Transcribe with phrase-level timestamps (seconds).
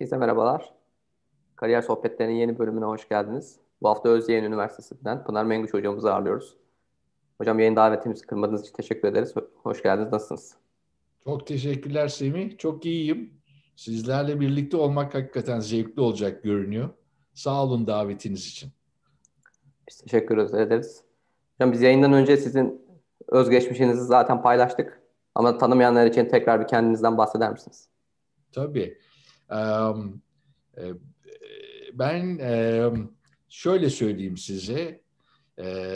[0.00, 0.74] Herkese merhabalar.
[1.56, 3.60] Kariyer Sohbetleri'nin yeni bölümüne hoş geldiniz.
[3.82, 6.56] Bu hafta Özyeğin Üniversitesi'nden Pınar Menguç hocamızı ağırlıyoruz.
[7.38, 9.34] Hocam yayın davetimizi kırmadığınız için teşekkür ederiz.
[9.62, 10.12] Hoş geldiniz.
[10.12, 10.56] Nasılsınız?
[11.24, 12.58] Çok teşekkürler Semih.
[12.58, 13.32] Çok iyiyim.
[13.76, 16.88] Sizlerle birlikte olmak hakikaten zevkli olacak görünüyor.
[17.34, 18.70] Sağ olun davetiniz için.
[19.88, 21.04] Biz teşekkür ederiz.
[21.56, 22.86] Hocam biz yayından önce sizin
[23.28, 25.02] özgeçmişinizi zaten paylaştık.
[25.34, 27.88] Ama tanımayanlar için tekrar bir kendinizden bahseder misiniz?
[28.52, 28.98] Tabii.
[31.92, 32.40] Ben
[33.48, 35.00] şöyle söyleyeyim size.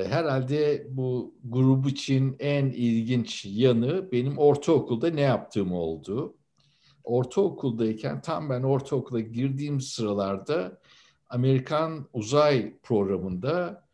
[0.09, 6.35] Herhalde bu grup için en ilginç yanı benim ortaokulda ne yaptığım oldu.
[7.05, 10.81] Ortaokuldayken tam ben ortaokula girdiğim sıralarda
[11.29, 13.85] Amerikan uzay programında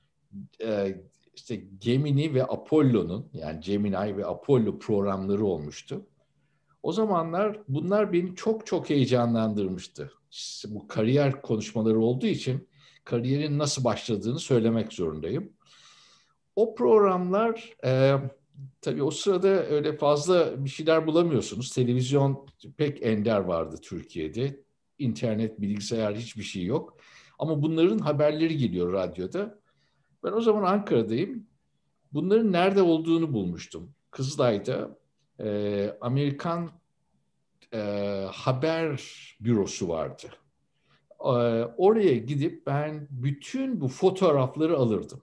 [1.34, 6.06] işte Gemini ve Apollo'nun yani Gemini ve Apollo programları olmuştu.
[6.83, 10.12] O zamanlar bunlar beni çok çok heyecanlandırmıştı.
[10.31, 12.69] İşte bu kariyer konuşmaları olduğu için
[13.05, 15.53] kariyerin nasıl başladığını söylemek zorundayım.
[16.56, 18.14] O programlar e,
[18.81, 21.72] tabii o sırada öyle fazla bir şeyler bulamıyorsunuz.
[21.72, 24.61] Televizyon pek ender vardı Türkiye'de.
[24.98, 26.97] İnternet, bilgisayar hiçbir şey yok.
[27.39, 29.59] Ama bunların haberleri geliyor radyoda.
[30.25, 31.47] Ben o zaman Ankara'dayım.
[32.12, 33.94] Bunların nerede olduğunu bulmuştum.
[34.11, 34.98] Kızılay'da
[35.44, 36.70] e, Amerikan
[37.74, 37.78] e,
[38.33, 39.00] haber
[39.41, 40.27] bürosu vardı.
[41.20, 41.32] E,
[41.77, 45.22] oraya gidip ben bütün bu fotoğrafları alırdım.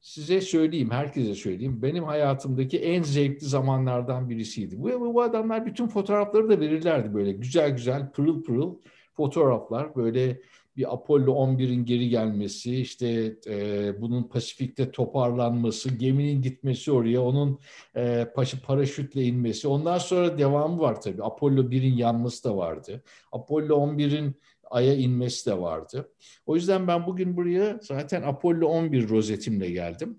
[0.00, 1.82] Size söyleyeyim, herkese söyleyeyim.
[1.82, 4.82] Benim hayatımdaki en zevkli zamanlardan birisiydi.
[4.82, 8.76] Bu, bu adamlar bütün fotoğrafları da verirlerdi böyle güzel güzel pırıl pırıl
[9.12, 9.96] fotoğraflar.
[9.96, 10.40] Böyle
[10.76, 17.58] bir Apollo 11'in geri gelmesi, işte e, bunun Pasifik'te toparlanması, geminin gitmesi oraya, onun
[17.96, 19.68] e, paşı paraşütle inmesi.
[19.68, 21.22] Ondan sonra devamı var tabii.
[21.22, 23.02] Apollo 1'in yanması da vardı.
[23.32, 24.34] Apollo 11'in
[24.70, 26.12] Ay'a inmesi de vardı.
[26.46, 30.18] O yüzden ben bugün buraya zaten Apollo 11 rozetimle geldim.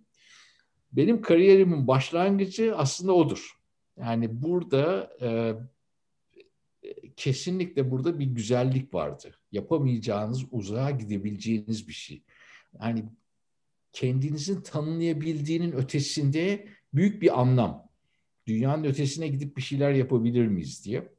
[0.91, 3.51] Benim kariyerimin başlangıcı aslında odur.
[3.99, 5.55] Yani burada e,
[7.17, 9.35] kesinlikle burada bir güzellik vardı.
[9.53, 12.23] Yapamayacağınız, uzağa gidebileceğiniz bir şey.
[12.81, 13.03] Yani
[13.91, 17.89] kendinizin tanımlayabildiğinin ötesinde büyük bir anlam.
[18.47, 21.13] Dünyanın ötesine gidip bir şeyler yapabilir miyiz diye.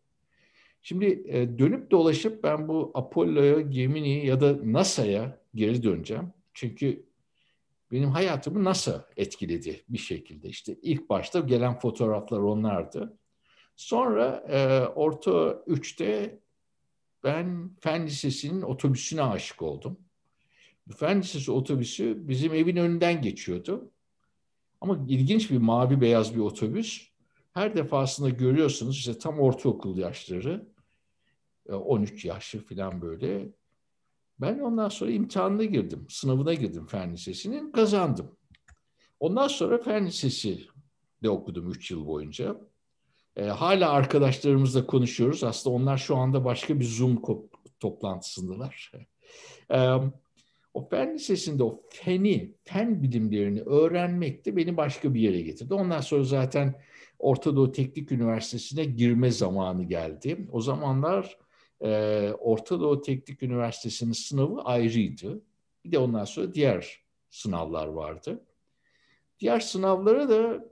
[0.82, 6.32] Şimdi e, dönüp dolaşıp ben bu Apollo'ya, Gemini ya da NASA'ya geri döneceğim.
[6.54, 7.06] Çünkü
[7.92, 10.48] benim hayatımı NASA etkiledi bir şekilde.
[10.48, 13.18] İşte ilk başta gelen fotoğraflar onlardı.
[13.76, 15.30] Sonra e, orta
[15.66, 16.38] 3'te
[17.24, 19.98] ben Fen Lisesi'nin otobüsüne aşık oldum.
[20.96, 23.90] Fen Lisesi otobüsü bizim evin önünden geçiyordu.
[24.80, 27.08] Ama ilginç bir mavi beyaz bir otobüs.
[27.52, 30.66] Her defasında görüyorsunuz işte tam ortaokul yaşları.
[31.68, 33.48] 13 yaşlı falan böyle.
[34.40, 36.06] Ben ondan sonra imtihanına girdim.
[36.08, 37.72] Sınavına girdim Fen Lisesi'nin.
[37.72, 38.36] Kazandım.
[39.20, 40.66] Ondan sonra Fen Lisesi
[41.22, 42.60] de okudum 3 yıl boyunca.
[43.36, 45.44] E, hala arkadaşlarımızla konuşuyoruz.
[45.44, 47.22] Aslında onlar şu anda başka bir Zoom
[47.80, 48.92] toplantısındalar.
[49.70, 49.78] E,
[50.74, 55.74] o fen lisesinde o feni, fen bilimlerini öğrenmek de beni başka bir yere getirdi.
[55.74, 56.74] Ondan sonra zaten
[57.18, 60.48] Orta Doğu Teknik Üniversitesi'ne girme zamanı geldi.
[60.52, 61.38] O zamanlar
[61.80, 65.42] e, Orta Doğu Teknik Üniversitesi'nin sınavı ayrıydı.
[65.84, 68.44] Bir de ondan sonra diğer sınavlar vardı.
[69.40, 70.64] Diğer sınavlara da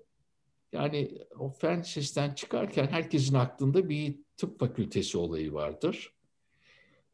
[0.72, 6.12] yani o fen lisesinden çıkarken herkesin aklında bir tıp fakültesi olayı vardır.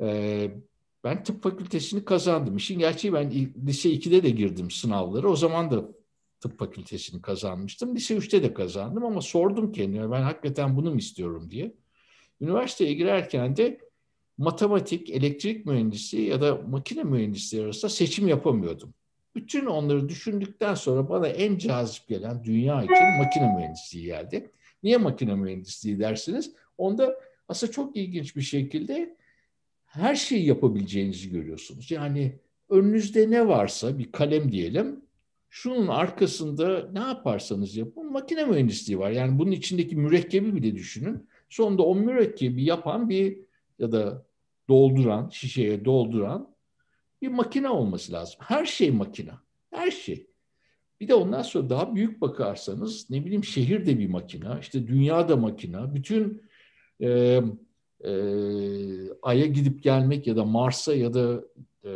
[0.01, 0.51] Ee,
[1.05, 2.57] ben tıp fakültesini kazandım.
[2.57, 3.31] İşin gerçeği ben
[3.67, 5.31] lise 2'de de girdim sınavları.
[5.31, 5.89] O zaman da
[6.41, 7.97] tıp fakültesini kazanmıştım.
[7.97, 11.75] Lise 3'te de kazandım ama sordum kendime ben hakikaten bunu mu istiyorum diye.
[12.41, 13.79] Üniversiteye girerken de
[14.39, 18.95] matematik, elektrik mühendisliği ya da makine mühendisliği arasında seçim yapamıyordum.
[19.39, 24.51] Bütün onları düşündükten sonra bana en cazip gelen dünya için makine mühendisliği geldi.
[24.83, 26.53] Niye makine mühendisliği dersiniz?
[26.79, 29.17] Onda aslında çok ilginç bir şekilde
[29.85, 31.91] her şeyi yapabileceğinizi görüyorsunuz.
[31.91, 32.33] Yani
[32.71, 35.01] önünüzde ne varsa bir kalem diyelim,
[35.51, 39.11] şunun arkasında ne yaparsanız yapın makine mühendisliği var.
[39.11, 41.29] Yani bunun içindeki mürekkebi bile düşünün.
[41.49, 43.39] Sonunda o mürekkebi yapan bir
[43.79, 44.27] ya da
[44.69, 46.49] dolduran, şişeye dolduran
[47.23, 48.37] bir makine olması lazım.
[48.39, 49.33] Her şey makine.
[49.71, 50.27] Her şey.
[51.01, 55.29] Bir de ondan sonra daha büyük bakarsanız ne bileyim şehir de bir makina, işte dünya
[55.29, 56.43] da makina, bütün
[57.01, 57.41] e,
[58.05, 58.13] e,
[59.23, 61.45] Ay'a gidip gelmek ya da Mars'a ya da
[61.85, 61.91] e,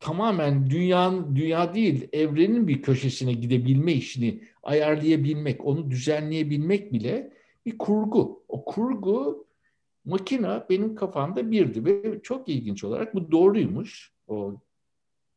[0.00, 7.32] tamamen dünyanın dünya değil evrenin bir köşesine gidebilme işini ayarlayabilmek, onu düzenleyebilmek bile
[7.66, 8.44] bir kurgu.
[8.48, 9.43] O kurgu
[10.04, 14.12] makina benim kafamda birdi ve çok ilginç olarak bu doğruymuş.
[14.26, 14.60] O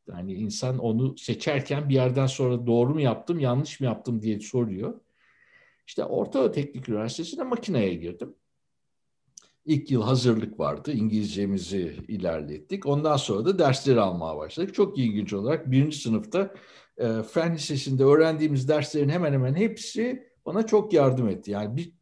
[0.07, 4.99] yani insan onu seçerken bir yerden sonra doğru mu yaptım, yanlış mı yaptım diye soruyor.
[5.87, 8.35] İşte Orta Teknik Üniversitesi'ne makineye girdim.
[9.65, 10.91] İlk yıl hazırlık vardı.
[10.91, 12.85] İngilizcemizi ilerlettik.
[12.85, 14.75] Ondan sonra da dersleri almaya başladık.
[14.75, 16.53] Çok ilginç olarak birinci sınıfta
[16.97, 21.51] e, fen lisesinde öğrendiğimiz derslerin hemen hemen hepsi bana çok yardım etti.
[21.51, 21.93] Yani bir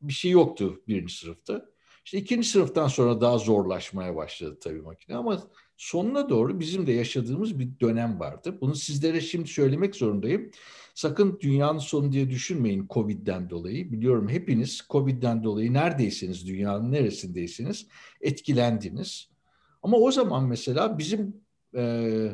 [0.00, 1.66] bir şey yoktu birinci sınıfta.
[2.04, 5.42] İşte ikinci sınıftan sonra daha zorlaşmaya başladı tabii makine ama
[5.76, 8.58] sonuna doğru bizim de yaşadığımız bir dönem vardı.
[8.60, 10.50] Bunu sizlere şimdi söylemek zorundayım.
[10.94, 13.92] Sakın dünyanın sonu diye düşünmeyin Covid'den dolayı.
[13.92, 17.86] Biliyorum hepiniz Covid'den dolayı neredeyseniz, dünyanın neresindeyseniz
[18.20, 19.28] etkilendiniz.
[19.82, 21.36] Ama o zaman mesela bizim
[21.76, 22.32] e,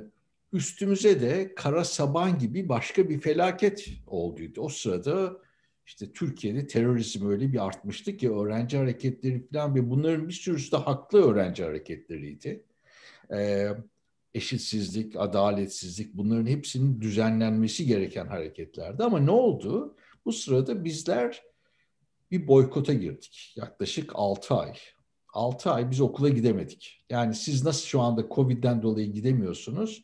[0.53, 4.61] üstümüze de kara saban gibi başka bir felaket olduydu.
[4.61, 5.44] O sırada
[5.87, 10.77] işte Türkiye'de terörizm öyle bir artmıştı ki öğrenci hareketleri falan ve bunların bir sürüsü de
[10.77, 12.65] haklı öğrenci hareketleriydi.
[13.33, 13.69] Ee,
[14.35, 19.05] eşitsizlik, adaletsizlik bunların hepsinin düzenlenmesi gereken hareketlerdi.
[19.05, 19.97] Ama ne oldu?
[20.25, 21.43] Bu sırada bizler
[22.31, 23.55] bir boykota girdik.
[23.57, 24.75] Yaklaşık 6 ay.
[25.35, 27.05] 6 ay biz okula gidemedik.
[27.11, 30.03] Yani siz nasıl şu anda Covid'den dolayı gidemiyorsunuz?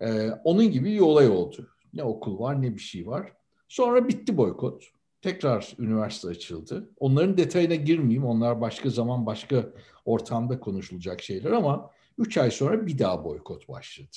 [0.00, 1.68] Ee, onun gibi bir olay oldu.
[1.92, 3.32] Ne okul var ne bir şey var.
[3.68, 4.84] Sonra bitti boykot.
[5.22, 6.90] Tekrar üniversite açıldı.
[6.98, 8.24] Onların detayına girmeyeyim.
[8.24, 9.66] Onlar başka zaman başka
[10.04, 14.16] ortamda konuşulacak şeyler ama 3 ay sonra bir daha boykot başladı.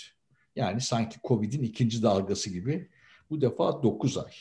[0.55, 2.89] Yani sanki Covid'in ikinci dalgası gibi
[3.29, 4.31] bu defa 9 ay.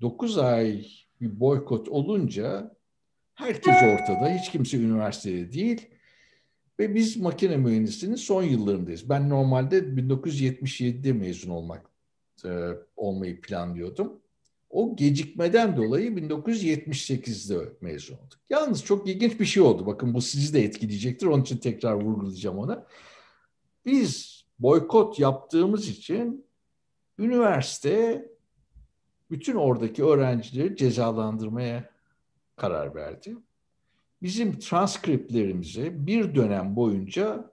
[0.00, 0.86] 9 ay
[1.20, 2.76] bir boykot olunca
[3.34, 4.28] herkes ortada.
[4.28, 5.88] Hiç kimse üniversitede değil.
[6.78, 9.08] Ve biz makine mühendisliğinin son yıllarındayız.
[9.08, 11.90] Ben normalde 1977'de mezun olmak
[12.44, 14.20] e, olmayı planlıyordum.
[14.76, 18.40] O gecikmeden dolayı 1978'de mezun olduk.
[18.50, 19.86] Yalnız çok ilginç bir şey oldu.
[19.86, 21.26] Bakın bu sizi de etkileyecektir.
[21.26, 22.86] Onun için tekrar vurgulayacağım ona.
[23.84, 26.46] Biz boykot yaptığımız için
[27.18, 28.28] üniversite
[29.30, 31.90] bütün oradaki öğrencileri cezalandırmaya
[32.56, 33.36] karar verdi.
[34.22, 37.50] Bizim transkriptlerimize bir dönem boyunca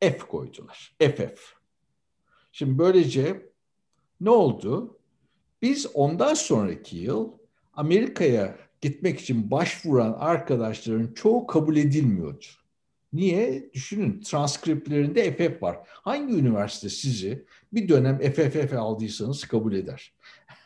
[0.00, 0.96] F koydular.
[1.00, 1.54] FF.
[2.52, 3.50] Şimdi böylece
[4.20, 4.95] ne oldu?
[5.66, 7.32] Biz ondan sonraki yıl
[7.74, 12.44] Amerika'ya gitmek için başvuran arkadaşların çoğu kabul edilmiyordu.
[13.12, 13.70] Niye?
[13.72, 15.78] Düşünün transkriptlerinde FF var.
[15.84, 20.12] Hangi üniversite sizi bir dönem FFF aldıysanız kabul eder?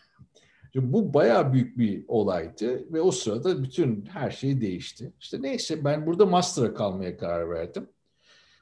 [0.73, 5.13] Şimdi bu bayağı büyük bir olaydı ve o sırada bütün her şey değişti.
[5.21, 7.89] İşte neyse ben burada master'a kalmaya karar verdim.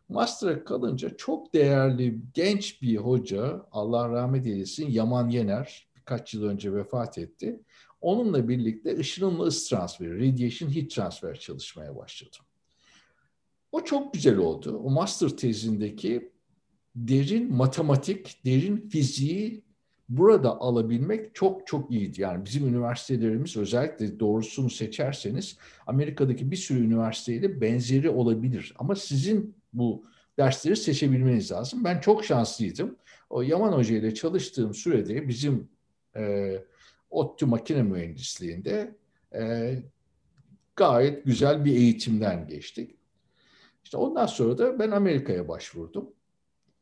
[0.09, 6.75] Master'a kalınca çok değerli genç bir hoca, Allah rahmet eylesin Yaman Yener, birkaç yıl önce
[6.75, 7.61] vefat etti.
[8.01, 12.41] Onunla birlikte ışınımlı ısı transferi, radiation heat transfer çalışmaya başladım.
[13.73, 14.81] O çok güzel oldu.
[14.85, 16.33] O master tezindeki
[16.97, 19.65] derin matematik, derin fiziği
[20.09, 22.21] burada alabilmek çok çok iyiydi.
[22.21, 28.75] Yani bizim üniversitelerimiz özellikle doğrusunu seçerseniz Amerika'daki bir sürü üniversiteyle benzeri olabilir.
[28.79, 30.05] Ama sizin bu
[30.39, 31.85] dersleri seçebilmeniz lazım.
[31.85, 32.97] Ben çok şanslıydım.
[33.31, 35.69] O Yaman Hoca ile çalıştığım sürede bizim
[36.19, 36.55] e,
[37.11, 38.97] ODTÜ makine mühendisliğinde
[39.35, 39.75] e,
[40.77, 42.99] gayet güzel bir eğitimden geçtik.
[43.85, 46.11] İşte ondan sonra da ben Amerika'ya başvurdum.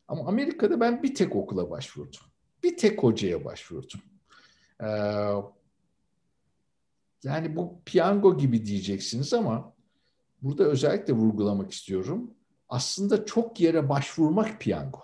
[0.08, 2.20] Ama Amerika'da ben bir tek okula başvurdum.
[2.62, 4.00] Bir tek hocaya başvurdum.
[4.80, 4.86] Ee,
[7.24, 9.72] yani bu piyango gibi diyeceksiniz ama
[10.42, 12.30] burada özellikle vurgulamak istiyorum.
[12.68, 15.00] Aslında çok yere başvurmak piyango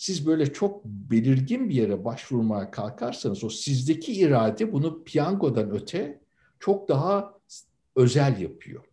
[0.00, 6.20] siz böyle çok belirgin bir yere başvurmaya kalkarsanız o sizdeki irade bunu piyangodan öte
[6.58, 7.34] çok daha
[7.96, 8.84] özel yapıyor.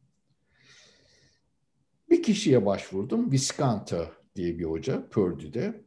[2.10, 3.32] Bir kişiye başvurdum.
[3.32, 5.84] Viscanta diye bir hoca Purdue'de.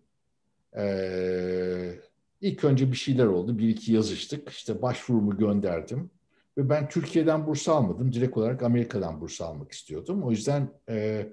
[0.77, 2.01] Ee,
[2.41, 3.59] ilk önce bir şeyler oldu.
[3.59, 4.49] Bir iki yazıştık.
[4.49, 6.11] İşte başvurumu gönderdim.
[6.59, 8.13] Ve ben Türkiye'den burs almadım.
[8.13, 10.23] Direkt olarak Amerika'dan burs almak istiyordum.
[10.23, 11.27] O yüzden e,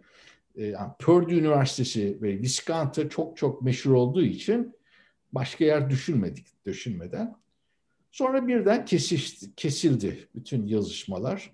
[0.64, 4.76] yani Purdue Üniversitesi ve Wisconsin çok çok meşhur olduğu için
[5.32, 7.36] başka yer düşünmedik, düşünmeden.
[8.12, 11.52] Sonra birden kesişti, kesildi bütün yazışmalar.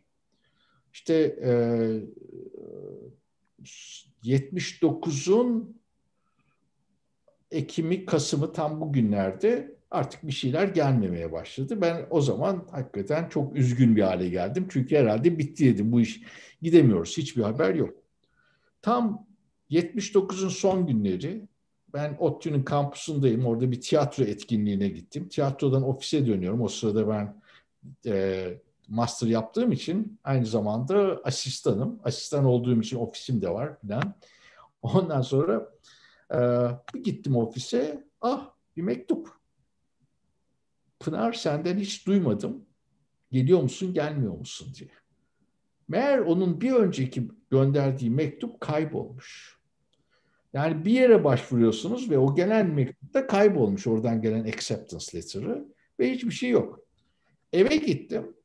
[0.94, 1.52] İşte e,
[4.24, 5.82] 79'un
[7.52, 11.82] Ekim'i, Kasım'ı tam bu günlerde artık bir şeyler gelmemeye başladı.
[11.82, 14.68] Ben o zaman hakikaten çok üzgün bir hale geldim.
[14.70, 15.92] Çünkü herhalde bitti dedim.
[15.92, 16.22] Bu iş
[16.62, 17.18] gidemiyoruz.
[17.18, 18.03] Hiçbir haber yok.
[18.84, 19.28] Tam
[19.70, 21.48] 79'un son günleri
[21.94, 23.46] ben ODTÜ'nün kampüsündeyim.
[23.46, 25.30] Orada bir tiyatro etkinliğine gittim.
[25.30, 26.62] Tiyatrodan ofise dönüyorum.
[26.62, 27.42] O sırada ben
[28.06, 32.00] e, master yaptığım için aynı zamanda asistanım.
[32.04, 34.16] Asistan olduğum için ofisim de var falan.
[34.82, 35.70] Ondan sonra
[36.32, 36.38] e,
[36.94, 38.08] bir gittim ofise.
[38.22, 39.30] Ah bir mektup.
[41.00, 42.66] Pınar senden hiç duymadım.
[43.32, 44.90] Geliyor musun gelmiyor musun diye.
[45.88, 49.58] Meğer onun bir önceki gönderdiği mektup kaybolmuş.
[50.54, 55.66] Yani bir yere başvuruyorsunuz ve o gelen mektupta kaybolmuş oradan gelen acceptance letter'ı
[56.00, 56.80] ve hiçbir şey yok.
[57.54, 58.36] Eve gittim.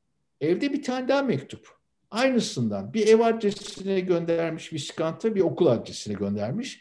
[0.41, 1.69] Evde bir tane daha mektup.
[2.11, 6.81] Aynısından bir ev adresine göndermiş Viskanta bir okul adresine göndermiş.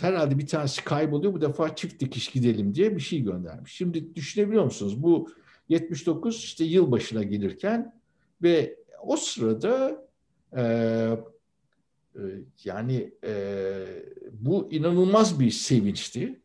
[0.00, 3.72] Herhalde bir tanesi kayboluyor bu defa çift dikiş gidelim diye bir şey göndermiş.
[3.72, 5.02] Şimdi düşünebiliyor musunuz?
[5.02, 5.28] Bu
[5.68, 8.00] 79 işte yılbaşına gelirken
[8.42, 10.06] ve o sırada
[10.56, 10.62] e,
[12.64, 13.34] yani e,
[14.32, 16.40] bu inanılmaz bir sevinçti.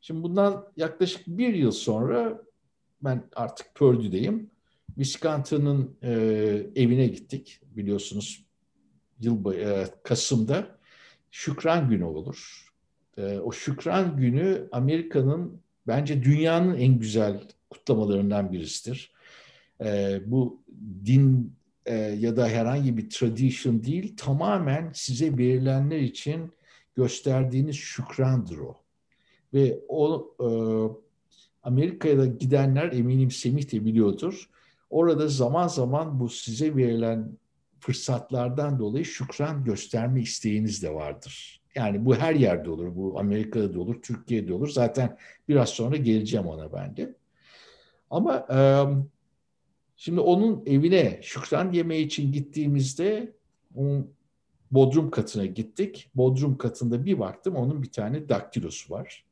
[0.00, 2.42] Şimdi bundan yaklaşık bir yıl sonra
[3.02, 4.50] ben artık Purdue'deyim.
[4.98, 6.10] Viskanta'nın e,
[6.76, 7.60] evine gittik.
[7.76, 8.44] Biliyorsunuz
[9.20, 10.78] yıl e, Kasım'da
[11.30, 12.68] Şükran Günü olur.
[13.16, 19.12] E, o Şükran Günü Amerika'nın bence dünyanın en güzel kutlamalarından birisidir.
[19.84, 20.62] E, bu
[21.04, 21.57] din
[21.88, 26.52] e, ya da herhangi bir tradition değil, tamamen size verilenler için
[26.96, 28.76] gösterdiğiniz şükrandır o.
[29.54, 30.48] Ve o e,
[31.62, 34.50] Amerika'ya gidenler eminim Semih de biliyordur.
[34.90, 37.38] Orada zaman zaman bu size verilen
[37.80, 41.60] fırsatlardan dolayı şükran gösterme isteğiniz de vardır.
[41.74, 42.96] Yani bu her yerde olur.
[42.96, 44.68] Bu Amerika'da da olur, Türkiye'de olur.
[44.68, 45.16] Zaten
[45.48, 47.14] biraz sonra geleceğim ona ben de.
[48.10, 48.58] Ama e,
[49.98, 53.32] şimdi onun evine şükran yemeği için gittiğimizde
[53.74, 54.10] onun
[54.70, 56.10] bodrum katına gittik.
[56.14, 59.24] Bodrum katında bir baktım onun bir tane daktilosu var.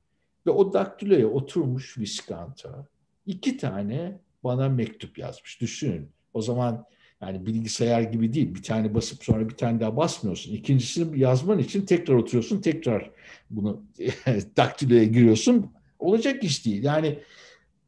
[0.47, 2.87] Ve o daktiloya oturmuş Viskanta
[3.27, 5.61] iki tane bana mektup yazmış.
[5.61, 6.09] Düşünün.
[6.35, 6.85] O zaman
[7.21, 8.55] yani bilgisayar gibi değil.
[8.55, 10.53] Bir tane basıp sonra bir tane daha basmıyorsun.
[10.53, 12.61] İkincisini yazman için tekrar oturuyorsun.
[12.61, 13.11] Tekrar
[13.51, 13.83] bunu
[14.57, 15.71] daktiloya giriyorsun.
[15.99, 16.85] Olacak iş değil.
[16.85, 17.19] Yani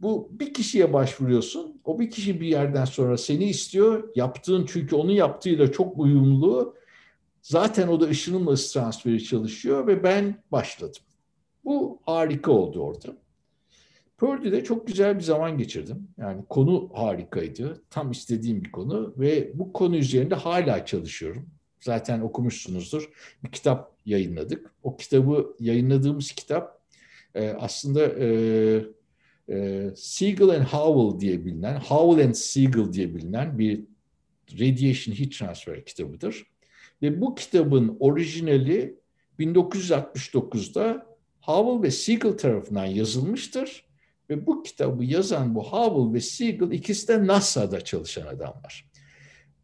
[0.00, 1.80] bu bir kişiye başvuruyorsun.
[1.84, 4.08] O bir kişi bir yerden sonra seni istiyor.
[4.14, 6.74] Yaptığın çünkü onun yaptığıyla çok uyumlu.
[7.42, 11.02] Zaten o da ışınımla ısı transferi çalışıyor ve ben başladım.
[11.64, 13.16] Bu harika oldu orada.
[14.18, 16.08] Purdue'de çok güzel bir zaman geçirdim.
[16.18, 17.82] Yani konu harikaydı.
[17.90, 21.50] Tam istediğim bir konu ve bu konu üzerinde hala çalışıyorum.
[21.80, 23.10] Zaten okumuşsunuzdur.
[23.44, 24.74] Bir kitap yayınladık.
[24.82, 26.80] O kitabı yayınladığımız kitap
[27.34, 28.00] e, aslında
[29.50, 33.84] e, Siegel and Howell diye bilinen, Howell and Siegel diye bilinen bir
[34.52, 36.46] Radiation Heat Transfer kitabıdır.
[37.02, 38.98] Ve bu kitabın orijinali
[39.38, 41.06] 1969'da
[41.40, 43.88] Howell ve Siegel tarafından yazılmıştır.
[44.30, 48.88] Ve bu kitabı yazan bu Howell ve Siegel ikisi de NASA'da çalışan adamlar.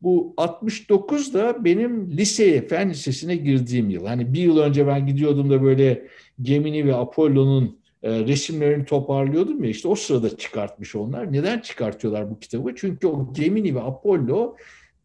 [0.03, 4.07] Bu 69'da benim liseye, fen lisesine girdiğim yıl.
[4.07, 6.09] Hani bir yıl önce ben gidiyordum da böyle
[6.43, 11.33] Gemini ve Apollo'nun resimlerini toparlıyordum ya işte o sırada çıkartmış onlar.
[11.33, 12.75] Neden çıkartıyorlar bu kitabı?
[12.77, 14.57] Çünkü o Gemini ve Apollo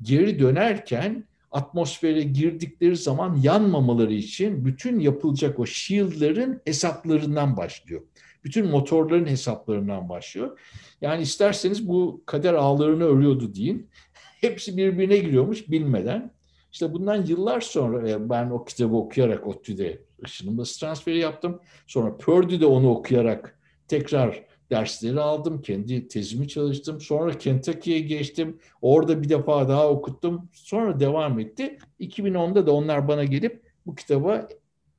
[0.02, 8.02] geri dönerken atmosfere girdikleri zaman yanmamaları için bütün yapılacak o shield'ların hesaplarından başlıyor.
[8.44, 10.60] Bütün motorların hesaplarından başlıyor.
[11.02, 13.90] Yani isterseniz bu kader ağlarını örüyordu deyin.
[14.42, 16.32] Hepsi birbirine giriyormuş bilmeden.
[16.72, 21.60] İşte bundan yıllar sonra e, ben o kitabı okuyarak ODTÜ'de ışınımda transferi yaptım.
[21.88, 25.62] Sonra Purdue'de onu okuyarak tekrar dersleri aldım.
[25.62, 27.02] Kendi tezimi çalıştım.
[27.02, 28.60] Sonra Kentucky'ye geçtim.
[28.82, 30.50] Orada bir defa daha okuttum.
[30.54, 31.78] Sonra devam etti.
[32.00, 34.48] 2010'da da onlar bana gelip bu kitaba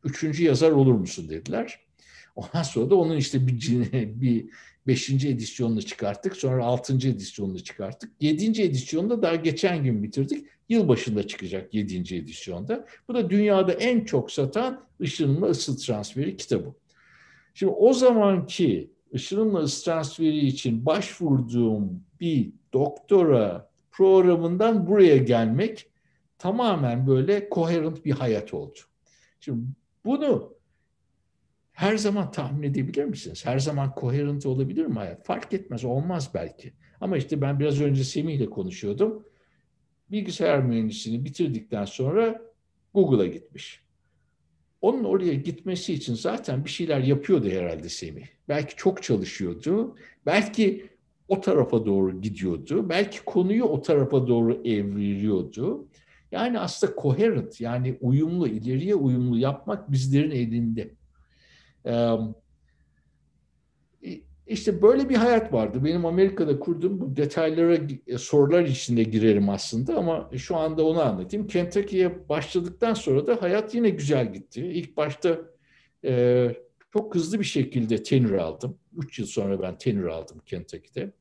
[0.04, 1.80] üçüncü yazar olur musun dediler.
[2.36, 4.46] Ondan sonra da onun işte bir, bir
[4.86, 6.36] beşinci edisyonunu çıkarttık.
[6.36, 8.12] Sonra altıncı edisyonunu çıkarttık.
[8.20, 10.46] Yedinci edisyonda daha geçen gün bitirdik.
[10.70, 12.86] Yılbaşında çıkacak yedinci edisyonda.
[13.08, 16.74] Bu da dünyada en çok satan ışınımla ısı transferi kitabı.
[17.54, 25.90] Şimdi o zamanki ışınımla ısı transferi için başvurduğum bir doktora programından buraya gelmek
[26.38, 28.78] tamamen böyle coherent bir hayat oldu.
[29.40, 29.64] Şimdi
[30.04, 30.54] bunu
[31.72, 33.46] her zaman tahmin edebilir misiniz?
[33.46, 35.24] Her zaman coherent olabilir mi hayat?
[35.24, 36.72] Fark etmez, olmaz belki.
[37.00, 39.24] Ama işte ben biraz önce Semih ile konuşuyordum.
[40.10, 42.42] Bilgisayar mühendisliğini bitirdikten sonra
[42.94, 43.80] Google'a gitmiş.
[44.80, 48.26] Onun oraya gitmesi için zaten bir şeyler yapıyordu herhalde Semih.
[48.48, 49.96] Belki çok çalışıyordu.
[50.26, 50.90] Belki
[51.28, 52.88] o tarafa doğru gidiyordu.
[52.88, 55.88] Belki konuyu o tarafa doğru evriliyordu.
[56.32, 60.90] Yani aslında coherent yani uyumlu, ileriye uyumlu yapmak bizlerin elinde.
[64.50, 65.84] İşte böyle bir hayat vardı.
[65.84, 71.46] Benim Amerika'da kurduğum bu detaylara e, sorular içinde girerim aslında ama şu anda onu anlatayım.
[71.46, 74.60] Kentucky'ye başladıktan sonra da hayat yine güzel gitti.
[74.60, 75.38] İlk başta
[76.04, 76.48] e,
[76.92, 78.78] çok hızlı bir şekilde tenür aldım.
[78.96, 81.12] Üç yıl sonra ben tenür aldım Kentucky'de.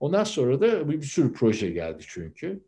[0.00, 2.60] Ondan sonra da bir, bir sürü proje geldi çünkü.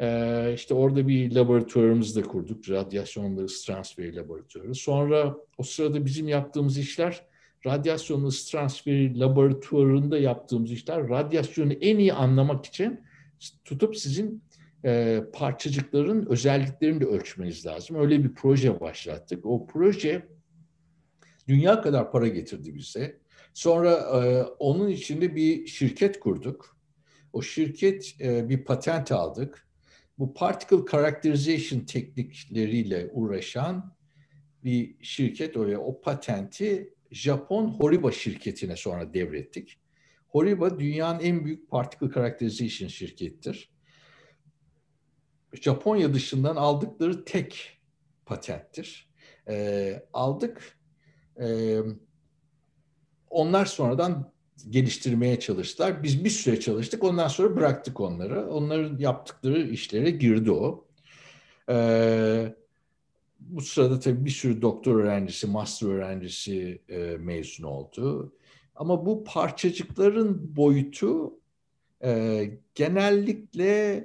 [0.00, 2.70] Ee, işte orada bir laboratuvarımızı da kurduk.
[2.70, 4.74] Radyasyonlu ısı transferi laboratuvarı.
[4.74, 7.29] Sonra o sırada bizim yaptığımız işler
[7.66, 13.00] radyasyon ısı transferi laboratuvarında yaptığımız işler radyasyonu en iyi anlamak için
[13.64, 14.42] tutup sizin
[14.84, 17.96] e, parçacıkların özelliklerini de ölçmeniz lazım.
[17.96, 19.46] Öyle bir proje başlattık.
[19.46, 20.28] O proje
[21.48, 23.20] dünya kadar para getirdi bize.
[23.54, 26.76] Sonra e, onun içinde bir şirket kurduk.
[27.32, 29.66] O şirket e, bir patent aldık.
[30.18, 33.94] Bu particle characterization teknikleriyle uğraşan
[34.64, 39.80] bir şirket oraya o patenti Japon Horiba şirketine sonra devrettik.
[40.28, 43.70] Horiba dünyanın en büyük particle characterization şirkettir.
[45.52, 47.80] Japonya dışından aldıkları tek
[48.26, 49.10] patenttir.
[49.48, 50.78] E, aldık.
[51.40, 51.78] E,
[53.30, 54.32] onlar sonradan
[54.68, 56.02] geliştirmeye çalıştılar.
[56.02, 57.04] Biz bir süre çalıştık.
[57.04, 58.50] Ondan sonra bıraktık onları.
[58.50, 60.88] Onların yaptıkları işlere girdi o.
[61.70, 62.54] Ee,
[63.40, 68.32] bu sırada tabii bir sürü doktor öğrencisi, master öğrencisi e, mezun oldu.
[68.74, 71.40] Ama bu parçacıkların boyutu
[72.04, 72.44] e,
[72.74, 74.04] genellikle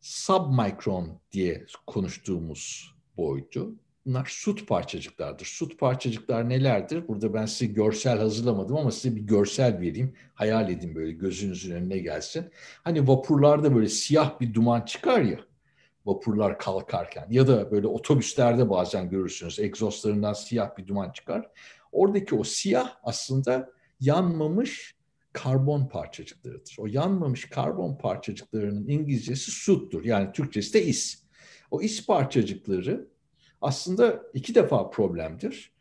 [0.00, 3.74] submikron diye konuştuğumuz boyutu.
[4.06, 5.46] Bunlar sut parçacıklardır.
[5.46, 7.08] Sut parçacıklar nelerdir?
[7.08, 10.14] Burada ben size görsel hazırlamadım ama size bir görsel vereyim.
[10.34, 12.50] Hayal edin böyle gözünüzün önüne gelsin.
[12.84, 15.38] Hani vapurlarda böyle siyah bir duman çıkar ya
[16.06, 21.50] vapurlar kalkarken ya da böyle otobüslerde bazen görürsünüz egzozlarından siyah bir duman çıkar.
[21.92, 24.96] Oradaki o siyah aslında yanmamış
[25.32, 26.76] karbon parçacıklarıdır.
[26.78, 30.04] O yanmamış karbon parçacıklarının İngilizcesi suttur.
[30.04, 31.22] Yani Türkçesi de is.
[31.70, 33.08] O is parçacıkları
[33.60, 35.72] aslında iki defa problemdir.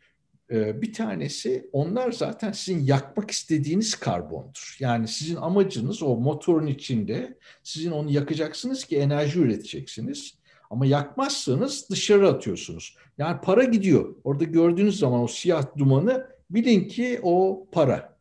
[0.51, 4.77] Ee, bir tanesi onlar zaten sizin yakmak istediğiniz karbondur.
[4.79, 10.33] Yani sizin amacınız o motorun içinde sizin onu yakacaksınız ki enerji üreteceksiniz.
[10.69, 12.95] Ama yakmazsanız dışarı atıyorsunuz.
[13.17, 14.15] Yani para gidiyor.
[14.23, 18.17] Orada gördüğünüz zaman o siyah dumanı bilin ki o para.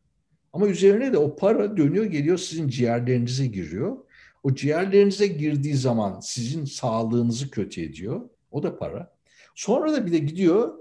[0.53, 3.97] Ama üzerine de o para dönüyor geliyor sizin ciğerlerinize giriyor.
[4.43, 8.21] O ciğerlerinize girdiği zaman sizin sağlığınızı kötü ediyor.
[8.51, 9.12] O da para.
[9.55, 10.75] Sonra da bir de gidiyor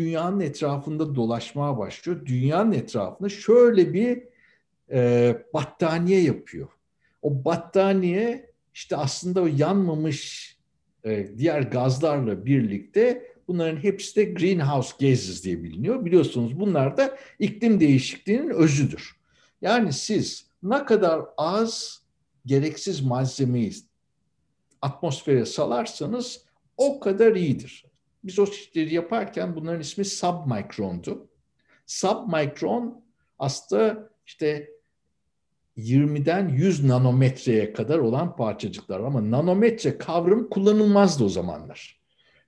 [0.00, 2.26] dünyanın etrafında dolaşmaya başlıyor.
[2.26, 4.22] Dünyanın etrafında şöyle bir
[4.90, 6.68] e, battaniye yapıyor.
[7.22, 10.50] O battaniye işte aslında o yanmamış
[11.04, 16.04] e, diğer gazlarla birlikte bunların hepsi de greenhouse gases diye biliniyor.
[16.04, 19.16] Biliyorsunuz bunlar da iklim değişikliğinin özüdür.
[19.62, 22.02] Yani siz ne kadar az
[22.46, 23.72] gereksiz malzemeyi
[24.82, 26.44] atmosfere salarsanız
[26.76, 27.89] o kadar iyidir.
[28.24, 31.28] Biz o işleri yaparken bunların ismi submikrondu.
[31.86, 33.04] Submikron
[33.38, 34.70] aslında işte
[35.76, 42.00] 20'den 100 nanometreye kadar olan parçacıklar ama nanometre kavramı kullanılmazdı o zamanlar.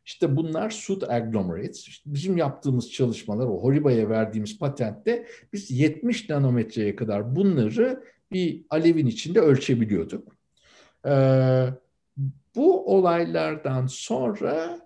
[0.05, 1.89] İşte bunlar sud agglomerates.
[1.89, 9.07] İşte bizim yaptığımız çalışmalar, o Horiba'ya verdiğimiz patentte biz 70 nanometreye kadar bunları bir alevin
[9.07, 10.37] içinde ölçebiliyorduk.
[11.07, 11.67] Ee,
[12.55, 14.81] bu olaylardan sonra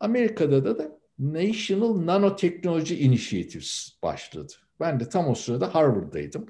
[0.00, 4.52] Amerika'da da, da National Nanotechnology Initiatives başladı.
[4.80, 6.46] Ben de tam o sırada Harvard'daydım.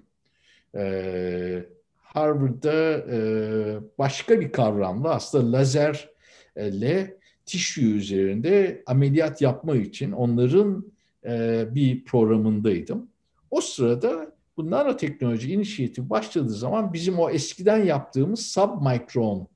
[0.75, 1.65] Ee,
[1.97, 3.19] Harvard'da e,
[3.99, 10.93] başka bir kavramla aslında lazerle tişü üzerinde ameliyat yapma için onların
[11.25, 13.09] e, bir programındaydım.
[13.51, 19.49] O sırada bu nanoteknoloji inisiyatifi başladığı zaman bizim o eskiden yaptığımız submikron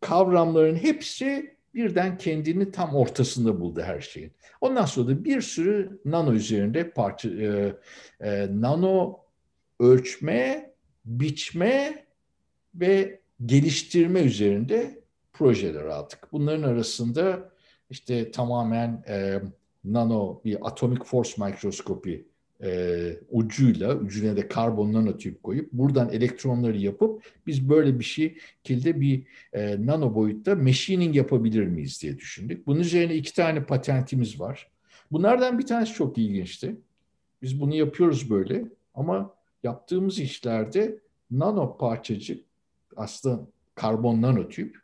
[0.00, 4.32] kavramların hepsi birden kendini tam ortasında buldu her şeyin.
[4.60, 7.74] Ondan sonra da bir sürü nano üzerinde parça e,
[8.20, 9.20] e, nano
[9.80, 10.72] ölçme,
[11.04, 12.04] biçme
[12.74, 15.00] ve geliştirme üzerinde
[15.32, 16.28] projeler aldık.
[16.32, 17.50] Bunların arasında
[17.90, 19.40] işte tamamen e,
[19.84, 22.27] nano bir atomic force mikroskopi
[22.62, 29.26] e, ucuyla, ucuna da karbon nanotüp koyup buradan elektronları yapıp biz böyle bir şekilde bir
[29.52, 32.66] e, nano boyutta machining yapabilir miyiz diye düşündük.
[32.66, 34.68] Bunun üzerine iki tane patentimiz var.
[35.12, 36.76] Bunlardan bir tanesi çok ilginçti.
[37.42, 40.98] Biz bunu yapıyoruz böyle ama yaptığımız işlerde
[41.30, 42.44] nano parçacık
[42.96, 44.78] aslında karbon nanotüp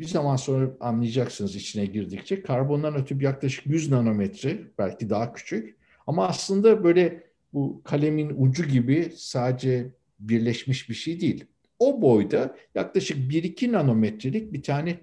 [0.00, 5.76] bir zaman sonra anlayacaksınız içine girdikçe karbon nanotüp yaklaşık 100 nanometre belki daha küçük
[6.06, 11.44] ama aslında böyle bu kalemin ucu gibi sadece birleşmiş bir şey değil.
[11.78, 15.00] O boyda yaklaşık 1-2 nanometrelik bir tane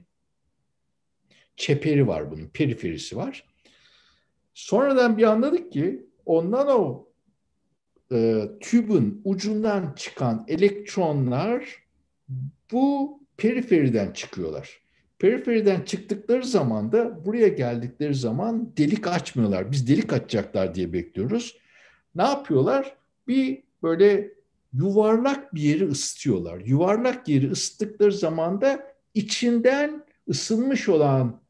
[1.56, 3.46] çeperi var bunun, periferisi var.
[4.54, 7.08] Sonradan bir anladık ki o nano
[8.12, 11.84] e, tübün ucundan çıkan elektronlar
[12.72, 14.82] bu periferiden çıkıyorlar.
[15.22, 19.72] Periferiden çıktıkları zaman da buraya geldikleri zaman delik açmıyorlar.
[19.72, 21.58] Biz delik açacaklar diye bekliyoruz.
[22.16, 22.96] Ne yapıyorlar?
[23.28, 24.34] Bir böyle
[24.74, 26.60] yuvarlak bir yeri ısıtıyorlar.
[26.60, 31.42] Yuvarlak yeri ısıttıkları zaman da içinden ısınmış olan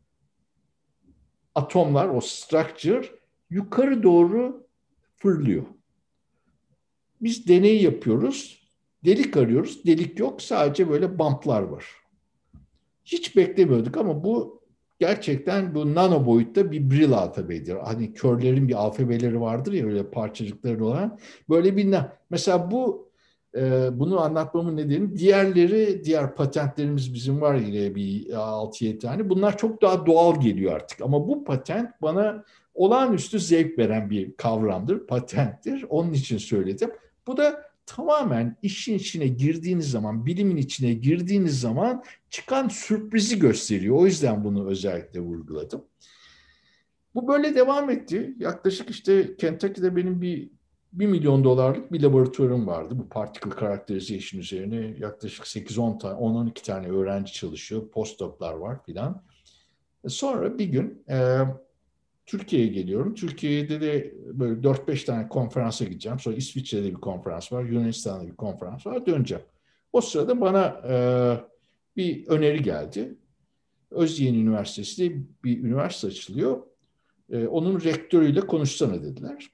[1.56, 3.08] atomlar, o structure
[3.50, 4.68] yukarı doğru
[5.18, 5.66] fırlıyor.
[7.22, 8.68] Biz deney yapıyoruz.
[9.06, 9.86] Delik arıyoruz.
[9.86, 10.42] Delik yok.
[10.42, 12.01] Sadece böyle bumplar var.
[13.12, 14.62] Hiç beklemiyorduk ama bu
[15.00, 17.76] gerçekten bu nano boyutta bir Brill alfabedir.
[17.76, 21.20] Hani körlerin bir alfabeleri vardır ya öyle parçacıkları olan.
[21.50, 21.96] Böyle bir
[22.30, 23.12] mesela bu
[23.56, 29.30] e, bunu anlatmamın nedeni diğerleri, diğer patentlerimiz bizim var yine bir 6-7 tane.
[29.30, 31.02] Bunlar çok daha doğal geliyor artık.
[31.02, 32.44] Ama bu patent bana
[32.74, 35.86] olağanüstü zevk veren bir kavramdır, patenttir.
[35.90, 36.92] Onun için söyledim.
[37.28, 43.96] Bu da tamamen işin içine girdiğiniz zaman, bilimin içine girdiğiniz zaman çıkan sürprizi gösteriyor.
[43.96, 45.86] O yüzden bunu özellikle vurguladım.
[47.16, 48.36] Bu böyle devam etti.
[48.40, 50.50] Yaklaşık işte Kentucky'de benim bir
[50.94, 53.00] 1 milyon dolarlık bir laboratuvarım vardı.
[53.00, 57.90] Bu particle characterization üzerine yaklaşık 8-10 tane, 10-12 tane öğrenci çalışıyor.
[57.90, 59.24] Postdoc'lar var filan.
[60.08, 61.38] Sonra bir gün e,
[62.32, 63.16] Türkiye'ye geliyorum.
[63.16, 66.20] Türkiye'de de böyle 4-5 tane konferansa gideceğim.
[66.20, 69.06] Sonra İsviçre'de bir konferans var, Yunanistan'da bir konferans var.
[69.06, 69.44] Döneceğim.
[69.94, 70.96] O sırada bana e,
[71.98, 73.16] bir öneri geldi.
[73.92, 76.62] Özyeğin Üniversitesi'nde bir üniversite açılıyor.
[77.30, 79.50] E, onun rektörüyle konuşsana dediler.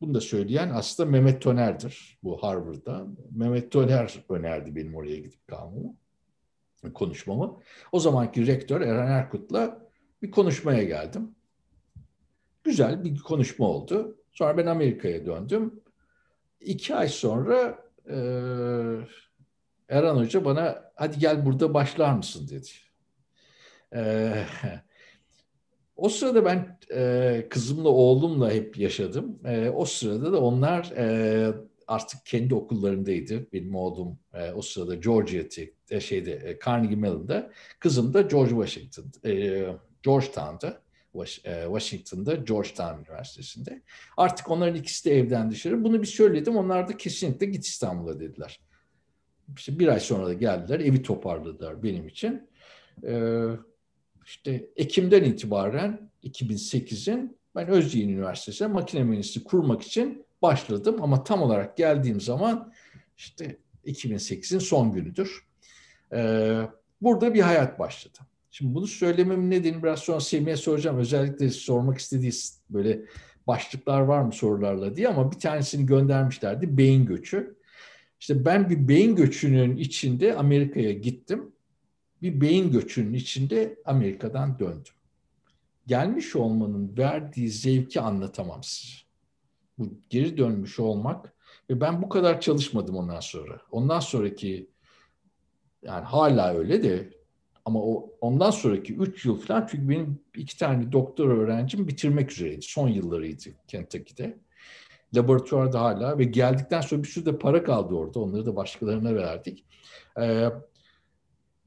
[0.00, 3.06] Bunu da söyleyen aslında Mehmet Toner'dir bu Harvard'da.
[3.30, 5.94] Mehmet Toner önerdi benim oraya gidip kalmamı,
[6.94, 7.56] konuşmamı.
[7.92, 9.90] O zamanki rektör Eren Erkut'la
[10.22, 11.34] bir konuşmaya geldim.
[12.64, 14.18] Güzel bir konuşma oldu.
[14.32, 15.80] Sonra ben Amerika'ya döndüm.
[16.60, 18.16] İki ay sonra e,
[19.88, 22.68] Eren Hoca bana hadi gel burada başlar mısın dedi.
[23.94, 24.32] E,
[25.96, 29.38] o sırada ben e, kızımla oğlumla hep yaşadım.
[29.44, 31.54] E, o sırada da onlar e,
[31.86, 33.52] artık kendi okullarındaydı.
[33.52, 39.30] Benim oğlum e, o sırada Georgia Tech'te şeyde e, Carnegie Mellon'da, kızım da George Washington,
[39.30, 39.64] e,
[40.02, 40.82] Georgetown'da.
[41.44, 43.82] E, Washington'da Georgetown Üniversitesi'nde.
[44.16, 45.84] Artık onların ikisi de evden dışarı.
[45.84, 46.56] Bunu bir söyledim.
[46.56, 48.60] Onlar da kesinlikle git İstanbul'a dediler.
[49.56, 50.80] İşte bir ay sonra da geldiler.
[50.80, 52.48] Evi toparladılar benim için.
[53.06, 53.46] Ee,
[54.26, 60.96] işte Ekim'den itibaren 2008'in ben Özyeğin Üniversitesi'ne makine mühendisliği kurmak için başladım.
[61.02, 62.72] Ama tam olarak geldiğim zaman
[63.16, 65.46] işte 2008'in son günüdür.
[66.12, 66.60] Ee,
[67.00, 68.18] burada bir hayat başladı.
[68.50, 70.98] Şimdi bunu söylememin nedeni biraz sonra Semih'e soracağım.
[70.98, 72.32] Özellikle sormak istediği
[72.70, 73.00] böyle
[73.46, 76.78] başlıklar var mı sorularla diye ama bir tanesini göndermişlerdi.
[76.78, 77.56] Beyin göçü.
[78.20, 81.52] İşte ben bir beyin göçünün içinde Amerika'ya gittim.
[82.22, 84.94] Bir beyin göçünün içinde Amerika'dan döndüm.
[85.86, 88.94] Gelmiş olmanın verdiği zevki anlatamam size.
[89.78, 91.34] Bu geri dönmüş olmak
[91.70, 93.60] ve ben bu kadar çalışmadım ondan sonra.
[93.70, 94.70] Ondan sonraki
[95.82, 97.19] yani hala öyle de
[97.64, 102.62] ama o ondan sonraki 3 yıl falan çünkü benim iki tane doktor öğrencim bitirmek üzereydi.
[102.62, 104.38] Son yıllarıydı Kentucky'de.
[105.14, 108.20] Laboratuvarda hala ve geldikten sonra bir sürü de para kaldı orada.
[108.20, 109.64] Onları da başkalarına verdik.
[110.20, 110.48] Ee,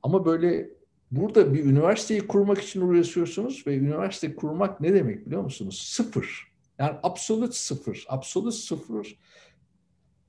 [0.04, 0.70] ama böyle
[1.12, 5.80] burada bir üniversiteyi kurmak için uğraşıyorsunuz ve üniversite kurmak ne demek biliyor musunuz?
[5.80, 6.54] Sıfır.
[6.80, 8.06] Yani absolut sıfır.
[8.10, 9.18] Absolut sıfır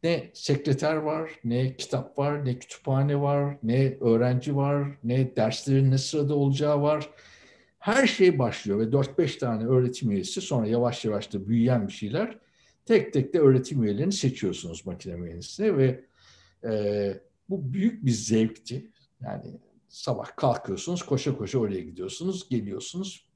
[0.05, 5.99] ne sekreter var, ne kitap var, ne kütüphane var, ne öğrenci var, ne derslerin ne
[5.99, 7.11] sırada olacağı var.
[7.79, 12.39] Her şey başlıyor ve 4-5 tane öğretim üyesi sonra yavaş yavaş da büyüyen bir şeyler.
[12.87, 16.05] Tek tek de öğretim üyelerini seçiyorsunuz makine mühendisliğine ve
[16.65, 17.15] e,
[17.49, 18.91] bu büyük bir zevkti.
[19.21, 19.45] Yani
[19.89, 23.29] sabah kalkıyorsunuz, koşa koşa oraya gidiyorsunuz, geliyorsunuz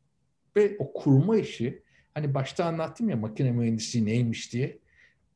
[0.57, 1.83] ve o kurma işi,
[2.14, 4.78] hani başta anlattım ya makine mühendisliği neymiş diye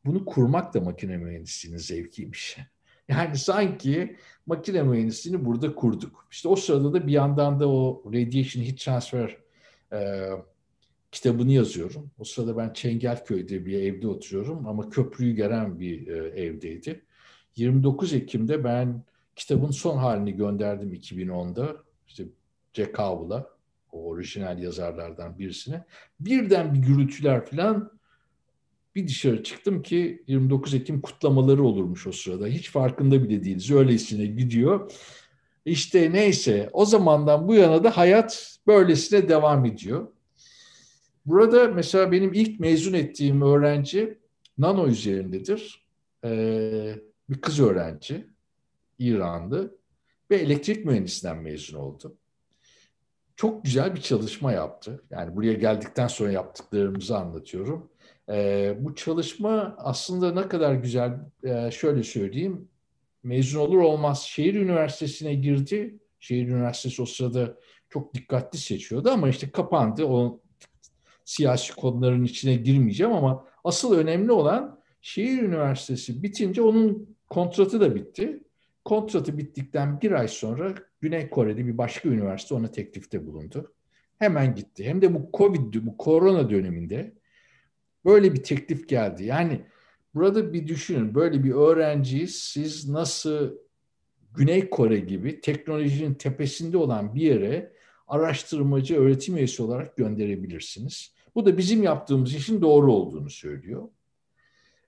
[0.04, 2.58] bunu kurmak da makine mühendisliğinin zevkiymiş.
[3.08, 6.26] Yani sanki makine mühendisliğini burada kurduk.
[6.30, 9.36] İşte o sırada da bir yandan da o Radiation Heat Transfer
[9.92, 10.28] e,
[11.12, 12.10] kitabını yazıyorum.
[12.18, 17.04] O sırada ben Çengelköy'de bir evde oturuyorum ama köprüyü gelen bir e, evdeydi.
[17.56, 19.04] 29 Ekim'de ben
[19.36, 21.76] kitabın son halini gönderdim 2010'da.
[22.08, 22.24] İşte
[22.72, 23.50] Jack Howell'a,
[23.92, 25.84] o orijinal yazarlardan birisine.
[26.20, 27.90] Birden bir gürültüler falan
[28.94, 32.46] Bir dışarı çıktım ki 29 Ekim kutlamaları olurmuş o sırada.
[32.46, 33.70] Hiç farkında bile değiliz.
[33.70, 34.92] Öylesine gidiyor.
[35.64, 40.09] İşte neyse o zamandan bu yana da hayat böylesine devam ediyor.
[41.26, 44.18] Burada mesela benim ilk mezun ettiğim öğrenci
[44.59, 45.87] nano üzerindedir.
[46.24, 46.94] Ee,
[47.31, 48.26] bir kız öğrenci,
[48.98, 49.78] İranlı
[50.31, 52.16] ve elektrik mühendisinden mezun oldu.
[53.37, 55.05] Çok güzel bir çalışma yaptı.
[55.11, 57.91] Yani buraya geldikten sonra yaptıklarımızı anlatıyorum.
[58.28, 61.12] Ee, bu çalışma aslında ne kadar güzel,
[61.44, 62.68] ee, şöyle söyleyeyim.
[63.22, 65.98] Mezun olur olmaz şehir üniversitesine girdi.
[66.20, 67.56] Şehir üniversitesi o sırada
[67.88, 70.04] çok dikkatli seçiyordu ama işte kapandı.
[70.04, 70.40] O
[71.24, 78.42] siyasi konuların içine girmeyeceğim ama asıl önemli olan şehir üniversitesi bitince onun kontratı da bitti.
[78.85, 83.74] Kontratı bittikten bir ay sonra Güney Kore'de bir başka üniversite ona teklifte bulundu.
[84.18, 84.85] Hemen gitti.
[84.85, 87.14] Hem de bu Covid, bu korona döneminde
[88.04, 89.24] böyle bir teklif geldi.
[89.24, 89.60] Yani
[90.14, 91.14] burada bir düşünün.
[91.14, 93.50] Böyle bir öğrenciyi siz nasıl
[94.34, 97.72] Güney Kore gibi teknolojinin tepesinde olan bir yere
[98.08, 101.14] araştırmacı, öğretim üyesi olarak gönderebilirsiniz.
[101.34, 103.88] Bu da bizim yaptığımız işin doğru olduğunu söylüyor.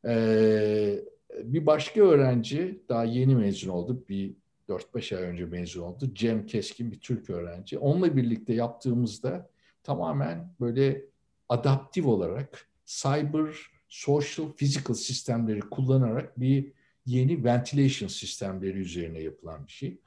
[0.06, 1.04] Ee,
[1.42, 4.04] bir başka öğrenci daha yeni mezun oldu.
[4.08, 4.36] Bir
[4.68, 6.10] 4-5 ay önce mezun oldu.
[6.14, 7.78] Cem Keskin bir Türk öğrenci.
[7.78, 9.50] Onunla birlikte yaptığımızda
[9.82, 11.04] tamamen böyle
[11.48, 13.56] adaptif olarak cyber,
[13.88, 16.72] social, physical sistemleri kullanarak bir
[17.06, 19.98] yeni ventilation sistemleri üzerine yapılan bir şey.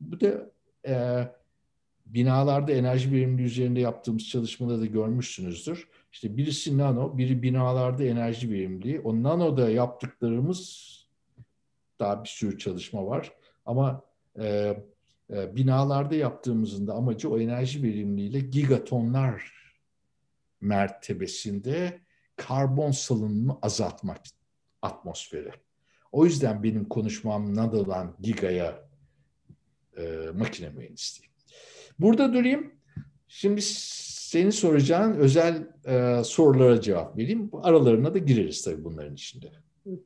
[0.00, 0.50] Bu da
[0.86, 1.24] e,
[2.06, 5.88] binalarda enerji verimliliği üzerinde yaptığımız çalışmada da görmüşsünüzdür.
[6.12, 9.00] İşte birisi nano, biri binalarda enerji verimliliği.
[9.00, 10.88] O nanoda yaptıklarımız
[11.98, 13.32] daha bir sürü çalışma var.
[13.66, 14.02] Ama
[14.38, 14.76] e,
[15.30, 19.52] e, binalarda yaptığımızın da amacı o enerji verimliliğiyle gigatonlar
[20.60, 22.00] mertebesinde
[22.38, 24.20] karbon salınımını azaltmak
[24.82, 25.50] atmosfere.
[26.12, 28.88] O yüzden benim konuşmam nanodan gigaya
[29.96, 30.02] e,
[30.34, 31.30] makine mühendisliği.
[31.98, 32.72] Burada durayım.
[33.28, 37.50] Şimdi senin soracağın özel e, sorulara cevap vereyim.
[37.62, 39.46] Aralarına da gireriz tabii bunların içinde.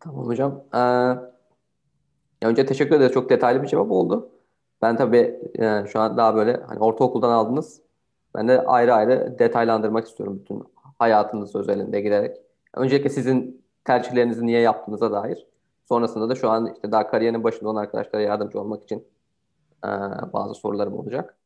[0.00, 0.64] Tamam hocam.
[0.74, 3.12] Ee, önce teşekkür ederiz.
[3.12, 4.30] Çok detaylı bir cevap oldu.
[4.82, 7.80] Ben tabii yani şu an daha böyle hani ortaokuldan aldınız.
[8.34, 10.64] Ben de ayrı ayrı detaylandırmak istiyorum bütün
[11.02, 12.36] hayatınız özelinde giderek.
[12.74, 15.46] Öncelikle sizin tercihlerinizi niye yaptığınıza dair.
[15.88, 19.04] Sonrasında da şu an işte daha kariyerin başında olan arkadaşlara yardımcı olmak için
[19.84, 19.88] e,
[20.32, 21.36] bazı sorularım olacak.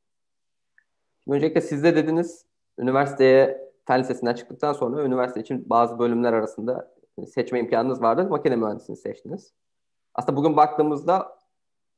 [1.24, 2.44] Şimdi öncelikle siz de dediniz
[2.78, 6.92] üniversiteye fen lisesinden çıktıktan sonra üniversite için bazı bölümler arasında
[7.26, 8.28] seçme imkanınız vardı.
[8.30, 9.52] Makine mühendisliğini seçtiniz.
[10.14, 11.38] Aslında bugün baktığımızda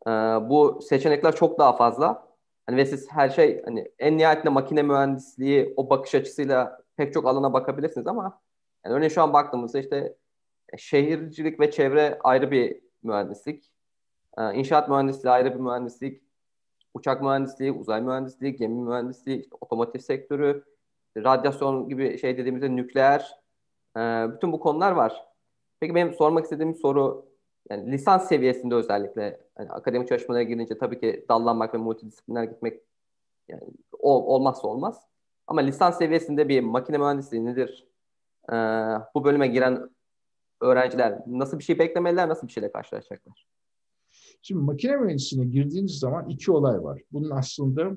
[0.07, 0.11] e,
[0.51, 2.29] bu seçenekler çok daha fazla.
[2.67, 7.27] Hani ve siz her şey hani en nihayetinde makine mühendisliği o bakış açısıyla pek çok
[7.27, 8.41] alana bakabilirsiniz ama
[8.85, 10.17] yani örneğin şu an baktığımızda işte
[10.79, 13.71] şehircilik ve çevre ayrı bir mühendislik.
[14.39, 16.23] E, inşaat mühendisliği ayrı bir mühendislik
[16.95, 20.65] uçak mühendisliği, uzay mühendisliği, gemi mühendisliği, işte otomotiv sektörü,
[21.17, 23.41] radyasyon gibi şey dediğimizde nükleer,
[23.97, 24.01] e,
[24.35, 25.25] bütün bu konular var.
[25.81, 27.29] Peki benim sormak istediğim soru,
[27.71, 32.81] yani lisans seviyesinde özellikle yani akademik çalışmalara girince tabii ki dallanmak ve multidisipliner gitmek
[33.49, 33.63] yani
[34.03, 35.09] olmazsa olmaz.
[35.49, 37.87] Ama lisans seviyesinde bir makine mühendisliği nedir?
[38.53, 38.55] Ee,
[39.15, 39.91] bu bölüme giren
[40.61, 43.47] öğrenciler nasıl bir şey beklemeliler, nasıl bir şeyle karşılaşacaklar?
[44.43, 47.01] Şimdi makine mühendisliğine girdiğiniz zaman iki olay var.
[47.13, 47.97] Bunun aslında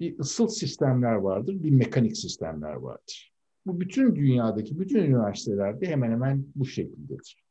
[0.00, 3.32] bir ısıl sistemler vardır, bir mekanik sistemler vardır.
[3.66, 7.44] Bu bütün dünyadaki bütün üniversitelerde hemen hemen bu şekildedir.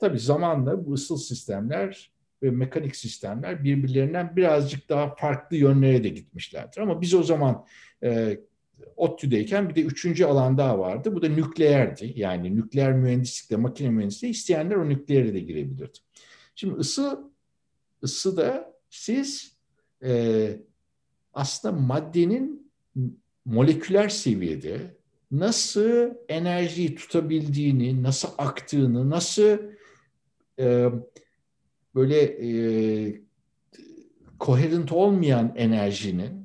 [0.00, 6.80] Tabii zamanla bu ısıl sistemler ve mekanik sistemler birbirlerinden birazcık daha farklı yönlere de gitmişlerdir.
[6.80, 7.66] Ama biz o zaman
[8.02, 8.40] e,
[8.96, 11.14] ODTÜ'deyken bir de üçüncü alan daha vardı.
[11.14, 12.12] Bu da nükleerdi.
[12.16, 15.98] Yani nükleer mühendislikle makine mühendisliği isteyenler o nükleere de girebilirdi.
[16.54, 17.30] Şimdi ısı
[18.02, 19.56] ısıda siz
[20.04, 20.50] e,
[21.34, 22.70] aslında maddenin
[23.44, 24.96] moleküler seviyede
[25.30, 29.58] nasıl enerjiyi tutabildiğini, nasıl aktığını, nasıl
[30.58, 30.88] e,
[31.94, 33.20] böyle e,
[34.38, 36.39] koherent olmayan enerjinin,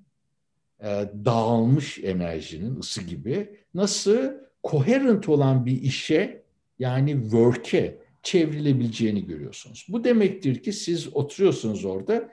[0.84, 4.32] e, dağılmış enerjinin ısı gibi nasıl
[4.64, 6.44] koherent olan bir işe
[6.80, 9.86] yani work'e çevrilebileceğini görüyorsunuz.
[9.90, 12.30] Bu demektir ki siz oturuyorsunuz orada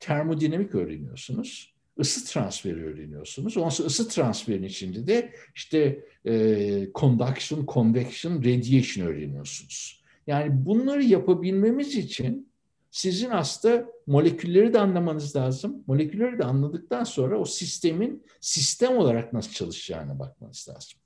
[0.00, 1.76] termodinamik öğreniyorsunuz.
[2.00, 3.56] ısı transferi öğreniyorsunuz.
[3.56, 10.04] Ondan sonra ısı transferinin içinde de işte e, conduction, convection, radiation öğreniyorsunuz.
[10.26, 12.48] Yani bunları yapabilmemiz için
[12.90, 15.84] sizin aslında molekülleri de anlamanız lazım.
[15.86, 20.98] Molekülleri de anladıktan sonra o sistemin sistem olarak nasıl çalışacağına bakmanız lazım.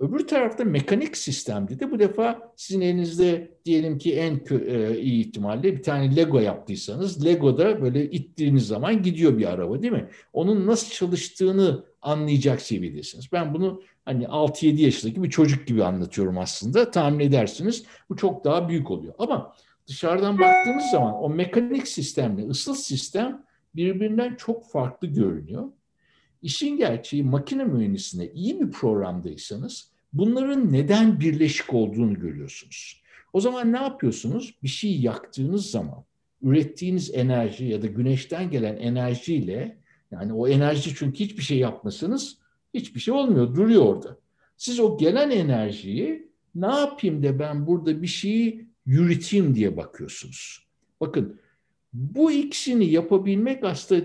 [0.00, 5.76] Öbür tarafta mekanik sistemde de bu defa sizin elinizde diyelim ki en e, iyi ihtimalle
[5.76, 10.08] bir tane Lego yaptıysanız Lego'da böyle ittiğiniz zaman gidiyor bir araba değil mi?
[10.32, 13.32] Onun nasıl çalıştığını anlayacak seviyedesiniz.
[13.32, 16.90] Ben bunu hani 6-7 yaşındaki bir çocuk gibi anlatıyorum aslında.
[16.90, 19.14] Tahmin edersiniz bu çok daha büyük oluyor.
[19.18, 19.54] Ama
[19.86, 23.44] dışarıdan baktığınız zaman o mekanik sistemle ısıl sistem
[23.76, 25.64] birbirinden çok farklı görünüyor.
[26.42, 33.02] İşin gerçeği makine mühendisliğine iyi bir programdaysanız bunların neden birleşik olduğunu görüyorsunuz.
[33.32, 34.54] O zaman ne yapıyorsunuz?
[34.62, 36.04] Bir şey yaktığınız zaman
[36.42, 39.78] ürettiğiniz enerji ya da güneşten gelen enerjiyle
[40.10, 42.38] yani o enerji çünkü hiçbir şey yapmasanız
[42.74, 44.18] hiçbir şey olmuyor, duruyor orada.
[44.56, 50.66] Siz o gelen enerjiyi ne yapayım da ben burada bir şeyi yürüteyim diye bakıyorsunuz.
[51.00, 51.40] Bakın
[51.92, 54.04] bu ikisini yapabilmek aslında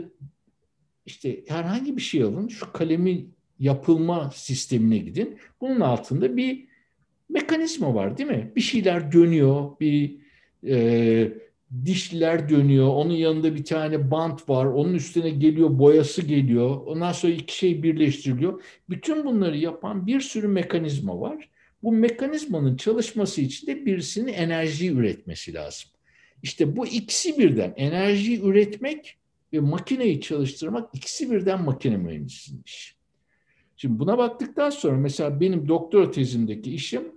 [1.06, 3.26] işte herhangi bir şey alın, şu kalemi
[3.60, 5.38] yapılma sistemine gidin.
[5.62, 6.68] Bunun altında bir
[7.30, 8.52] mekanizma var değil mi?
[8.56, 10.18] Bir şeyler dönüyor, bir
[10.68, 11.34] e,
[11.86, 17.34] dişler dönüyor, onun yanında bir tane bant var, onun üstüne geliyor, boyası geliyor, ondan sonra
[17.34, 18.64] iki şey birleştiriliyor.
[18.90, 21.50] Bütün bunları yapan bir sürü mekanizma var.
[21.84, 25.90] Bu mekanizmanın çalışması için de birisinin enerji üretmesi lazım.
[26.44, 29.18] İşte bu ikisi birden enerji üretmek
[29.54, 32.94] ve makineyi çalıştırmak ikisi birden makine mühendisliğinin işi.
[33.78, 37.12] Şimdi buna baktıktan sonra mesela benim doktora tezimdeki işim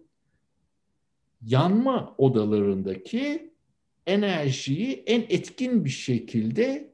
[1.46, 3.52] yanma odalarındaki
[4.06, 6.92] enerjiyi en etkin bir şekilde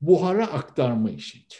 [0.00, 1.54] buhara aktarma işiydi.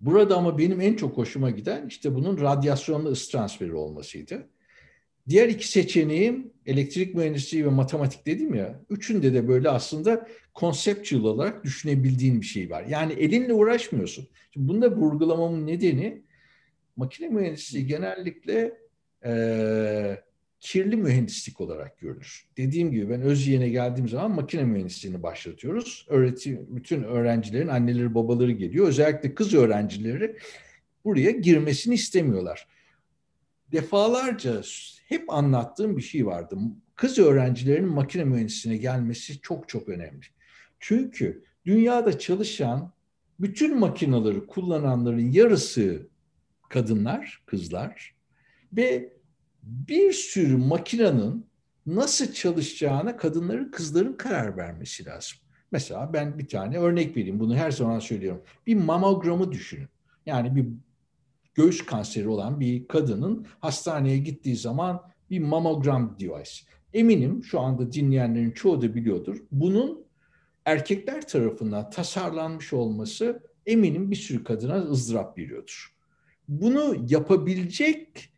[0.00, 4.48] Burada ama benim en çok hoşuma giden işte bunun radyasyonlu ısı transferi olmasıydı.
[5.28, 8.80] Diğer iki seçeneğim elektrik mühendisliği ve matematik dedim ya.
[8.90, 12.84] Üçünde de böyle aslında konseptüel olarak düşünebildiğin bir şey var.
[12.88, 14.28] Yani elinle uğraşmıyorsun.
[14.50, 16.22] Şimdi bunu da vurgulamamın nedeni
[16.96, 18.78] makine mühendisliği genellikle
[19.24, 20.22] e,
[20.60, 22.46] kirli mühendislik olarak görülür.
[22.56, 26.06] Dediğim gibi ben Özyeğin'e geldiğim zaman makine mühendisliğini başlatıyoruz.
[26.08, 28.88] Öğretim, bütün öğrencilerin anneleri babaları geliyor.
[28.88, 30.36] Özellikle kız öğrencileri
[31.04, 32.66] buraya girmesini istemiyorlar.
[33.72, 34.62] Defalarca
[35.08, 36.56] hep anlattığım bir şey vardı.
[36.94, 40.26] Kız öğrencilerin makine mühendisliğine gelmesi çok çok önemli.
[40.80, 42.92] Çünkü dünyada çalışan
[43.40, 46.08] bütün makinaları kullananların yarısı
[46.68, 48.14] kadınlar, kızlar
[48.72, 49.15] ve
[49.66, 51.46] bir sürü makinenin
[51.86, 55.38] nasıl çalışacağına kadınların, kızların karar vermesi lazım.
[55.72, 57.40] Mesela ben bir tane örnek vereyim.
[57.40, 58.42] Bunu her zaman söylüyorum.
[58.66, 59.88] Bir mamogramı düşünün.
[60.26, 60.66] Yani bir
[61.54, 66.50] göğüs kanseri olan bir kadının hastaneye gittiği zaman bir mamogram device.
[66.94, 69.36] Eminim şu anda dinleyenlerin çoğu da biliyordur.
[69.52, 70.04] Bunun
[70.64, 75.96] erkekler tarafından tasarlanmış olması eminim bir sürü kadına ızdırap veriyordur.
[76.48, 78.30] Bunu yapabilecek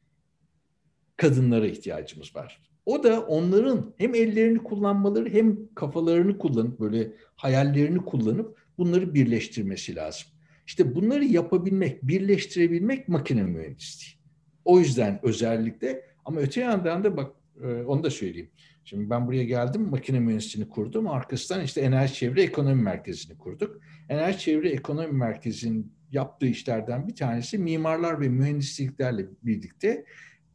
[1.18, 2.60] kadınlara ihtiyacımız var.
[2.86, 10.28] O da onların hem ellerini kullanmaları hem kafalarını kullanıp böyle hayallerini kullanıp bunları birleştirmesi lazım.
[10.66, 14.18] İşte bunları yapabilmek, birleştirebilmek makine mühendisliği.
[14.64, 18.50] O yüzden özellikle ama öte yandan da bak e, onu da söyleyeyim.
[18.84, 21.08] Şimdi ben buraya geldim, makine mühendisliğini kurdum.
[21.08, 23.80] Arkasından işte Enerji Çevre Ekonomi Merkezi'ni kurduk.
[24.08, 30.04] Enerji Çevre Ekonomi Merkezi'nin yaptığı işlerden bir tanesi mimarlar ve mühendisliklerle birlikte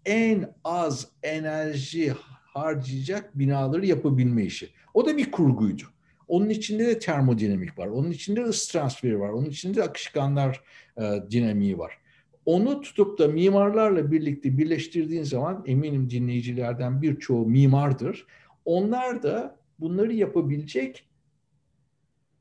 [0.06, 2.14] en az enerji
[2.54, 4.70] harcayacak binaları yapabilme işi.
[4.94, 5.84] O da bir kurguydu.
[6.28, 7.88] Onun içinde de termodinamik var.
[7.88, 9.30] Onun içinde ısı transferi var.
[9.30, 10.62] Onun içinde de akışkanlar
[10.98, 11.98] e, dinamiği var.
[12.46, 18.28] Onu tutup da mimarlarla birlikte birleştirdiğin zaman eminim dinleyicilerden birçoğu mimardır.
[18.66, 21.10] Onlar da bunları yapabilecek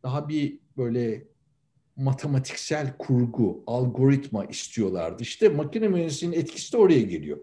[0.02, 1.24] daha bir böyle
[1.96, 5.22] matematiksel kurgu, algoritma istiyorlardı.
[5.22, 7.38] İşte makine mühendisliğinin etkisi de oraya geliyor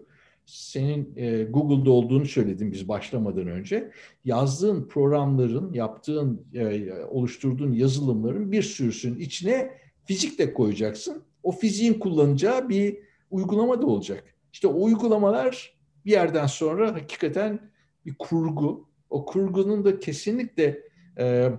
[0.50, 3.90] senin e, Google'da olduğunu söyledim biz başlamadan önce.
[4.24, 9.70] Yazdığın programların, yaptığın, e, oluşturduğun yazılımların bir sürüsünün içine
[10.04, 11.22] fizik de koyacaksın.
[11.42, 12.98] O fiziğin kullanacağı bir
[13.30, 14.34] uygulama da olacak.
[14.52, 15.74] İşte o uygulamalar
[16.04, 17.70] bir yerden sonra hakikaten
[18.06, 18.88] bir kurgu.
[19.10, 20.82] O kurgunun da kesinlikle
[21.18, 21.50] e,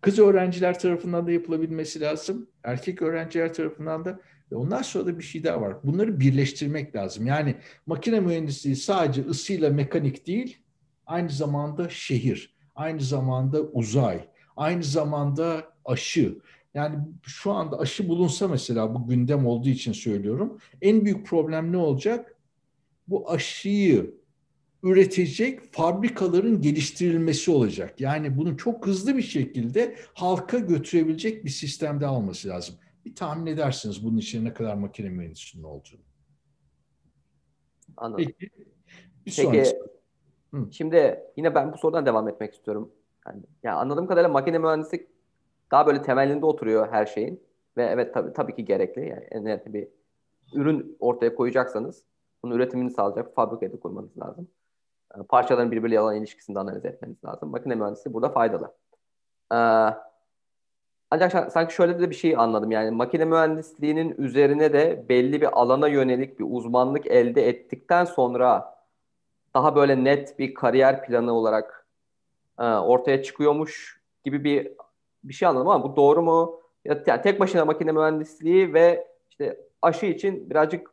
[0.00, 2.48] kız öğrenciler tarafından da yapılabilmesi lazım.
[2.64, 4.20] Erkek öğrenciler tarafından da
[4.56, 5.76] ondan sonra da bir şey daha var.
[5.84, 7.26] Bunları birleştirmek lazım.
[7.26, 7.54] Yani
[7.86, 10.56] makine mühendisliği sadece ısıyla mekanik değil,
[11.06, 16.38] aynı zamanda şehir, aynı zamanda uzay, aynı zamanda aşı.
[16.74, 20.58] Yani şu anda aşı bulunsa mesela bu gündem olduğu için söylüyorum.
[20.82, 22.36] En büyük problem ne olacak?
[23.08, 24.14] Bu aşıyı
[24.82, 28.00] üretecek fabrikaların geliştirilmesi olacak.
[28.00, 32.74] Yani bunu çok hızlı bir şekilde halka götürebilecek bir sistemde alması lazım
[33.04, 36.00] bir tahmin edersiniz bunun içine ne kadar makine mühendisliğinin olduğunu.
[37.96, 38.24] Anladım.
[38.24, 38.50] Peki.
[39.26, 39.78] Bir Peki.
[40.54, 40.68] Hı.
[40.72, 42.92] şimdi yine ben bu sorudan devam etmek istiyorum.
[43.26, 45.08] Yani, ya anladığım kadarıyla makine mühendislik
[45.70, 47.42] daha böyle temelinde oturuyor her şeyin
[47.76, 49.08] ve evet tabii tabii ki gerekli.
[49.08, 49.88] Yani en nihayetinde bir
[50.52, 52.04] ürün ortaya koyacaksanız
[52.42, 54.48] bunun üretimini sağlayacak fabrikayı da kurmanız lazım.
[55.14, 57.50] Yani parçaların birbiriyle olan ilişkisini de analiz etmeniz lazım.
[57.50, 58.74] Makine mühendisliği burada faydalı.
[59.52, 59.56] Ee,
[61.12, 62.70] ancak sanki şöyle de bir şey anladım.
[62.70, 68.74] Yani makine mühendisliğinin üzerine de belli bir alana yönelik bir uzmanlık elde ettikten sonra
[69.54, 71.86] daha böyle net bir kariyer planı olarak
[72.58, 74.72] e, ortaya çıkıyormuş gibi bir
[75.24, 76.60] bir şey anladım ama bu doğru mu?
[76.84, 80.90] Ya, yani tek başına makine mühendisliği ve işte aşı için birazcık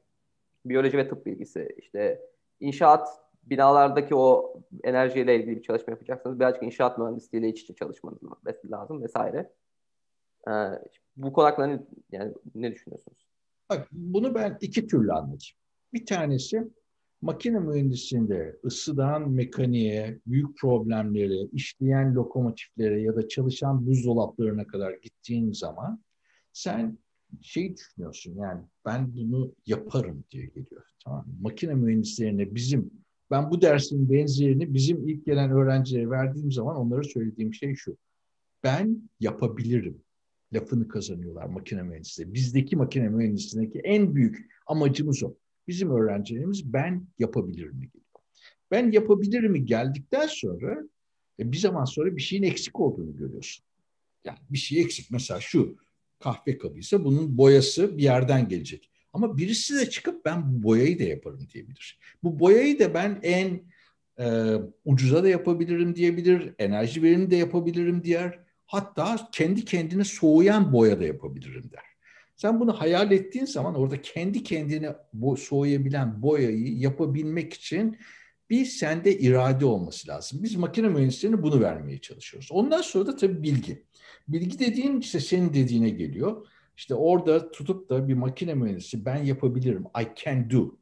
[0.66, 2.22] biyoloji ve tıp bilgisi, işte
[2.60, 3.08] inşaat
[3.44, 4.54] binalardaki o
[4.84, 8.20] enerjiyle ilgili bir çalışma yapacaksanız birazcık inşaat mühendisliğiyle iç içe çalışmanız
[8.72, 9.50] lazım vesaire.
[11.18, 11.80] Bu konu hakkında ne,
[12.12, 13.28] yani ne düşünüyorsunuz?
[13.70, 15.58] Bak bunu ben iki türlü anlatayım.
[15.94, 16.68] Bir tanesi
[17.22, 26.04] makine mühendisliğinde ısıdan mekaniğe, büyük problemlere, işleyen lokomotiflere ya da çalışan buzdolaplarına kadar gittiğin zaman
[26.54, 26.98] sen
[27.42, 30.84] şey düşünüyorsun yani ben bunu yaparım diye geliyor.
[31.04, 31.34] Tamam mı?
[31.42, 32.92] Makine mühendislerine bizim
[33.32, 37.98] ben bu dersin benzerini bizim ilk gelen öğrencilere verdiğim zaman onlara söylediğim şey şu.
[38.64, 40.02] Ben yapabilirim
[40.54, 42.34] lafını kazanıyorlar makine mühendisliği.
[42.34, 45.34] Bizdeki makine mühendisliğindeki en büyük amacımız o.
[45.68, 48.06] Bizim öğrencilerimiz ben yapabilirim mi geliyor.
[48.72, 50.84] Ben yapabilirim mi geldikten sonra
[51.40, 53.66] e, bir zaman sonra bir şeyin eksik olduğunu görüyorsun.
[54.26, 55.12] Yani bir şey eksik.
[55.12, 55.78] Mesela şu
[56.20, 58.90] kahve kabıysa bunun boyası bir yerden gelecek.
[59.14, 62.00] Ama birisi de çıkıp ben bu boyayı da yaparım diyebilir.
[62.24, 63.62] Bu boyayı da ben en
[64.20, 68.40] e, ucuza da yapabilirim diyebilir, enerji verimli de yapabilirim diğer.
[68.70, 71.84] Hatta kendi kendine soğuyan boya da yapabilirim der.
[72.36, 74.96] Sen bunu hayal ettiğin zaman orada kendi kendine
[75.38, 77.98] soğuyabilen boyayı yapabilmek için
[78.50, 80.44] bir sende irade olması lazım.
[80.44, 82.52] Biz makine mühendislerine bunu vermeye çalışıyoruz.
[82.52, 83.84] Ondan sonra da tabii bilgi.
[84.28, 86.48] Bilgi dediğin işte senin dediğine geliyor.
[86.78, 89.86] İşte orada tutup da bir makine mühendisi ben yapabilirim.
[90.02, 90.78] I can do.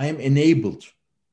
[0.00, 0.82] I am enabled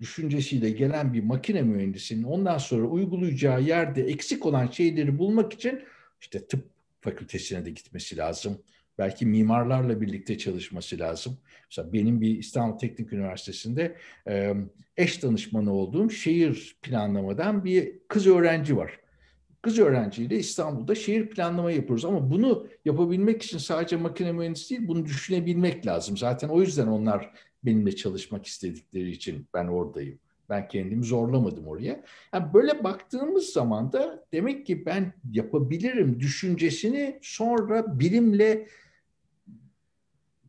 [0.04, 5.82] düşüncesiyle gelen bir makine mühendisinin ondan sonra uygulayacağı yerde eksik olan şeyleri bulmak için
[6.22, 6.66] işte tıp
[7.02, 8.60] fakültesine de gitmesi lazım.
[8.98, 11.38] Belki mimarlarla birlikte çalışması lazım.
[11.70, 13.96] Mesela benim bir İstanbul Teknik Üniversitesi'nde
[14.98, 19.00] eş danışmanı olduğum şehir planlamadan bir kız öğrenci var.
[19.64, 25.06] Kız öğrenciyle İstanbul'da şehir planlama yapıyoruz ama bunu yapabilmek için sadece makine mühendisi değil bunu
[25.06, 26.18] düşünebilmek lazım.
[26.18, 27.32] Zaten o yüzden onlar
[27.64, 30.20] benimle çalışmak istedikleri için ben oradayım.
[30.50, 32.04] Ben kendimi zorlamadım oraya.
[32.34, 38.68] Yani böyle baktığımız zaman da demek ki ben yapabilirim düşüncesini sonra bilimle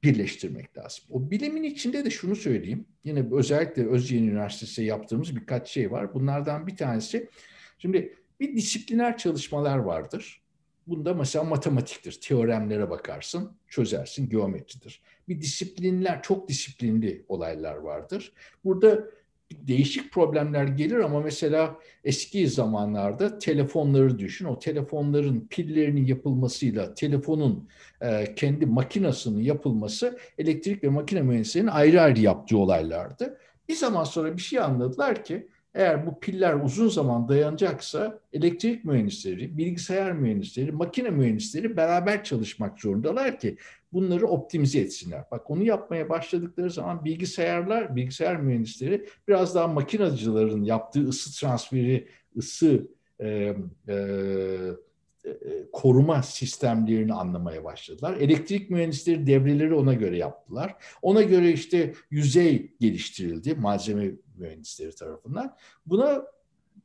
[0.02, 1.04] birleştirmek lazım.
[1.10, 2.86] O bilimin içinde de şunu söyleyeyim.
[3.04, 6.14] Yine özellikle Özyeğin Üniversitesi'nde yaptığımız birkaç şey var.
[6.14, 7.28] Bunlardan bir tanesi
[7.78, 8.14] şimdi
[8.48, 10.42] bir disipliner çalışmalar vardır.
[10.86, 12.20] Bunda mesela matematiktir.
[12.20, 15.00] Teoremlere bakarsın, çözersin, geometridir.
[15.28, 18.32] Bir disiplinler, çok disiplinli olaylar vardır.
[18.64, 19.04] Burada
[19.52, 24.44] değişik problemler gelir ama mesela eski zamanlarda telefonları düşün.
[24.44, 27.68] O telefonların pillerinin yapılmasıyla telefonun
[28.00, 33.38] e, kendi makinasının yapılması elektrik ve makine mühendislerinin ayrı ayrı yaptığı olaylardı.
[33.68, 39.58] Bir zaman sonra bir şey anladılar ki eğer bu piller uzun zaman dayanacaksa elektrik mühendisleri,
[39.58, 43.56] bilgisayar mühendisleri, makine mühendisleri beraber çalışmak zorundalar ki
[43.92, 45.24] bunları optimize etsinler.
[45.30, 52.88] Bak onu yapmaya başladıkları zaman bilgisayarlar, bilgisayar mühendisleri biraz daha makinacıların yaptığı ısı transferi, ısı
[53.20, 53.56] e,
[53.88, 53.96] e,
[55.72, 58.16] koruma sistemlerini anlamaya başladılar.
[58.16, 60.74] Elektrik mühendisleri devreleri ona göre yaptılar.
[61.02, 65.56] Ona göre işte yüzey geliştirildi malzeme mühendisleri tarafından.
[65.86, 66.24] Buna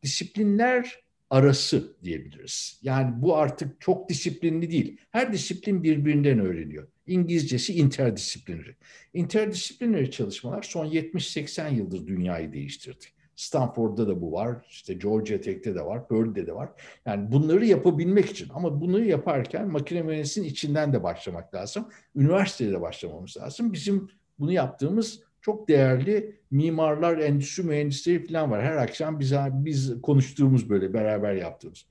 [0.04, 2.80] disiplinler arası diyebiliriz.
[2.84, 4.98] Yani bu artık çok disiplinli değil.
[5.12, 6.88] Her disiplin birbirinden öğreniyor.
[7.08, 8.76] İngilizcesi interdisiplineri.
[9.14, 13.06] Interdisiplineri çalışmalar son 70-80 yıldır dünyayı değiştirdi.
[13.40, 16.70] Stanford'da da bu var, işte Georgia Tech'te de var, Purdue'de de var.
[17.06, 21.90] Yani bunları yapabilmek için ama bunu yaparken makine mühendisliğinin içinden de başlamak lazım.
[22.16, 23.74] Üniversitede de başlamamız lazım.
[23.74, 24.10] Bizim
[24.40, 28.64] bunu yaptığımız çok değerli mimarlar, endüstri mühendisleri falan var.
[28.64, 31.86] Her akşam biz, biz konuştuğumuz böyle beraber yaptığımız.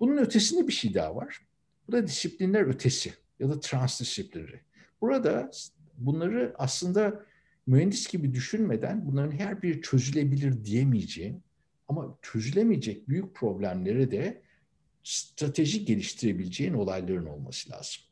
[0.00, 1.40] Bunun ötesinde bir şey daha var.
[1.88, 4.60] Bu da disiplinler ötesi ya da transdisiplineri.
[5.00, 5.50] Burada
[5.98, 7.24] bunları aslında
[7.66, 11.42] mühendis gibi düşünmeden bunların her biri çözülebilir diyemeyeceğin
[11.88, 14.42] ama çözülemeyecek büyük problemlere de
[15.02, 18.02] strateji geliştirebileceğin olayların olması lazım.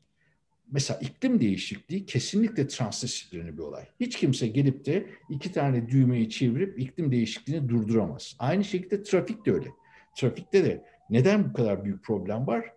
[0.70, 3.84] mesela iklim değişikliği kesinlikle transdisipliner bir olay.
[4.00, 8.36] Hiç kimse gelip de iki tane düğmeyi çevirip iklim değişikliğini durduramaz.
[8.38, 9.68] Aynı şekilde trafik de öyle.
[10.16, 12.72] Trafikte de neden bu kadar büyük problem var?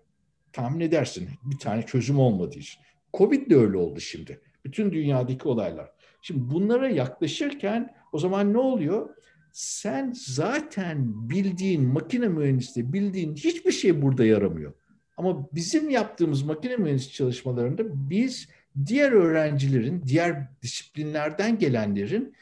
[0.53, 2.81] Tahmin edersin bir tane çözüm olmadığı için.
[3.13, 4.41] Covid de öyle oldu şimdi.
[4.65, 5.91] Bütün dünyadaki olaylar.
[6.27, 9.09] Şimdi bunlara yaklaşırken o zaman ne oluyor?
[9.51, 14.73] Sen zaten bildiğin makine mühendisliği, bildiğin hiçbir şey burada yaramıyor.
[15.17, 18.49] Ama bizim yaptığımız makine mühendisliği çalışmalarında biz
[18.85, 22.35] diğer öğrencilerin, diğer disiplinlerden gelenlerin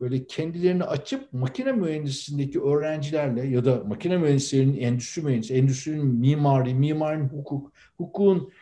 [0.00, 7.28] böyle kendilerini açıp makine mühendisliğindeki öğrencilerle ya da makine mühendislerinin endüstri mühendisi, endüstrinin mimari, mimarinin
[7.28, 8.52] hukuk, hukukun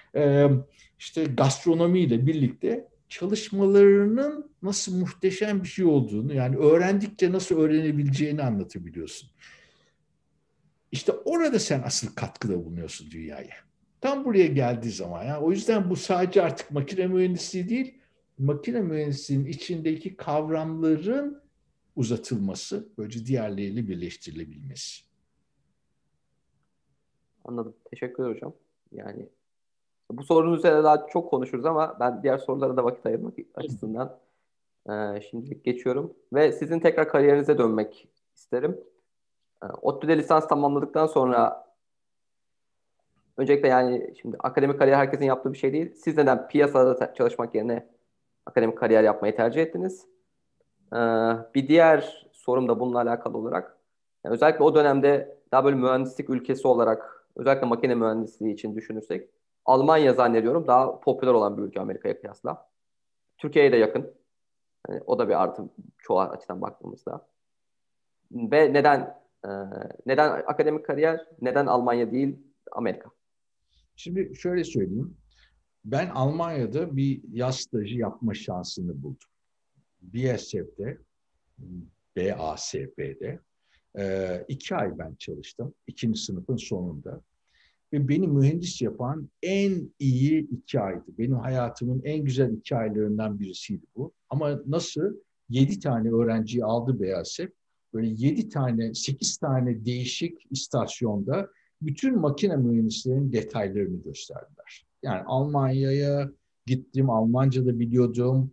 [0.98, 9.30] işte gastronomiyle birlikte çalışmalarının nasıl muhteşem bir şey olduğunu yani öğrendikçe nasıl öğrenebileceğini anlatabiliyorsun.
[10.92, 13.54] İşte orada sen asıl katkıda bulunuyorsun dünyaya.
[14.00, 15.40] Tam buraya geldiği zaman ya.
[15.40, 17.98] O yüzden bu sadece artık makine mühendisliği değil,
[18.38, 21.42] makine mühendisliğinin içindeki kavramların
[21.96, 25.02] uzatılması, böylece diğerleriyle birleştirilebilmesi.
[27.44, 27.74] Anladım.
[27.90, 28.54] Teşekkür ederim hocam.
[28.92, 29.28] Yani
[30.10, 34.18] bu sorunun üzerine daha çok konuşuruz ama ben diğer sorulara da vakit ayırmak açısından
[34.88, 36.14] e, şimdilik geçiyorum.
[36.32, 38.80] Ve sizin tekrar kariyerinize dönmek isterim.
[39.62, 41.68] E, ODTÜ'de lisans tamamladıktan sonra
[43.36, 45.94] öncelikle yani şimdi akademik kariyer herkesin yaptığı bir şey değil.
[45.94, 47.86] Siz neden piyasada çalışmak yerine
[48.46, 50.06] akademik kariyer yapmayı tercih ettiniz?
[50.92, 50.98] E,
[51.54, 53.78] bir diğer sorum da bununla alakalı olarak
[54.24, 59.28] yani özellikle o dönemde daha böyle mühendislik ülkesi olarak özellikle makine mühendisliği için düşünürsek
[59.68, 62.68] Almanya zannediyorum daha popüler olan bir ülke Amerika'ya kıyasla.
[63.38, 64.14] Türkiye'ye de yakın.
[64.88, 65.62] Yani o da bir artı
[65.98, 67.28] çoğu açıdan baktığımızda.
[68.32, 69.00] Ve neden
[69.44, 69.50] e,
[70.06, 72.36] neden akademik kariyer, neden Almanya değil
[72.72, 73.10] Amerika?
[73.96, 75.16] Şimdi şöyle söyleyeyim.
[75.84, 79.28] Ben Almanya'da bir yaz stajı yapma şansını buldum.
[80.02, 80.98] BSF'de,
[82.16, 83.40] BASF'de
[83.98, 85.74] e, iki ay ben çalıştım.
[85.86, 87.20] ikinci sınıfın sonunda.
[87.92, 91.04] Ve beni mühendis yapan en iyi iki aydı.
[91.18, 94.12] Benim hayatımın en güzel iki aylarından birisiydi bu.
[94.30, 95.14] Ama nasıl?
[95.48, 97.48] Yedi tane öğrenciyi aldı BASF.
[97.94, 101.48] Böyle yedi tane, sekiz tane değişik istasyonda
[101.82, 104.86] bütün makine mühendislerinin detaylarını gösterdiler.
[105.02, 106.30] Yani Almanya'ya
[106.66, 108.50] gittim, Almanca da biliyordum,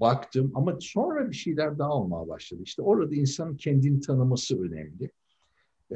[0.00, 2.62] baktım ama sonra bir şeyler daha olmaya başladı.
[2.64, 5.10] İşte orada insanın kendini tanıması önemli.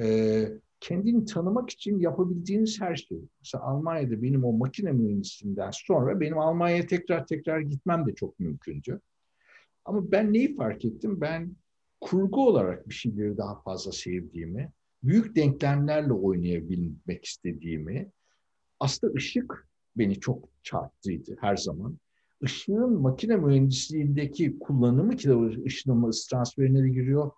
[0.01, 0.49] Ee,
[0.81, 3.19] kendini tanımak için yapabildiğiniz her şey.
[3.41, 9.01] Mesela Almanya'da benim o makine mühendisliğinden sonra benim Almanya'ya tekrar tekrar gitmem de çok mümkündü.
[9.85, 11.21] Ama ben neyi fark ettim?
[11.21, 11.57] Ben
[12.01, 14.73] kurgu olarak bir şeyleri daha fazla sevdiğimi,
[15.03, 18.11] büyük denklemlerle oynayabilmek istediğimi,
[18.81, 21.99] aslında ışık beni çok çarptıydı her zaman.
[22.43, 27.31] Işığın makine mühendisliğindeki kullanımı ki de ışınımı transferine de giriyor,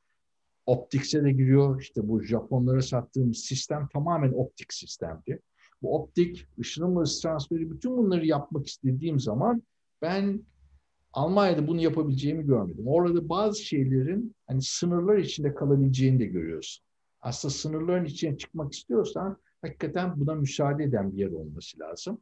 [0.70, 1.80] Optics'e de giriyor.
[1.80, 5.40] İşte bu Japonlara sattığımız sistem tamamen optik sistemdi.
[5.82, 9.62] Bu optik, ışınım hız transferi bütün bunları yapmak istediğim zaman
[10.02, 10.42] ben
[11.12, 12.86] Almanya'da bunu yapabileceğimi görmedim.
[12.86, 16.84] Orada bazı şeylerin hani sınırlar içinde kalabileceğini de görüyorsun.
[17.20, 22.18] Aslında sınırların içine çıkmak istiyorsan hakikaten buna müsaade eden bir yer olması lazım.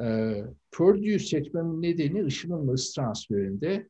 [0.00, 3.88] Ee, Purdue'yu seçmemin nedeni ışınım hız transferinde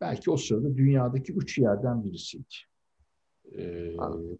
[0.00, 2.67] belki o sırada dünyadaki üç yerden birisiydi.
[3.58, 3.96] Ee,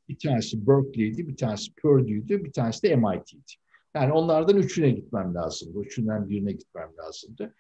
[0.09, 3.53] bir tanesi Berkeley'di, bir tanesi Purdue'ydi, bir tanesi de MIT'ydi.
[3.95, 5.81] Yani onlardan üçüne gitmem lazımdı.
[5.81, 7.55] Üçünden birine gitmem lazımdı.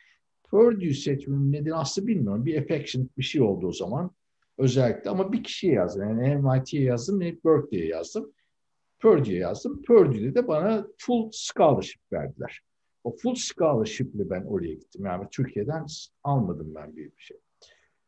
[0.50, 2.46] Purdue seçmemin nedeni aslında bilmiyorum.
[2.46, 4.10] Bir affection bir şey oldu o zaman.
[4.58, 6.02] Özellikle ama bir kişiye yazdım.
[6.02, 8.32] Yani MIT'ye yazdım, ne Berkeley'ye yazdım.
[9.00, 9.82] Purdue'ye yazdım.
[9.82, 12.60] Purdue'de de bana full scholarship verdiler.
[13.04, 15.04] O full scholarship ile ben oraya gittim.
[15.04, 15.86] Yani Türkiye'den
[16.22, 17.36] almadım ben bir şey.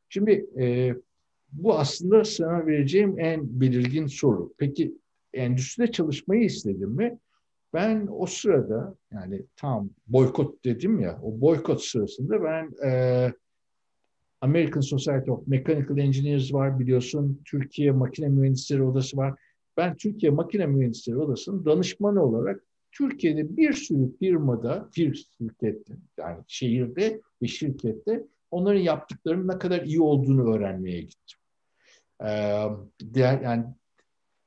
[0.08, 0.94] Şimdi e,
[1.52, 4.52] bu aslında sana vereceğim en belirgin soru.
[4.58, 4.94] Peki
[5.34, 7.18] endüstride çalışmayı istedim mi?
[7.74, 13.32] Ben o sırada yani tam boykot dedim ya, o boykot sırasında ben e,
[14.40, 19.34] American Society of Mechanical Engineers var biliyorsun, Türkiye Makine Mühendisleri Odası var.
[19.76, 27.20] Ben Türkiye Makine Mühendisleri Odası'nın danışmanı olarak Türkiye'de bir sürü firmada, bir şirkette yani şehirde
[27.42, 31.39] ve şirkette onların yaptıklarının ne kadar iyi olduğunu öğrenmeye gittim.
[33.02, 33.64] Değer, yani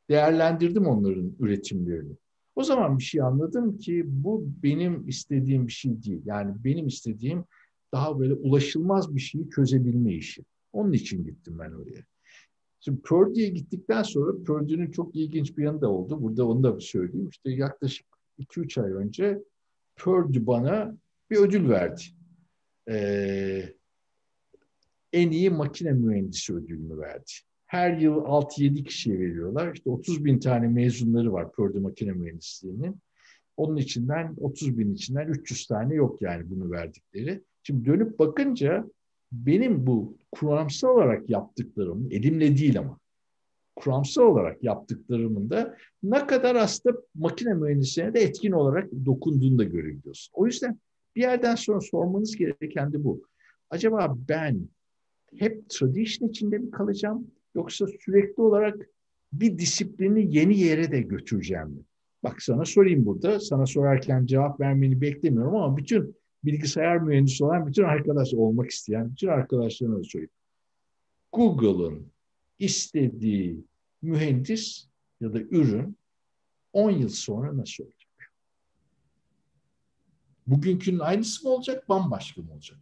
[0.10, 2.14] değerlendirdim onların üretimlerini.
[2.56, 6.22] O zaman bir şey anladım ki bu benim istediğim bir şey değil.
[6.26, 7.46] Yani benim istediğim
[7.92, 10.44] daha böyle ulaşılmaz bir şeyi çözebilme işi.
[10.74, 12.04] Onun için gittim ben oraya.
[12.80, 16.22] Şimdi Purdue'ye gittikten sonra Purdue'nin çok ilginç bir yanı da oldu.
[16.22, 17.30] Burada onu da söyleyeyim.
[17.30, 18.06] İşte yaklaşık
[18.40, 19.44] 2-3 ay önce
[19.96, 20.98] Purdue bana
[21.32, 22.02] bir ödül verdi.
[22.90, 23.74] Ee,
[25.14, 27.32] en iyi makine mühendisi ödülünü verdi.
[27.74, 29.74] Her yıl 6-7 kişiye veriyorlar.
[29.74, 32.96] İşte 30 bin tane mezunları var Purdue makine mühendisliğinin.
[33.58, 37.42] Onun içinden 30 bin içinden 300 tane yok yani bunu verdikleri.
[37.64, 38.86] Şimdi dönüp bakınca
[39.32, 43.00] benim bu kuramsal olarak yaptıklarım, elimle değil ama
[43.76, 50.32] kuramsal olarak yaptıklarımın da ne kadar aslında makine mühendisliğine de etkin olarak dokunduğunu da görebiliyorsun.
[50.34, 50.80] O yüzden
[51.16, 53.24] bir yerden sonra sormanız gereken de bu.
[53.70, 54.70] Acaba ben
[55.38, 58.90] hep tradition içinde mi kalacağım yoksa sürekli olarak
[59.34, 61.84] bir disiplini yeni yere de götüreceğim mi?
[62.24, 63.40] Bak sana sorayım burada.
[63.40, 69.28] Sana sorarken cevap vermeni beklemiyorum ama bütün bilgisayar mühendisi olan bütün arkadaş olmak isteyen bütün
[69.28, 70.30] arkadaşlarına da söyleyeyim.
[71.32, 72.12] Google'ın
[72.60, 73.66] istediği
[74.02, 74.88] mühendis
[75.22, 75.98] ya da ürün
[76.74, 78.00] 10 yıl sonra nasıl olacak?
[80.48, 82.78] Bugünkünün aynısı mı olacak, bambaşka mı olacak?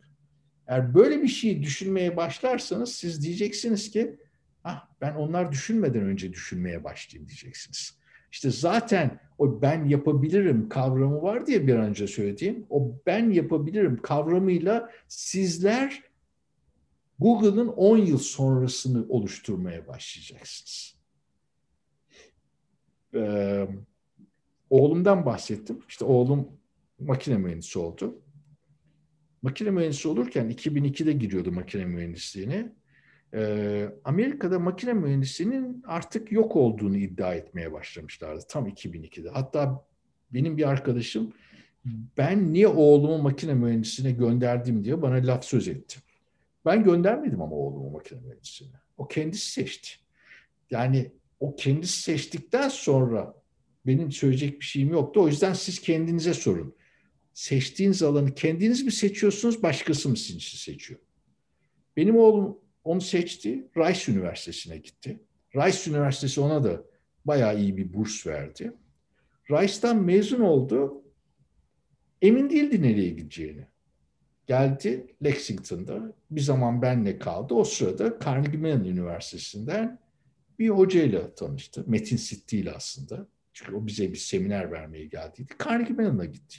[0.67, 4.17] Eğer böyle bir şeyi düşünmeye başlarsanız siz diyeceksiniz ki
[4.63, 8.01] ah ben onlar düşünmeden önce düşünmeye başlayayım diyeceksiniz.
[8.31, 14.91] İşte zaten o ben yapabilirim kavramı var diye bir önce söylediğim o ben yapabilirim kavramıyla
[15.07, 16.03] sizler
[17.19, 20.95] Google'ın 10 yıl sonrasını oluşturmaya başlayacaksınız.
[23.15, 23.67] Ee,
[24.69, 25.79] oğlumdan bahsettim.
[25.89, 26.47] İşte oğlum
[26.99, 28.21] makine mühendisi oldu.
[29.41, 32.75] Makine mühendisi olurken 2002'de giriyordu makine mühendisliğine.
[33.33, 39.29] Ee, Amerika'da makine mühendisliğinin artık yok olduğunu iddia etmeye başlamışlardı tam 2002'de.
[39.29, 39.85] Hatta
[40.33, 41.33] benim bir arkadaşım
[42.17, 45.99] ben niye oğlumu makine mühendisliğine gönderdim diye bana laf söz etti.
[46.65, 48.75] Ben göndermedim ama oğlumu makine mühendisliğine.
[48.97, 49.89] O kendisi seçti.
[50.71, 53.41] Yani o kendisi seçtikten sonra
[53.85, 55.21] benim söyleyecek bir şeyim yoktu.
[55.21, 56.75] O yüzden siz kendinize sorun.
[57.33, 60.99] Seçtiğiniz alanı kendiniz mi seçiyorsunuz, başkası mı için seçiyor?
[61.97, 65.19] Benim oğlum onu seçti, Rice Üniversitesi'ne gitti.
[65.55, 66.83] Rice Üniversitesi ona da
[67.25, 68.73] bayağı iyi bir burs verdi.
[69.51, 71.03] Rice'dan mezun oldu.
[72.21, 73.67] Emin değildi nereye gideceğini.
[74.47, 76.13] Geldi Lexington'da.
[76.31, 77.53] Bir zaman benle kaldı.
[77.53, 79.99] O sırada Carnegie Mellon Üniversitesi'nden
[80.59, 81.83] bir hocayla tanıştı.
[81.87, 83.27] Metin Sitti ile aslında.
[83.53, 85.53] Çünkü o bize bir seminer vermeye geldiydi.
[85.65, 86.57] Carnegie Mellon'a gitti.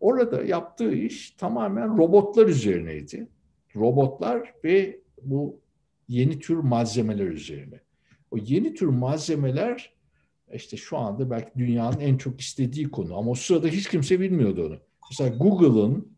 [0.00, 3.28] Orada yaptığı iş tamamen robotlar üzerineydi.
[3.76, 5.60] Robotlar ve bu
[6.08, 7.80] yeni tür malzemeler üzerine.
[8.30, 9.94] O yeni tür malzemeler
[10.54, 14.66] işte şu anda belki dünyanın en çok istediği konu ama o sırada hiç kimse bilmiyordu
[14.66, 14.78] onu.
[15.10, 16.14] Mesela Google'ın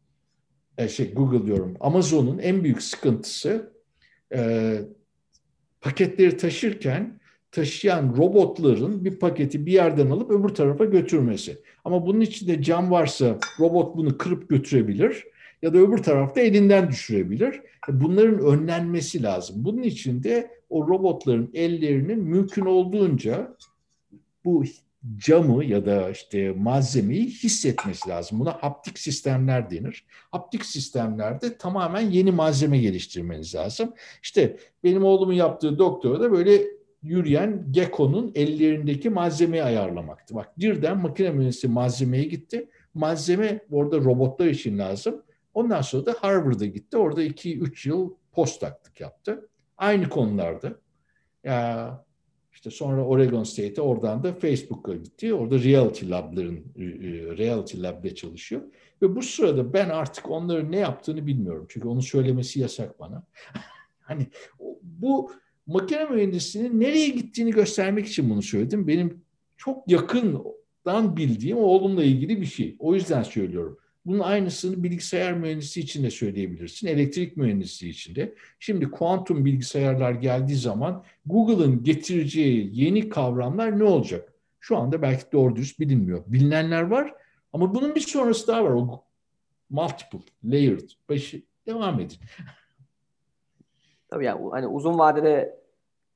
[0.78, 3.72] e, şey Google diyorum Amazon'un en büyük sıkıntısı
[4.34, 4.80] e,
[5.80, 7.20] paketleri taşırken
[7.52, 11.58] taşıyan robotların bir paketi bir yerden alıp öbür tarafa götürmesi.
[11.84, 15.24] Ama bunun içinde cam varsa robot bunu kırıp götürebilir
[15.62, 17.54] ya da öbür tarafta elinden düşürebilir.
[17.88, 19.56] E, bunların önlenmesi lazım.
[19.58, 23.56] Bunun için de o robotların ellerinin mümkün olduğunca
[24.44, 24.64] bu
[25.16, 28.40] camı ya da işte malzemeyi hissetmesi lazım.
[28.40, 30.04] Buna haptik sistemler denir.
[30.30, 33.92] Haptik sistemlerde tamamen yeni malzeme geliştirmeniz lazım.
[34.22, 36.62] İşte benim oğlumun yaptığı doktora da böyle
[37.02, 40.34] yürüyen Gecko'nun ellerindeki malzemeyi ayarlamaktı.
[40.34, 42.68] Bak birden makine mühendisi malzemeye gitti.
[42.94, 45.22] Malzeme orada robotlar için lazım.
[45.56, 46.96] Ondan sonra da Harvard'a gitti.
[46.96, 49.48] Orada 2-3 yıl postdoc'lık yaptı.
[49.78, 50.72] Aynı konularda.
[51.44, 52.04] Ya
[52.52, 55.34] işte sonra Oregon State'e oradan da Facebook'a gitti.
[55.34, 58.62] Orada Reality Lab'ların e, e, Reality Lab'de çalışıyor.
[59.02, 61.66] Ve bu sırada ben artık onların ne yaptığını bilmiyorum.
[61.68, 63.22] Çünkü onu söylemesi yasak bana.
[64.00, 64.26] hani
[64.82, 65.32] bu
[65.66, 68.88] makine mühendisliğinin nereye gittiğini göstermek için bunu söyledim.
[68.88, 69.24] Benim
[69.56, 72.76] çok yakından bildiğim oğlumla ilgili bir şey.
[72.78, 73.78] O yüzden söylüyorum.
[74.06, 78.34] Bunun aynısını bilgisayar mühendisi için de söyleyebilirsin, elektrik mühendisliği için de.
[78.58, 84.32] Şimdi kuantum bilgisayarlar geldiği zaman Google'ın getireceği yeni kavramlar ne olacak?
[84.60, 86.24] Şu anda belki doğru düz bilinmiyor.
[86.26, 87.14] Bilinenler var
[87.52, 88.70] ama bunun bir sonrası daha var.
[88.70, 89.04] O
[89.70, 90.90] multiple, layered.
[91.08, 92.16] Başı, devam edin.
[94.08, 95.60] Tabii yani hani uzun vadede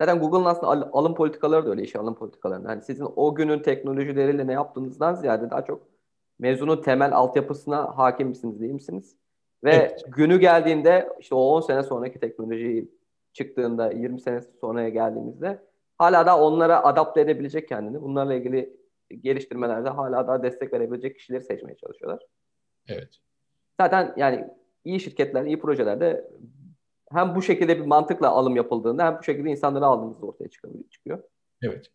[0.01, 2.69] zaten Google'ın aslında alım politikaları da öyle işe alım politikalarında.
[2.69, 5.90] Hani sizin o günün teknolojileriyle ne yaptığınızdan ziyade daha çok
[6.41, 9.17] mezunun temel altyapısına hakim misiniz değil misiniz?
[9.65, 10.05] Ve evet.
[10.09, 12.89] günü geldiğinde işte o 10 sene sonraki teknoloji
[13.33, 15.63] çıktığında 20 sene sonraya geldiğimizde
[15.99, 18.03] hala da onlara adapte edebilecek kendini.
[18.03, 18.77] Bunlarla ilgili
[19.21, 22.23] geliştirmelerde hala daha destek verebilecek kişileri seçmeye çalışıyorlar.
[22.89, 23.17] Evet.
[23.81, 24.49] Zaten yani
[24.85, 26.31] iyi şirketler, iyi projelerde
[27.13, 30.49] hem bu şekilde bir mantıkla alım yapıldığında hem bu şekilde insanları aldığımızda ortaya
[30.91, 31.23] çıkıyor.
[31.63, 31.87] Evet.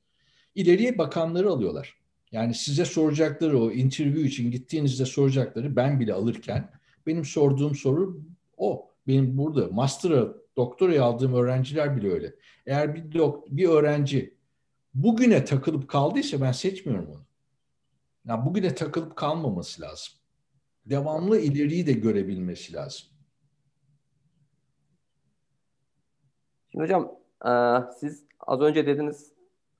[0.56, 2.05] İleriye bakanları alıyorlar.
[2.36, 6.72] Yani size soracakları o interview için gittiğinizde soracakları ben bile alırken
[7.08, 8.22] benim sorduğum soru
[8.58, 8.92] o.
[9.08, 12.36] Benim burada master'a, doktoraya aldığım öğrenciler bile öyle.
[12.66, 14.38] Eğer bir, dok bir öğrenci
[14.94, 17.26] bugüne takılıp kaldıysa ben seçmiyorum onu.
[18.26, 20.14] Yani bugüne takılıp kalmaması lazım.
[20.86, 23.08] Devamlı ileriyi de görebilmesi lazım.
[26.72, 27.12] Şimdi hocam
[28.00, 29.32] siz az önce dediniz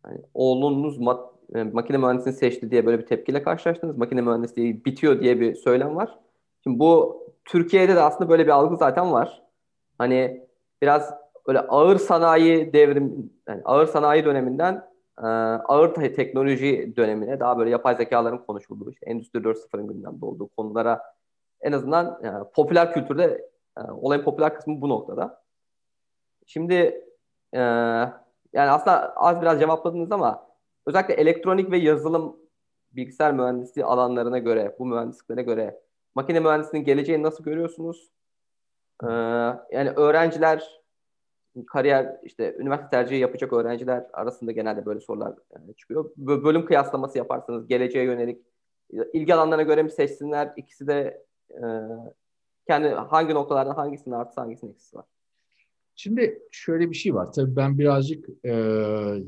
[0.04, 3.98] hani oğlunuz mat, makine mühendisliğini seçti diye böyle bir tepkiyle karşılaştınız.
[3.98, 6.20] Makine mühendisliği bitiyor diye bir söylem var.
[6.64, 9.44] Şimdi bu Türkiye'de de aslında böyle bir algı zaten var.
[9.98, 10.48] Hani
[10.82, 11.14] biraz
[11.48, 14.84] böyle ağır sanayi devrim, yani ağır sanayi döneminden
[15.20, 21.02] e, ağır teknoloji dönemine daha böyle yapay zekaların konuşulduğu, işte Endüstri 4.0'ın gündemde olduğu konulara
[21.62, 25.44] en azından yani popüler kültürde e, olayın popüler kısmı bu noktada.
[26.46, 26.76] Şimdi
[27.54, 27.60] e,
[28.54, 30.48] yani aslında az biraz cevapladınız ama
[30.86, 32.38] özellikle elektronik ve yazılım
[32.92, 35.82] bilgisayar mühendisliği alanlarına göre, bu mühendisliklere göre
[36.16, 38.12] makine mühendisliğinin geleceğini nasıl görüyorsunuz?
[39.04, 39.08] Ee,
[39.72, 40.82] yani öğrenciler
[41.68, 46.12] kariyer işte üniversite tercihi yapacak öğrenciler arasında genelde böyle sorular yani çıkıyor.
[46.18, 48.46] Bölüm kıyaslaması yaparsanız geleceğe yönelik
[49.14, 50.54] ilgi alanlarına göre mi seçsinler?
[50.58, 51.64] İkisi de e,
[52.68, 55.06] kendi hangi noktalardan hangisinin artısı hangisinin eksisi var?
[55.96, 57.32] Şimdi şöyle bir şey var.
[57.32, 58.52] Tabii ben birazcık e,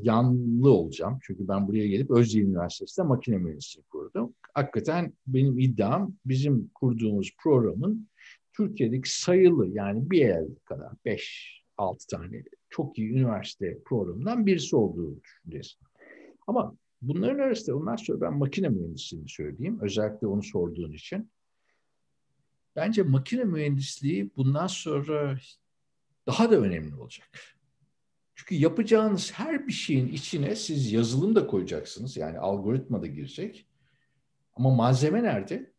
[0.02, 1.18] yanlı olacağım.
[1.22, 4.34] Çünkü ben buraya gelip Özyeğin Üniversitesi'nde makine mühendisliği kurdum.
[4.54, 8.08] Hakikaten benim iddiam bizim kurduğumuz programın
[8.56, 15.22] Türkiye'deki sayılı yani bir el kadar 5 6 tane çok iyi üniversite programından birisi olduğu
[15.22, 15.78] düşüncesin.
[16.46, 19.78] Ama bunların arasında ondan sonra ben makine mühendisliğini söyleyeyim.
[19.82, 21.30] Özellikle onu sorduğun için.
[22.76, 25.38] Bence makine mühendisliği bundan sonra
[26.28, 27.28] daha da önemli olacak.
[28.34, 32.16] Çünkü yapacağınız her bir şeyin içine siz yazılım da koyacaksınız.
[32.16, 33.66] Yani algoritma da girecek.
[34.54, 35.72] Ama malzeme nerede?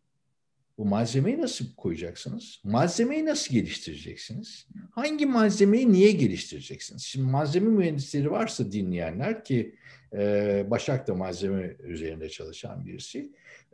[0.77, 2.61] Bu malzemeyi nasıl koyacaksınız?
[2.63, 4.67] Malzemeyi nasıl geliştireceksiniz?
[4.91, 7.03] Hangi malzemeyi niye geliştireceksiniz?
[7.03, 9.75] Şimdi malzeme mühendisleri varsa dinleyenler ki
[10.13, 13.31] e, Başak da malzeme üzerinde çalışan birisi.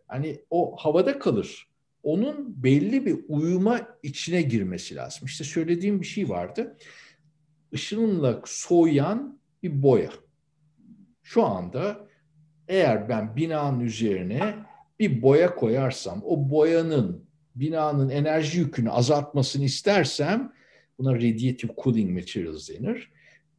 [0.07, 1.67] Hani o havada kalır.
[2.05, 5.25] Onun belli bir uyuma içine girmesi lazım.
[5.25, 6.77] İşte söylediğim bir şey vardı.
[7.71, 10.11] Işınla soğuyan bir boya.
[11.23, 12.07] Şu anda
[12.67, 14.55] eğer ben binanın üzerine
[14.99, 17.25] bir boya koyarsam o boyanın
[17.55, 20.53] binanın enerji yükünü azaltmasını istersem
[20.99, 23.11] buna radiative cooling materials denir.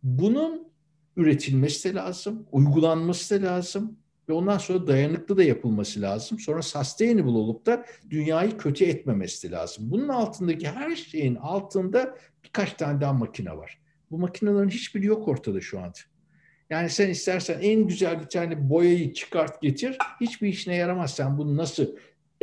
[0.02, 0.68] Bunun
[1.16, 6.38] üretilmesi de lazım, uygulanması da lazım ve ondan sonra dayanıklı da yapılması lazım.
[6.38, 9.90] Sonra sustainable olup da dünyayı kötü etmemesi lazım.
[9.90, 13.78] Bunun altındaki her şeyin altında birkaç tane daha makine var.
[14.10, 15.98] Bu makinelerin hiçbiri yok ortada şu anda.
[16.70, 19.98] Yani sen istersen en güzel bir tane boyayı çıkart getir.
[20.20, 21.14] Hiçbir işine yaramaz.
[21.14, 21.86] Sen bunu nasıl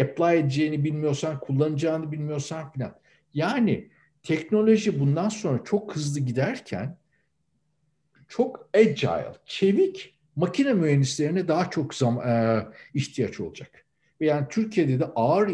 [0.02, 2.96] apply edeceğini bilmiyorsan, kullanacağını bilmiyorsan filan.
[3.34, 3.90] Yani
[4.24, 6.98] teknoloji bundan sonra çok hızlı giderken
[8.28, 12.60] çok agile, çevik makine mühendislerine daha çok zam, e,
[12.94, 13.86] ihtiyaç olacak.
[14.20, 15.48] Yani Türkiye'de de ağır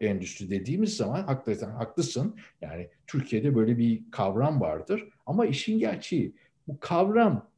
[0.00, 2.36] endüstri dediğimiz zaman hakikaten haklısın.
[2.60, 5.08] Yani Türkiye'de böyle bir kavram vardır.
[5.26, 6.34] Ama işin gerçeği
[6.68, 7.50] bu kavram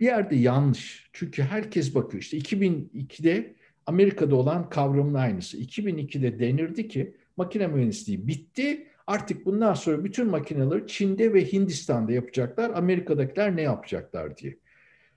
[0.00, 1.10] bir yerde yanlış.
[1.12, 2.22] Çünkü herkes bakıyor.
[2.22, 3.54] İşte 2002'de
[3.86, 5.58] Amerika'da olan kavramın aynısı.
[5.58, 8.86] 2002'de denirdi ki makine mühendisliği bitti.
[9.06, 12.70] Artık bundan sonra bütün makineleri Çin'de ve Hindistan'da yapacaklar.
[12.70, 14.56] Amerika'dakiler ne yapacaklar diye.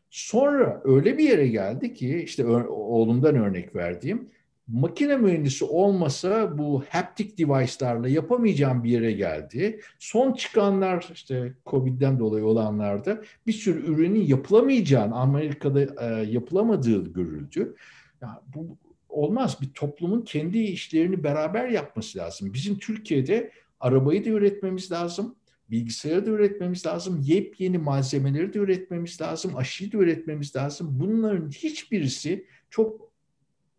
[0.09, 4.29] Sonra öyle bir yere geldi ki işte oğlumdan örnek verdiğim
[4.67, 9.81] makine mühendisi olmasa bu haptic device'larla yapamayacağım bir yere geldi.
[9.99, 17.75] Son çıkanlar işte Covid'den dolayı olanlarda bir sürü ürünün yapılamayacağını, Amerika'da e, yapılamadığı görüldü.
[18.21, 18.77] Ya bu
[19.09, 19.57] olmaz.
[19.61, 22.53] Bir toplumun kendi işlerini beraber yapması lazım.
[22.53, 25.35] Bizim Türkiye'de arabayı da üretmemiz lazım.
[25.69, 27.21] Bilgisayarı da üretmemiz lazım.
[27.23, 29.55] Yepyeni malzemeleri de üretmemiz lazım.
[29.55, 30.87] Aşıyı da üretmemiz lazım.
[30.99, 33.11] Bunların hiçbirisi çok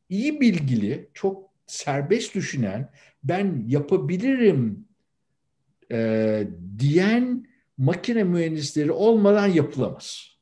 [0.09, 2.91] iyi bilgili, çok serbest düşünen,
[3.25, 4.85] ben yapabilirim
[5.93, 7.47] e, diyen
[7.79, 10.39] makine mühendisleri olmadan yapılamaz.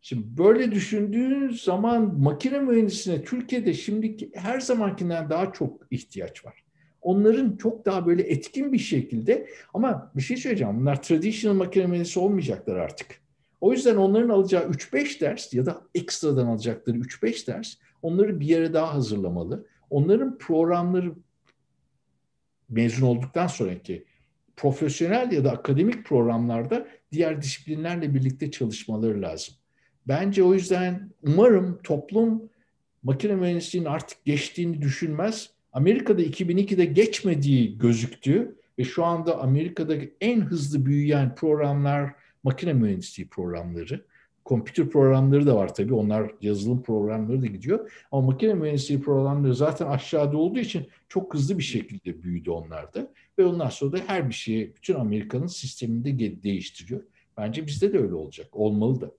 [0.00, 6.64] Şimdi böyle düşündüğün zaman makine mühendisine Türkiye'de şimdiki her zamankinden daha çok ihtiyaç var.
[7.08, 10.80] Onların çok daha böyle etkin bir şekilde ama bir şey söyleyeceğim.
[10.80, 13.20] Bunlar traditional makine mühendisi olmayacaklar artık.
[13.60, 18.72] O yüzden onların alacağı 3-5 ders ya da ekstradan alacakları 3-5 ders Onları bir yere
[18.72, 19.66] daha hazırlamalı.
[19.90, 21.14] Onların programları
[22.68, 24.04] mezun olduktan sonraki
[24.56, 29.54] profesyonel ya da akademik programlarda diğer disiplinlerle birlikte çalışmaları lazım.
[30.08, 32.50] Bence o yüzden umarım toplum
[33.02, 35.50] makine mühendisliğinin artık geçtiğini düşünmez.
[35.78, 44.04] Amerika'da 2002'de geçmediği gözüktü ve şu anda Amerika'daki en hızlı büyüyen programlar makine mühendisliği programları.
[44.44, 45.94] Kompütür programları da var tabii.
[45.94, 47.90] Onlar yazılım programları da gidiyor.
[48.12, 53.08] Ama makine mühendisliği programları zaten aşağıda olduğu için çok hızlı bir şekilde büyüdü onlar da.
[53.38, 57.00] Ve ondan sonra da her bir şeyi bütün Amerika'nın sisteminde de değiştiriyor.
[57.36, 58.46] Bence bizde de öyle olacak.
[58.52, 59.10] Olmalı da.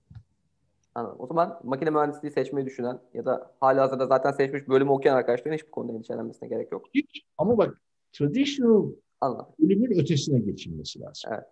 [0.94, 1.16] Anladım.
[1.18, 5.56] O zaman makine mühendisliği seçmeyi düşünen ya da hala hazırda zaten seçmiş bölümü okuyan arkadaşların
[5.56, 6.86] hiçbir konuda endişelenmesine gerek yok.
[6.94, 7.24] Hiç.
[7.38, 7.80] Ama bak
[8.12, 9.46] traditional Anladım.
[9.58, 11.30] bölümün ötesine geçilmesi lazım.
[11.34, 11.44] Evet.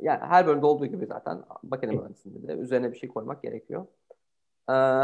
[0.00, 3.86] Yani her bölümde olduğu gibi zaten makine mühendisliğinde de üzerine bir şey koymak gerekiyor.
[4.70, 5.02] Ee,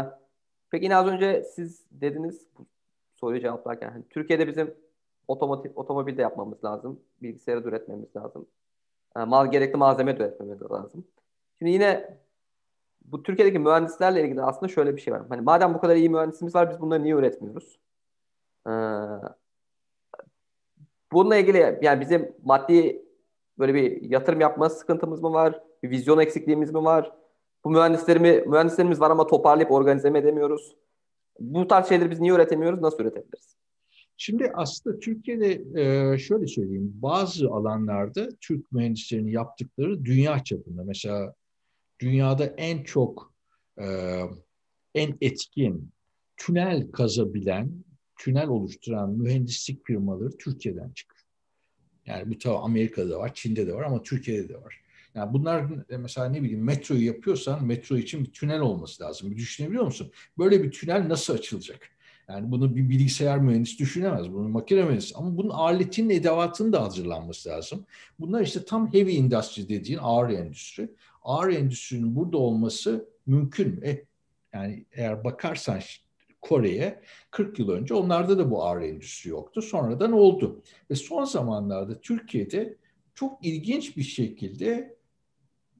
[0.71, 2.65] peki yine az önce siz dediniz bu
[3.13, 4.73] soruyu cevaplarken hani Türkiye'de bizim
[5.27, 6.99] otomotiv, otomobil de yapmamız lazım.
[7.21, 8.45] Bilgisayarı da üretmemiz lazım.
[9.17, 11.05] Ee, mal, gerekli malzeme de üretmemiz lazım.
[11.59, 12.17] Şimdi yine
[13.05, 15.21] bu Türkiye'deki mühendislerle ilgili aslında şöyle bir şey var.
[15.29, 17.79] Hani madem bu kadar iyi mühendisimiz var biz bunları niye üretmiyoruz?
[18.67, 18.71] Ee,
[21.11, 23.05] bununla ilgili yani bizim maddi
[23.59, 25.59] böyle bir yatırım yapma sıkıntımız mı var?
[25.83, 27.11] Bir vizyon eksikliğimiz mi var?
[27.65, 30.75] Bu mühendislerimi, mühendislerimiz var ama toparlayıp organize mi edemiyoruz?
[31.39, 32.81] Bu tarz şeyleri biz niye üretemiyoruz?
[32.81, 33.55] Nasıl üretebiliriz?
[34.17, 35.51] Şimdi aslında Türkiye'de
[35.81, 40.83] e, şöyle söyleyeyim, bazı alanlarda Türk mühendislerinin yaptıkları dünya çapında.
[40.83, 41.33] Mesela
[41.99, 43.33] dünyada en çok,
[43.81, 43.85] e,
[44.95, 45.91] en etkin,
[46.37, 47.71] tünel kazabilen,
[48.19, 51.23] tünel oluşturan mühendislik firmaları Türkiye'den çıkıyor.
[52.05, 54.83] Yani bu tabi Amerika'da da var, Çin'de de var ama Türkiye'de de var.
[55.15, 59.31] Yani bunlar mesela ne bileyim metroyu yapıyorsan metro için bir tünel olması lazım.
[59.31, 60.11] Bir düşünebiliyor musun?
[60.37, 61.89] Böyle bir tünel nasıl açılacak?
[62.29, 64.31] Yani bunu bir bilgisayar mühendisi düşünemez.
[64.33, 65.15] Bunu makine mühendisi.
[65.15, 67.85] Ama bunun aletinin, edevatının da hazırlanması lazım.
[68.19, 70.89] Bunlar işte tam heavy industry dediğin ağır endüstri.
[71.23, 73.81] Ağır endüstrinin burada olması mümkün.
[73.81, 74.05] E,
[74.53, 75.79] yani eğer bakarsan
[76.41, 77.01] Kore'ye
[77.31, 79.61] 40 yıl önce onlarda da bu ağır endüstri yoktu.
[79.61, 80.61] Sonradan oldu.
[80.91, 82.77] Ve son zamanlarda Türkiye'de
[83.15, 84.97] çok ilginç bir şekilde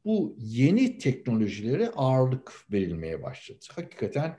[0.05, 3.59] bu yeni teknolojilere ağırlık verilmeye başladı.
[3.75, 4.37] Hakikaten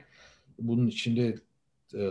[0.59, 1.35] bunun içinde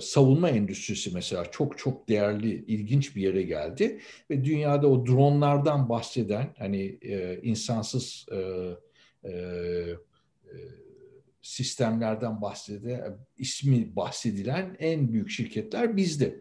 [0.00, 6.54] savunma endüstrisi mesela çok çok değerli, ilginç bir yere geldi ve dünyada o dronlardan bahseden
[6.58, 8.38] hani e, insansız e,
[9.28, 9.96] e, e
[11.42, 16.40] sistemlerden bahsede ismi bahsedilen en büyük şirketler bizde.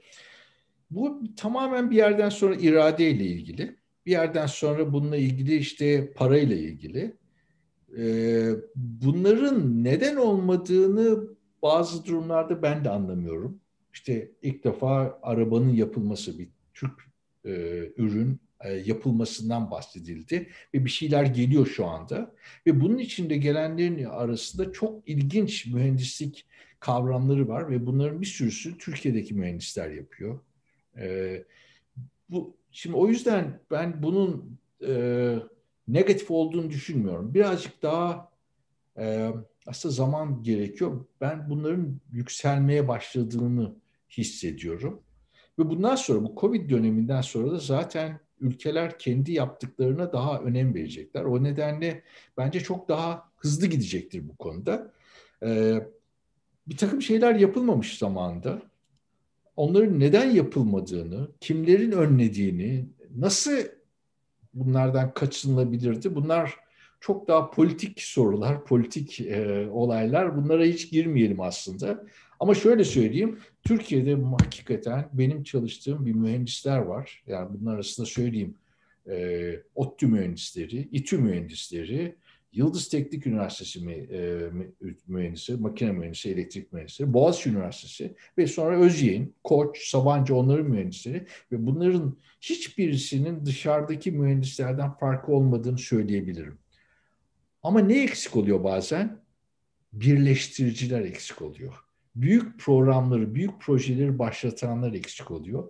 [0.91, 3.75] Bu tamamen bir yerden sonra iradeyle ilgili.
[4.05, 7.17] Bir yerden sonra bununla ilgili işte parayla ilgili.
[7.97, 11.32] Ee, bunların neden olmadığını
[11.63, 13.59] bazı durumlarda ben de anlamıyorum.
[13.93, 17.09] İşte ilk defa arabanın yapılması bir Türk
[17.45, 17.51] e,
[17.97, 22.35] ürün e, yapılmasından bahsedildi ve bir şeyler geliyor şu anda
[22.67, 26.45] ve bunun içinde gelenlerin arasında çok ilginç mühendislik
[26.79, 30.39] kavramları var ve bunların bir sürüsü Türkiye'deki mühendisler yapıyor.
[30.97, 31.43] E,
[32.29, 34.57] bu şimdi o yüzden ben bunun
[34.87, 35.35] e,
[35.87, 37.33] negatif olduğunu düşünmüyorum.
[37.33, 38.31] Birazcık daha
[38.97, 39.31] e,
[39.67, 41.05] aslında zaman gerekiyor.
[41.21, 43.75] Ben bunların yükselmeye başladığını
[44.09, 45.01] hissediyorum.
[45.59, 51.23] Ve bundan sonra bu Covid döneminden sonra da zaten ülkeler kendi yaptıklarına daha önem verecekler.
[51.23, 52.03] O nedenle
[52.37, 54.93] bence çok daha hızlı gidecektir bu konuda.
[55.43, 55.87] Ee,
[56.67, 58.61] bir takım şeyler yapılmamış zamanda.
[59.55, 63.57] Onların neden yapılmadığını, kimlerin önlediğini, nasıl
[64.53, 66.15] bunlardan kaçınılabilirdi?
[66.15, 66.62] Bunlar
[67.03, 70.37] çok daha politik sorular, politik e, olaylar.
[70.37, 72.03] Bunlara hiç girmeyelim aslında.
[72.39, 77.23] Ama şöyle söyleyeyim, Türkiye'de hakikaten benim çalıştığım bir mühendisler var.
[77.27, 78.55] Yani bunlar arasında söyleyeyim,
[79.09, 82.15] e, ODTÜ mühendisleri, İTÜ mühendisleri,
[82.53, 84.49] Yıldız Teknik Üniversitesi e,
[85.07, 91.65] mühendisi, makine mühendisi, elektrik mühendisleri, Boğaziçi Üniversitesi ve sonra Özyeğin, Koç, Sabancı onların mühendisleri ve
[91.65, 96.62] bunların hiçbirisinin dışarıdaki mühendislerden farkı olmadığını söyleyebilirim.
[97.63, 99.23] Ama ne eksik oluyor bazen?
[99.93, 101.83] Birleştiriciler eksik oluyor
[102.15, 105.69] büyük programları, büyük projeleri başlatanlar eksik oluyor.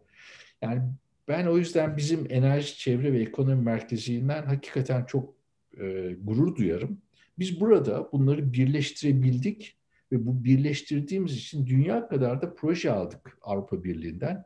[0.61, 0.81] Yani
[1.27, 5.33] ben o yüzden bizim Enerji, Çevre ve Ekonomi Merkezi'nden hakikaten çok
[5.77, 7.01] e, gurur duyarım.
[7.39, 9.77] Biz burada bunları birleştirebildik
[10.11, 14.45] ve bu birleştirdiğimiz için dünya kadar da proje aldık Avrupa Birliği'nden.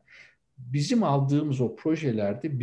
[0.57, 2.59] Bizim aldığımız o projelerde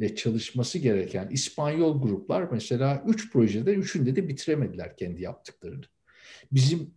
[0.00, 5.84] bizimle çalışması gereken İspanyol gruplar mesela üç projede üçünde de bitiremediler kendi yaptıklarını.
[6.52, 6.94] Bizim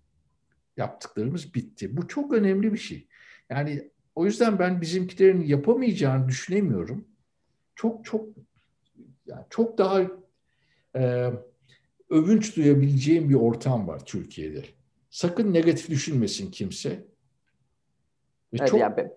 [0.77, 1.97] yaptıklarımız bitti.
[1.97, 3.07] Bu çok önemli bir şey.
[3.49, 7.07] Yani o yüzden ben bizimkilerin yapamayacağını düşünemiyorum.
[7.75, 8.27] Çok çok
[9.25, 10.01] yani çok daha
[10.95, 11.31] e,
[12.09, 14.63] övünç duyabileceğim bir ortam var Türkiye'de.
[15.09, 16.89] Sakın negatif düşünmesin kimse.
[16.89, 18.79] Ve evet, çok...
[18.79, 19.09] yani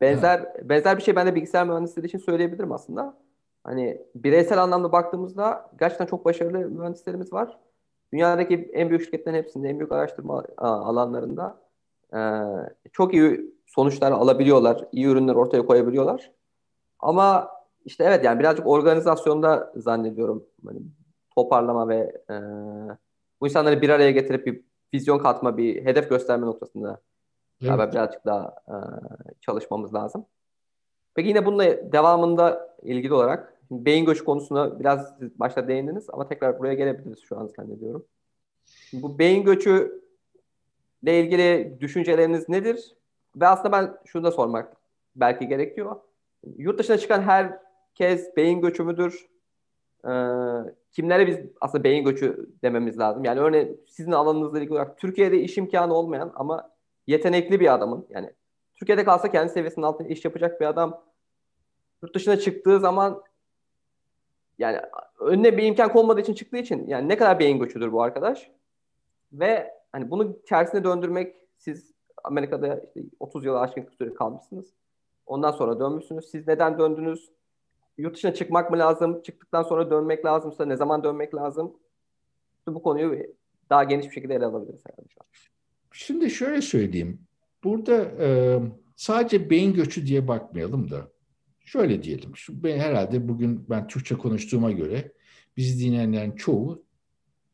[0.00, 0.54] benzer ha.
[0.62, 3.27] benzer bir şey ben de bilgisayar mühendisleri için söyleyebilirim aslında.
[3.68, 7.58] Hani bireysel anlamda baktığımızda gerçekten çok başarılı mühendislerimiz var.
[8.12, 11.60] Dünyadaki en büyük şirketlerin hepsinde, en büyük araştırma alanlarında
[12.14, 12.20] e,
[12.92, 16.32] çok iyi sonuçlar alabiliyorlar, iyi ürünler ortaya koyabiliyorlar.
[17.00, 17.50] Ama
[17.84, 20.80] işte evet yani birazcık organizasyonda zannediyorum hani
[21.34, 22.34] toparlama ve e,
[23.40, 24.64] bu insanları bir araya getirip bir
[24.94, 27.00] vizyon katma, bir hedef gösterme noktasında
[27.60, 27.70] evet.
[27.70, 28.74] galiba birazcık daha e,
[29.40, 30.26] çalışmamız lazım.
[31.14, 36.74] Peki yine bununla devamında ilgili olarak beyin göçü konusuna biraz başta değindiniz ama tekrar buraya
[36.74, 38.04] gelebiliriz şu an zannediyorum.
[38.92, 40.02] Bu beyin göçü
[41.02, 42.94] ile ilgili düşünceleriniz nedir?
[43.36, 44.76] Ve aslında ben şunu da sormak
[45.16, 45.96] belki gerekiyor.
[46.56, 49.28] Yurt dışına çıkan herkes beyin göçü müdür?
[50.04, 50.10] Ee,
[50.92, 53.24] kimlere biz aslında beyin göçü dememiz lazım?
[53.24, 56.70] Yani örneğin sizin alanınızla ilgili olarak Türkiye'de iş imkanı olmayan ama
[57.06, 58.32] yetenekli bir adamın yani
[58.76, 61.04] Türkiye'de kalsa kendi seviyesinin altında iş yapacak bir adam
[62.02, 63.22] yurt dışına çıktığı zaman
[64.58, 64.78] yani
[65.20, 68.50] önüne bir imkan olmadığı için çıktığı için yani ne kadar beyin göçüdür bu arkadaş?
[69.32, 71.92] Ve hani bunu tersine döndürmek siz
[72.24, 74.66] Amerika'da işte 30 yıl aşkın süre kalmışsınız.
[75.26, 76.30] Ondan sonra dönmüşsünüz.
[76.30, 77.30] Siz neden döndünüz?
[77.98, 79.22] Yurt dışına çıkmak mı lazım?
[79.22, 81.76] Çıktıktan sonra dönmek lazımsa ne zaman dönmek lazım?
[82.58, 83.22] İşte bu konuyu
[83.70, 85.26] daha geniş bir şekilde ele alabiliriz herhalde şu an.
[85.92, 87.20] Şimdi şöyle söyleyeyim.
[87.64, 88.58] Burada e,
[88.96, 91.08] sadece beyin göçü diye bakmayalım da
[91.68, 92.36] şöyle diyelim.
[92.36, 95.12] Şu, ben herhalde bugün ben Türkçe konuştuğuma göre
[95.56, 96.84] bizi dinleyenlerin çoğu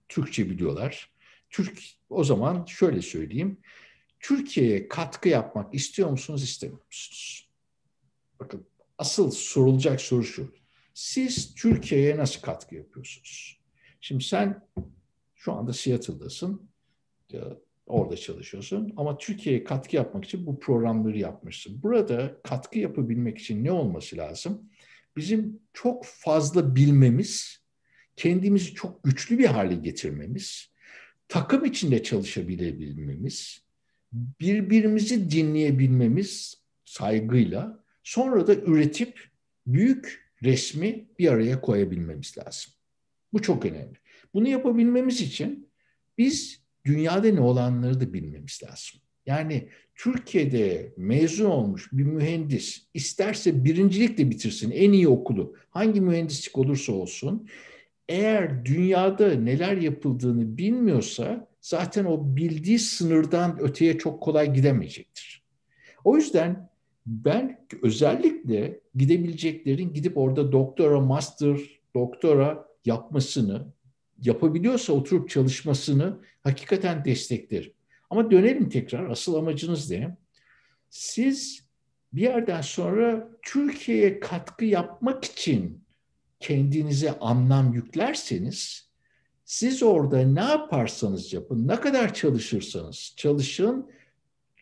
[0.09, 1.11] Türkçe biliyorlar.
[1.51, 3.61] Türk o zaman şöyle söyleyeyim.
[4.21, 7.51] Türkiye'ye katkı yapmak istiyor musunuz, istemiyor musunuz?
[8.41, 8.67] Bakın
[8.99, 10.55] asıl sorulacak soru şu.
[10.95, 13.61] Siz Türkiye'ye nasıl katkı yapıyorsunuz?
[14.01, 14.69] Şimdi sen
[15.35, 16.69] şu anda Seattle'dasın.
[17.87, 18.93] Orada çalışıyorsun.
[18.97, 21.82] Ama Türkiye'ye katkı yapmak için bu programları yapmışsın.
[21.82, 24.70] Burada katkı yapabilmek için ne olması lazım?
[25.16, 27.62] Bizim çok fazla bilmemiz,
[28.16, 30.72] kendimizi çok güçlü bir hale getirmemiz,
[31.28, 33.64] takım içinde çalışabilebilmemiz,
[34.12, 39.28] birbirimizi dinleyebilmemiz saygıyla sonra da üretip
[39.66, 42.72] büyük resmi bir araya koyabilmemiz lazım.
[43.32, 43.97] Bu çok önemli.
[44.35, 45.68] Bunu yapabilmemiz için
[46.18, 49.01] biz dünyada ne olanları da bilmemiz lazım.
[49.26, 56.93] Yani Türkiye'de mezun olmuş bir mühendis isterse birincilikle bitirsin en iyi okulu hangi mühendislik olursa
[56.93, 57.49] olsun
[58.09, 65.45] eğer dünyada neler yapıldığını bilmiyorsa zaten o bildiği sınırdan öteye çok kolay gidemeyecektir.
[66.05, 66.68] O yüzden
[67.07, 71.61] ben özellikle gidebileceklerin gidip orada doktora, master,
[71.95, 73.66] doktora yapmasını,
[74.23, 77.73] yapabiliyorsa oturup çalışmasını hakikaten desteklerim.
[78.11, 80.17] Ama dönelim tekrar asıl amacınız ne?
[80.91, 81.65] Siz
[82.12, 85.85] bir yerden sonra Türkiye'ye katkı yapmak için
[86.41, 88.89] kendinize anlam yüklerseniz
[89.45, 93.91] siz orada ne yaparsanız yapın, ne kadar çalışırsanız çalışın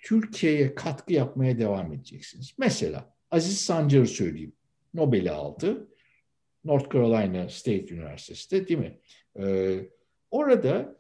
[0.03, 2.55] Türkiye'ye katkı yapmaya devam edeceksiniz.
[2.59, 4.53] Mesela Aziz Sancar'ı söyleyeyim.
[4.95, 5.89] Nobel'i aldı.
[6.65, 8.99] North Carolina State Üniversitesi'de değil mi?
[9.39, 9.79] Ee,
[10.31, 10.97] orada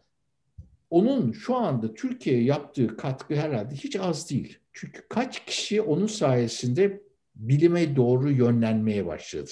[0.91, 4.59] onun şu anda Türkiye'ye yaptığı katkı herhalde hiç az değil.
[4.73, 7.03] Çünkü kaç kişi onun sayesinde
[7.35, 9.51] bilime doğru yönlenmeye başladı.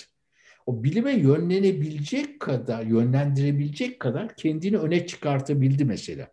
[0.66, 6.28] O bilime yönlenebilecek kadar, yönlendirebilecek kadar kendini öne çıkartabildi mesela.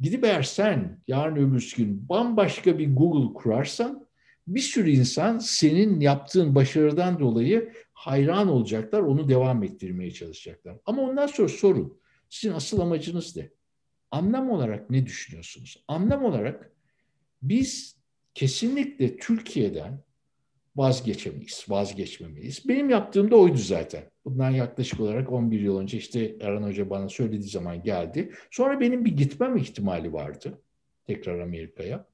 [0.00, 4.06] Gidip eğer sen yarın öbür gün bambaşka bir Google kurarsan
[4.46, 10.76] bir sürü insan senin yaptığın başarıdan dolayı hayran olacaklar, onu devam ettirmeye çalışacaklar.
[10.86, 13.50] Ama ondan sonra sorun, sizin asıl amacınız ne?
[14.10, 15.84] Anlam olarak ne düşünüyorsunuz?
[15.88, 16.72] Anlam olarak
[17.42, 17.96] biz
[18.34, 20.02] kesinlikle Türkiye'den
[20.76, 22.68] vazgeçemeyiz, vazgeçmemeliyiz.
[22.68, 24.02] Benim yaptığım da oydu zaten.
[24.24, 28.32] Bundan yaklaşık olarak 11 yıl önce işte Erhan Hoca bana söylediği zaman geldi.
[28.50, 30.62] Sonra benim bir gitmem ihtimali vardı
[31.06, 32.06] tekrar Amerika'ya.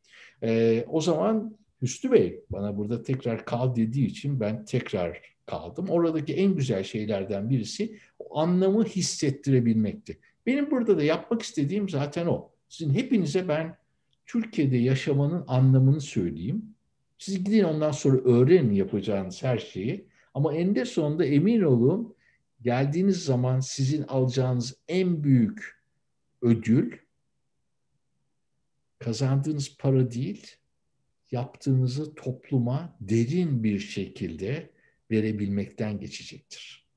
[0.42, 5.86] Ee, o zaman Hüsnü Bey bana burada tekrar kal dediği için ben tekrar kaldım.
[5.88, 10.18] Oradaki en güzel şeylerden birisi o anlamı hissettirebilmekti.
[10.46, 12.50] Benim burada da yapmak istediğim zaten o.
[12.68, 13.76] Sizin hepinize ben
[14.26, 16.74] Türkiye'de yaşamanın anlamını söyleyeyim.
[17.18, 20.08] Siz gidin ondan sonra öğrenin yapacağınız her şeyi.
[20.34, 22.14] Ama eninde sonunda emin olun
[22.62, 25.84] geldiğiniz zaman sizin alacağınız en büyük
[26.42, 26.92] ödül
[28.98, 30.56] kazandığınız para değil,
[31.30, 34.70] yaptığınızı topluma derin bir şekilde
[35.14, 36.88] verebilmekten geçecektir.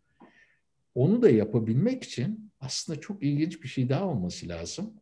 [0.96, 4.94] Onu da yapabilmek için aslında çok ilginç bir şey daha olması lazım.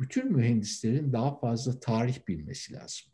[0.00, 3.06] bütün mühendislerin daha fazla tarih bilmesi lazım.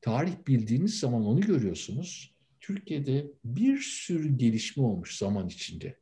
[0.00, 2.34] Tarih bildiğiniz zaman onu görüyorsunuz.
[2.60, 5.98] Türkiye'de bir sürü gelişme olmuş zaman içinde.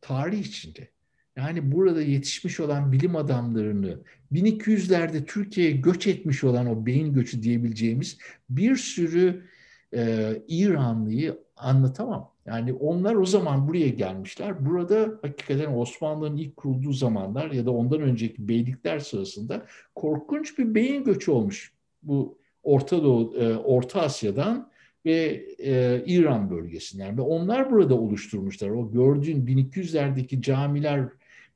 [0.00, 0.90] Tarih içinde.
[1.36, 4.02] Yani burada yetişmiş olan bilim adamlarını
[4.32, 8.18] 1200'lerde Türkiye'ye göç etmiş olan o beyin göçü diyebileceğimiz
[8.50, 9.46] bir sürü
[9.94, 12.30] e, İranlıyı anlatamam.
[12.46, 14.66] Yani onlar o zaman buraya gelmişler.
[14.66, 21.04] Burada hakikaten Osmanlı'nın ilk kurulduğu zamanlar ya da ondan önceki beylikler sırasında korkunç bir beyin
[21.04, 21.72] göçü olmuş.
[22.02, 24.70] Bu Orta Doğu, e, Orta Asya'dan
[25.04, 28.68] ve e, İran bölgesinden ve onlar burada oluşturmuşlar.
[28.70, 31.08] O gördüğün 1200'lerdeki camiler,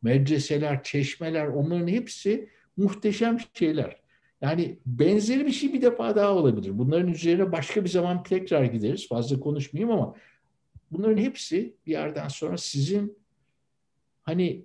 [0.03, 4.04] medreseler, çeşmeler onların hepsi muhteşem şeyler.
[4.41, 6.79] Yani benzeri bir şey bir defa daha olabilir.
[6.79, 9.09] Bunların üzerine başka bir zaman tekrar gideriz.
[9.09, 10.15] Fazla konuşmayayım ama
[10.91, 13.19] bunların hepsi bir yerden sonra sizin
[14.23, 14.65] hani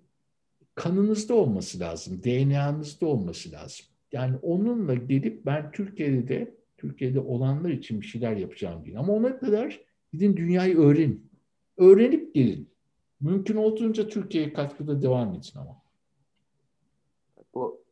[0.76, 3.86] kanınızda olması lazım, DNA'nızda olması lazım.
[4.12, 8.98] Yani onunla gelip ben Türkiye'de de Türkiye'de olanlar için bir şeyler yapacağım diye.
[8.98, 9.80] Ama ona kadar
[10.14, 11.30] gidin dünyayı öğrenin.
[11.78, 12.70] Öğrenip gelin.
[13.22, 15.82] Mümkün olduğunca Türkiye'ye katkıda devam edin ama.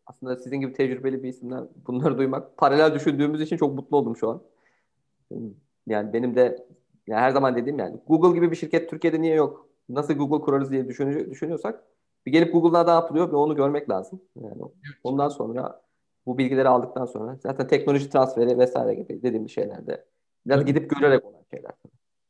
[0.07, 4.29] Aslında sizin gibi tecrübeli bir isimden bunları duymak paralel düşündüğümüz için çok mutlu oldum şu
[4.29, 4.41] an.
[5.87, 6.65] Yani benim de
[7.07, 9.69] yani her zaman dediğim yani Google gibi bir şirket Türkiye'de niye yok?
[9.89, 10.87] Nasıl Google kurarız diye
[11.29, 11.83] düşünüyorsak
[12.25, 14.21] bir gelip Google'da ne yapılıyor ve onu görmek lazım.
[14.35, 14.61] Yani
[15.03, 15.81] ondan sonra
[16.25, 20.05] bu bilgileri aldıktan sonra zaten teknoloji transferi vesaire gibi dediğim şeylerde
[20.45, 21.71] biraz gidip görerek olan şeyler.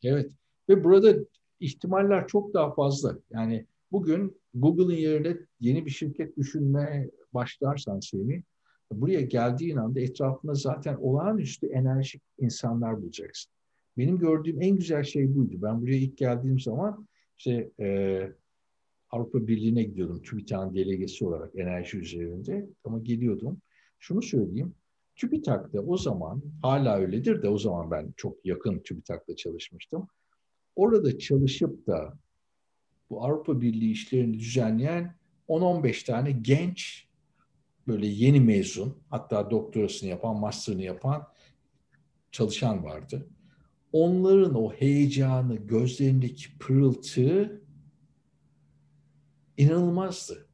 [0.03, 0.31] Evet.
[0.69, 1.13] Ve burada
[1.59, 3.17] ihtimaller çok daha fazla.
[3.29, 8.43] Yani bugün Google'ın yerine yeni bir şirket düşünmeye başlarsan seni
[8.91, 13.51] buraya geldiğin anda etrafında zaten olağanüstü enerjik insanlar bulacaksın.
[13.97, 15.55] Benim gördüğüm en güzel şey buydu.
[15.61, 17.07] Ben buraya ilk geldiğim zaman
[17.37, 18.31] işte e,
[19.09, 23.61] Avrupa Birliği'ne gidiyordum TÜBİTAK'ın delegesi olarak enerji üzerinde ama geliyordum.
[23.99, 24.75] Şunu söyleyeyim,
[25.15, 30.07] TÜBİTAK'ta o zaman, hala öyledir de o zaman ben çok yakın TÜBİTAK'ta çalışmıştım.
[30.75, 32.17] Orada çalışıp da
[33.09, 35.15] bu Avrupa Birliği işlerini düzenleyen
[35.49, 37.07] 10-15 tane genç
[37.87, 41.27] böyle yeni mezun hatta doktorasını yapan, master'ını yapan
[42.31, 43.27] çalışan vardı.
[43.91, 47.61] Onların o heyecanı, gözlerindeki pırıltı
[49.57, 50.47] inanılmazdı.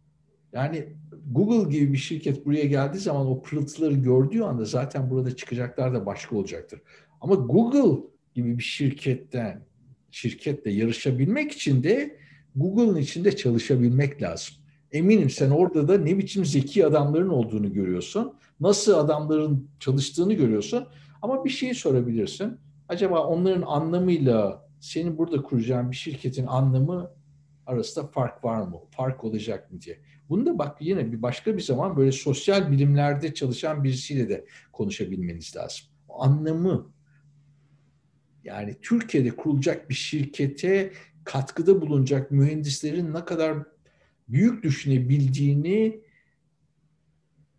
[0.54, 0.96] Yani
[1.32, 6.06] Google gibi bir şirket buraya geldiği zaman o pırıltıları gördüğü anda zaten burada çıkacaklar da
[6.06, 6.82] başka olacaktır.
[7.22, 9.66] Ama Google gibi bir şirketten
[10.12, 12.20] şirketle yarışabilmek için de
[12.56, 14.56] Google'ın içinde çalışabilmek lazım.
[14.92, 18.34] Eminim sen orada da ne biçim zeki adamların olduğunu görüyorsun.
[18.60, 20.88] Nasıl adamların çalıştığını görüyorsun.
[21.22, 22.58] Ama bir şey sorabilirsin.
[22.90, 27.12] Acaba onların anlamıyla senin burada kuracağın bir şirketin anlamı
[27.66, 28.78] arasında fark var mı?
[28.92, 30.00] Fark olacak mı diye.
[30.30, 35.56] Bunu da bak yine bir başka bir zaman böyle sosyal bilimlerde çalışan birisiyle de konuşabilmeniz
[35.56, 35.86] lazım.
[36.08, 36.94] O anlamı
[38.44, 40.92] yani Türkiye'de kurulacak bir şirkete
[41.24, 43.58] katkıda bulunacak mühendislerin ne kadar
[44.28, 46.02] büyük düşünebildiğini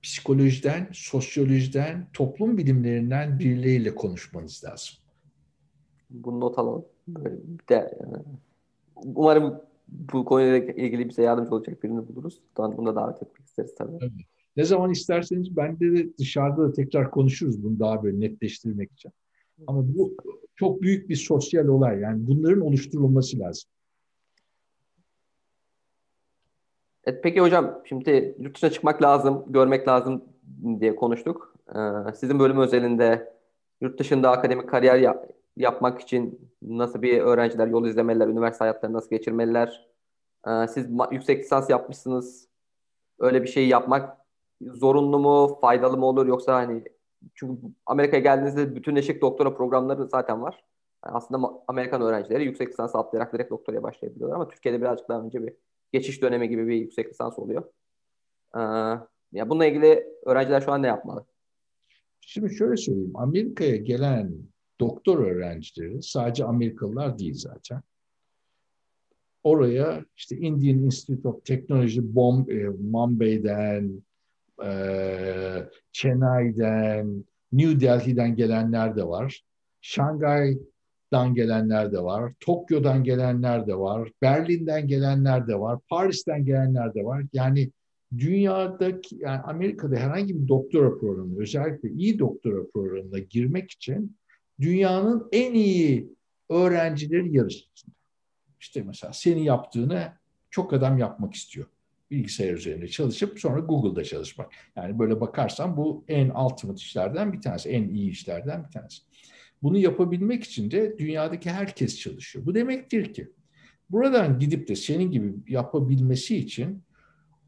[0.02, 4.96] psikolojiden, sosyolojiden, toplum bilimlerinden birileriyle konuşmanız lazım.
[6.10, 6.84] Bunu not alalım.
[7.08, 7.36] Böyle
[7.68, 8.04] de, e,
[8.96, 12.40] umarım bu konuyla ilgili bize yardımcı olacak birini buluruz.
[12.58, 13.98] Bunu da davet etmek isteriz tabii.
[13.98, 14.24] tabii.
[14.56, 19.12] Ne zaman isterseniz ben de dışarıda da tekrar konuşuruz bunu daha böyle netleştirmek için.
[19.66, 20.16] Ama bu
[20.56, 22.00] çok büyük bir sosyal olay.
[22.00, 23.70] Yani bunların oluşturulması lazım.
[27.04, 30.24] Evet, peki hocam şimdi yurt dışına çıkmak lazım, görmek lazım
[30.80, 31.54] diye konuştuk.
[31.74, 33.34] Ee, sizin bölüm özelinde
[33.80, 39.10] yurt dışında akademik kariyer yap, yapmak için nasıl bir öğrenciler yol izlemeliler, üniversite hayatlarını nasıl
[39.10, 39.88] geçirmeliler?
[40.48, 42.48] Ee, siz yüksek lisans yapmışsınız.
[43.18, 44.16] Öyle bir şeyi yapmak
[44.62, 46.84] zorunlu mu, faydalı mı olur yoksa hani
[47.34, 50.64] çünkü Amerika'ya geldiğinizde bütün eşik doktora programları zaten var.
[51.06, 55.42] Yani aslında Amerikan öğrencileri yüksek lisans atlayarak direkt doktoraya başlayabiliyorlar ama Türkiye'de birazcık daha önce
[55.42, 55.52] bir
[55.92, 57.64] geçiş dönemi gibi bir yüksek lisans oluyor.
[58.56, 58.60] Ee,
[59.32, 61.24] ya bununla ilgili öğrenciler şu an ne yapmalı?
[62.20, 63.12] Şimdi şöyle söyleyeyim.
[63.14, 64.32] Amerika'ya gelen
[64.80, 67.82] doktor öğrencileri sadece Amerikalılar değil zaten.
[69.44, 72.00] Oraya işte Indian Institute of Technology
[72.92, 73.90] Bombay'den, e,
[75.92, 79.42] Chennai'den, New Delhi'den gelenler de var.
[79.80, 82.32] Şangay'dan gelenler de var.
[82.40, 84.10] Tokyo'dan gelenler de var.
[84.22, 85.78] Berlin'den gelenler de var.
[85.88, 87.24] Paris'ten gelenler de var.
[87.32, 87.70] Yani
[88.18, 94.16] dünyadaki yani Amerika'da herhangi bir doktora programı özellikle iyi doktora programına girmek için
[94.60, 96.14] dünyanın en iyi
[96.50, 97.92] öğrencileri yarışsın.
[98.60, 100.12] İşte mesela senin yaptığını
[100.50, 101.66] çok adam yapmak istiyor.
[102.14, 104.52] Bilgisayar üzerinde çalışıp sonra Google'da çalışmak.
[104.76, 109.02] Yani böyle bakarsan bu en ultimate işlerden bir tanesi, en iyi işlerden bir tanesi.
[109.62, 112.46] Bunu yapabilmek için de dünyadaki herkes çalışıyor.
[112.46, 113.32] Bu demektir ki
[113.90, 116.82] buradan gidip de senin gibi yapabilmesi için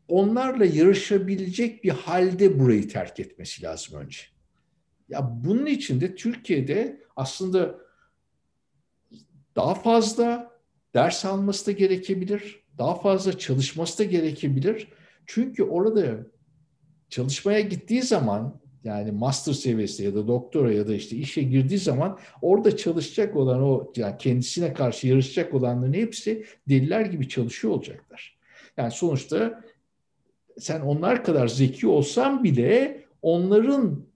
[0.09, 4.21] onlarla yarışabilecek bir halde burayı terk etmesi lazım önce.
[5.09, 7.79] Ya bunun için de Türkiye'de aslında
[9.57, 10.53] daha fazla
[10.95, 12.66] ders alması da gerekebilir.
[12.79, 14.89] Daha fazla çalışması da gerekebilir.
[15.27, 16.27] Çünkü orada
[17.11, 22.19] çalışmaya gittiği zaman yani master seviyesi ya da doktora ya da işte işe girdiği zaman
[22.43, 28.39] orada çalışacak olan o yani kendisine karşı yarışacak olanların hepsi deliler gibi çalışıyor olacaklar.
[28.77, 29.65] Yani sonuçta
[30.59, 34.07] sen onlar kadar zeki olsan bile onların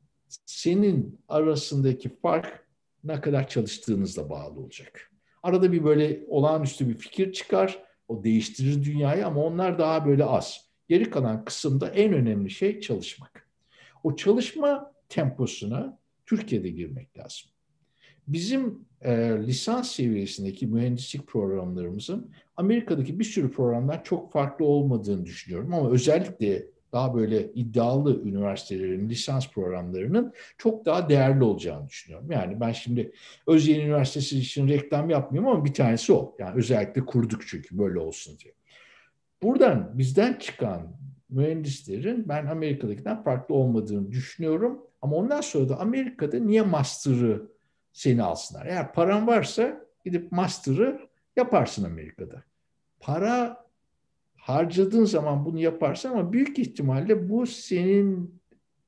[0.46, 2.66] senin arasındaki fark
[3.04, 5.10] ne kadar çalıştığınızla bağlı olacak.
[5.42, 10.60] Arada bir böyle olağanüstü bir fikir çıkar, o değiştirir dünyayı ama onlar daha böyle az.
[10.88, 13.48] Geri kalan kısımda en önemli şey çalışmak.
[14.04, 17.50] O çalışma temposuna Türkiye'de girmek lazım.
[18.28, 19.12] Bizim e,
[19.46, 27.14] lisans seviyesindeki mühendislik programlarımızın Amerika'daki bir sürü programlar çok farklı olmadığını düşünüyorum ama özellikle daha
[27.14, 32.30] böyle iddialı üniversitelerin lisans programlarının çok daha değerli olacağını düşünüyorum.
[32.30, 33.12] Yani ben şimdi
[33.46, 36.36] Özyeğin Üniversitesi için reklam yapmıyorum ama bir tanesi o.
[36.38, 38.54] Yani özellikle kurduk çünkü böyle olsun diye.
[39.42, 40.96] Buradan bizden çıkan
[41.28, 44.82] mühendislerin ben Amerika'dakinden farklı olmadığını düşünüyorum.
[45.02, 47.50] Ama ondan sonra da Amerika'da niye master'ı
[47.92, 48.66] seni alsınlar?
[48.66, 51.00] Eğer paran varsa gidip master'ı
[51.36, 52.42] yaparsın Amerika'da.
[53.00, 53.64] Para
[54.54, 58.40] harcadığın zaman bunu yaparsın ama büyük ihtimalle bu senin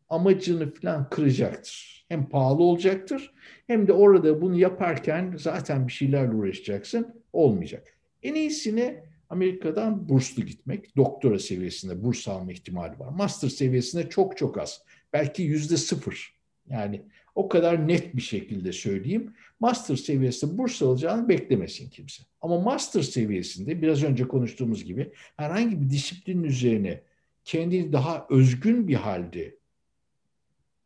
[0.08, 2.04] amacını falan kıracaktır.
[2.08, 3.34] Hem pahalı olacaktır
[3.66, 7.98] hem de orada bunu yaparken zaten bir şeylerle uğraşacaksın olmayacak.
[8.22, 10.96] En iyisini Amerika'dan burslu gitmek.
[10.96, 13.08] Doktora seviyesinde burs alma ihtimali var.
[13.08, 14.82] Master seviyesinde çok çok az.
[15.12, 16.34] Belki yüzde sıfır.
[16.68, 17.02] Yani
[17.34, 19.34] o kadar net bir şekilde söyleyeyim.
[19.60, 22.22] Master seviyesinde burs alacağını beklemesin kimse.
[22.40, 27.02] Ama master seviyesinde biraz önce konuştuğumuz gibi herhangi bir disiplinin üzerine
[27.44, 29.56] kendini daha özgün bir halde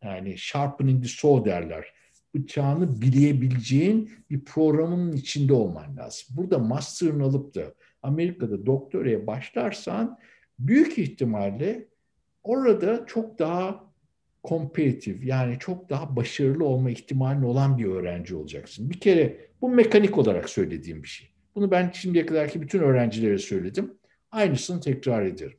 [0.05, 1.87] yani sharpening the saw derler.
[2.35, 6.37] Bıçağını bileyebileceğin bir programın içinde olman lazım.
[6.37, 10.19] Burada master'ını alıp da Amerika'da doktoraya başlarsan
[10.59, 11.89] büyük ihtimalle
[12.43, 13.86] orada çok daha
[14.47, 18.91] kompetitif yani çok daha başarılı olma ihtimalin olan bir öğrenci olacaksın.
[18.91, 21.29] Bir kere bu mekanik olarak söylediğim bir şey.
[21.55, 23.95] Bunu ben şimdiye kadarki bütün öğrencilere söyledim.
[24.31, 25.59] Aynısını tekrar ederim.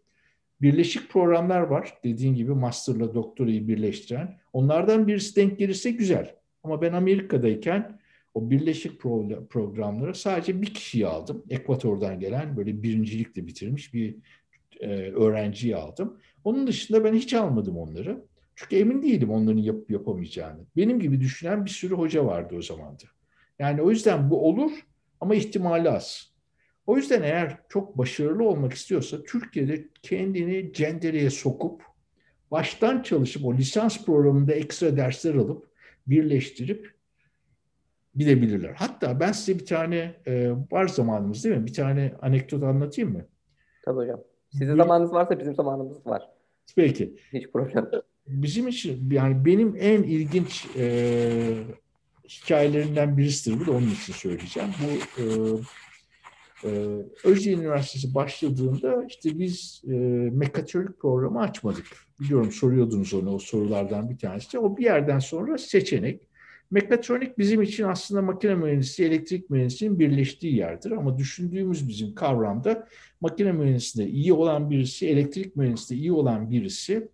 [0.61, 1.93] Birleşik programlar var.
[2.03, 4.39] Dediğin gibi masterla doktorayı birleştiren.
[4.53, 6.35] Onlardan birisi denk gelirse güzel.
[6.63, 7.99] Ama ben Amerika'dayken
[8.33, 11.43] o birleşik pro programları sadece bir kişiyi aldım.
[11.49, 14.15] Ekvator'dan gelen böyle birincilikle bitirmiş bir
[14.79, 16.17] e, öğrenciyi aldım.
[16.43, 18.25] Onun dışında ben hiç almadım onları.
[18.57, 20.59] Çünkü emin değilim onların yapıp yapamayacağını.
[20.75, 23.03] Benim gibi düşünen bir sürü hoca vardı o zamanda.
[23.59, 24.71] Yani o yüzden bu olur
[25.21, 26.33] ama ihtimali az.
[26.87, 31.81] O yüzden eğer çok başarılı olmak istiyorsa Türkiye'de kendini cendereye sokup
[32.51, 35.67] baştan çalışıp o lisans programında ekstra dersler alıp
[36.07, 36.93] birleştirip
[38.15, 38.73] bilebilirler.
[38.73, 41.65] Hatta ben size bir tane e, var zamanımız değil mi?
[41.65, 43.25] Bir tane anekdot anlatayım mı?
[43.85, 44.23] Tabii hocam.
[44.51, 46.29] Sizin zamanınız varsa bizim zamanımız var.
[46.75, 47.15] Peki.
[47.33, 47.89] Hiç problem
[48.27, 51.53] bizim için yani benim en ilginç e,
[52.29, 53.59] hikayelerinden birisidir.
[53.59, 54.69] Bu da onun için söyleyeceğim.
[54.81, 55.25] Bu e,
[56.63, 56.69] e,
[57.23, 59.93] Özyeğin Üniversitesi başladığında işte biz e,
[60.31, 61.85] mekatronik programı açmadık.
[62.19, 64.59] Biliyorum soruyordunuz onu o sorulardan bir tanesi.
[64.59, 66.21] O bir yerden sonra seçenek.
[66.71, 70.91] Mekatronik bizim için aslında makine mühendisliği, elektrik mühendisliğinin birleştiği yerdir.
[70.91, 72.87] Ama düşündüğümüz bizim kavramda
[73.21, 77.07] makine mühendisliğinde iyi olan birisi, elektrik mühendisliğinde iyi olan birisi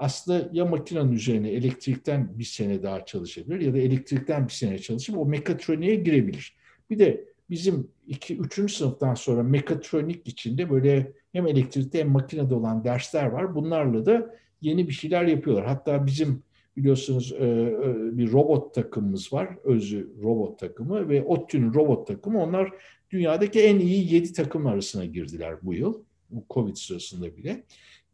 [0.00, 5.18] aslında ya makinenin üzerine elektrikten bir sene daha çalışabilir ya da elektrikten bir sene çalışıp
[5.18, 6.56] o mekatroniğe girebilir.
[6.90, 12.84] Bir de bizim iki, üçüncü sınıftan sonra mekatronik içinde böyle hem elektrikte hem makinede olan
[12.84, 13.54] dersler var.
[13.54, 15.66] Bunlarla da yeni bir şeyler yapıyorlar.
[15.66, 16.42] Hatta bizim
[16.76, 19.48] biliyorsunuz e, e, bir robot takımımız var.
[19.64, 22.42] Özü robot takımı ve ODTÜ'nün robot takımı.
[22.42, 22.70] Onlar
[23.10, 26.02] dünyadaki en iyi yedi takım arasına girdiler bu yıl.
[26.30, 27.64] Bu Covid sırasında bile.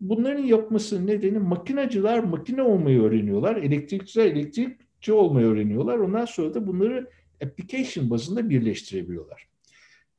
[0.01, 3.56] Bunların yapmasının nedeni makinacılar makine olmayı öğreniyorlar.
[3.56, 5.98] Elektrikçiler elektrikçi olmayı öğreniyorlar.
[5.98, 7.10] Ondan sonra da bunları
[7.44, 9.48] application bazında birleştirebiliyorlar.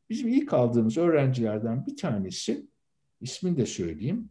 [0.10, 2.66] Bizim ilk aldığımız öğrencilerden bir tanesi,
[3.22, 4.30] ismini de söyleyeyim.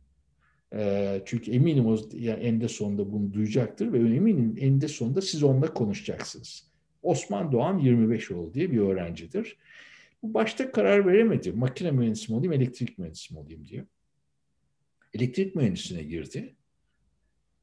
[0.75, 5.75] E, çünkü eminim o yani eninde sonunda bunu duyacaktır ve eminim eninde sonunda siz onunla
[5.75, 6.67] konuşacaksınız.
[7.03, 9.57] Osman Doğan 25 oldu diye bir öğrencidir.
[10.23, 11.53] Bu başta karar veremedi.
[11.53, 13.85] Makine mühendisi mi olayım, elektrik mühendisi mi olayım diye.
[15.17, 16.57] Elektrik mühendisliğine girdi.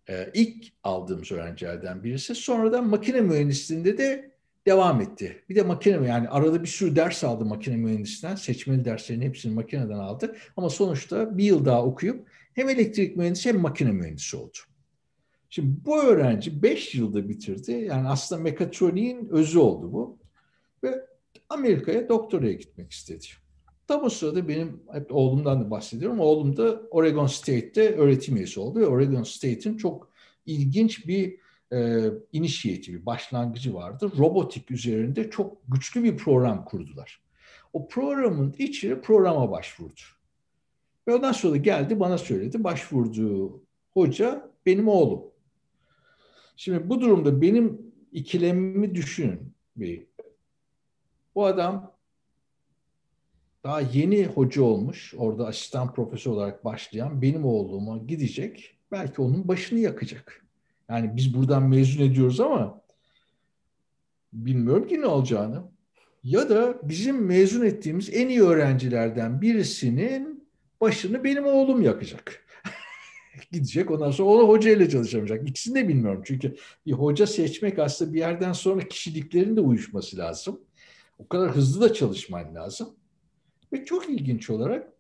[0.09, 2.35] Ee, ilk aldığımız öğrencilerden birisi.
[2.35, 4.34] Sonradan makine mühendisliğinde de
[4.65, 5.43] devam etti.
[5.49, 8.35] Bir de makine yani arada bir sürü ders aldı makine mühendisinden.
[8.35, 10.35] Seçmeli derslerin hepsini makineden aldı.
[10.57, 14.57] Ama sonuçta bir yıl daha okuyup hem elektrik mühendisi hem makine mühendisi oldu.
[15.49, 17.71] Şimdi bu öğrenci 5 yılda bitirdi.
[17.71, 20.17] Yani aslında mekatroniğin özü oldu bu.
[20.84, 21.05] Ve
[21.49, 23.25] Amerika'ya doktoraya gitmek istedi.
[23.94, 26.20] Tam o sırada benim hep oğlumdan da bahsediyorum.
[26.20, 28.86] Oğlum da Oregon State'te öğretim üyesi oldu.
[28.86, 30.10] Oregon State'in çok
[30.45, 31.40] ilginç bir
[31.74, 34.11] e, inisiyatifi, başlangıcı vardı.
[34.18, 37.22] Robotik üzerinde çok güçlü bir program kurdular.
[37.74, 40.02] O programın içine programa başvurdu.
[41.07, 42.64] Ve ondan sonra geldi bana söyledi.
[42.64, 45.24] Başvurduğu hoca benim oğlum.
[46.56, 49.53] Şimdi bu durumda benim ikilemimi düşünün.
[49.76, 50.07] Bir.
[51.36, 51.93] Bu adam
[53.64, 59.80] daha yeni hoca olmuş, orada asistan profesör olarak başlayan benim oğluma gidecek, belki onun başını
[59.80, 60.45] yakacak.
[60.90, 62.81] Yani biz buradan mezun ediyoruz ama
[64.34, 65.64] bilmiyorum ki ne olacağını.
[66.23, 70.48] Ya da bizim mezun ettiğimiz en iyi öğrencilerden birisinin
[70.81, 72.45] başını benim oğlum yakacak.
[73.52, 75.49] Gidecek ondan sonra onu hocayla çalışamayacak.
[75.49, 76.22] İkisini de bilmiyorum.
[76.26, 80.60] Çünkü bir hoca seçmek aslında bir yerden sonra kişiliklerin de uyuşması lazım.
[81.19, 82.90] O kadar hızlı da çalışman lazım.
[83.74, 84.94] Ve çok ilginç olarak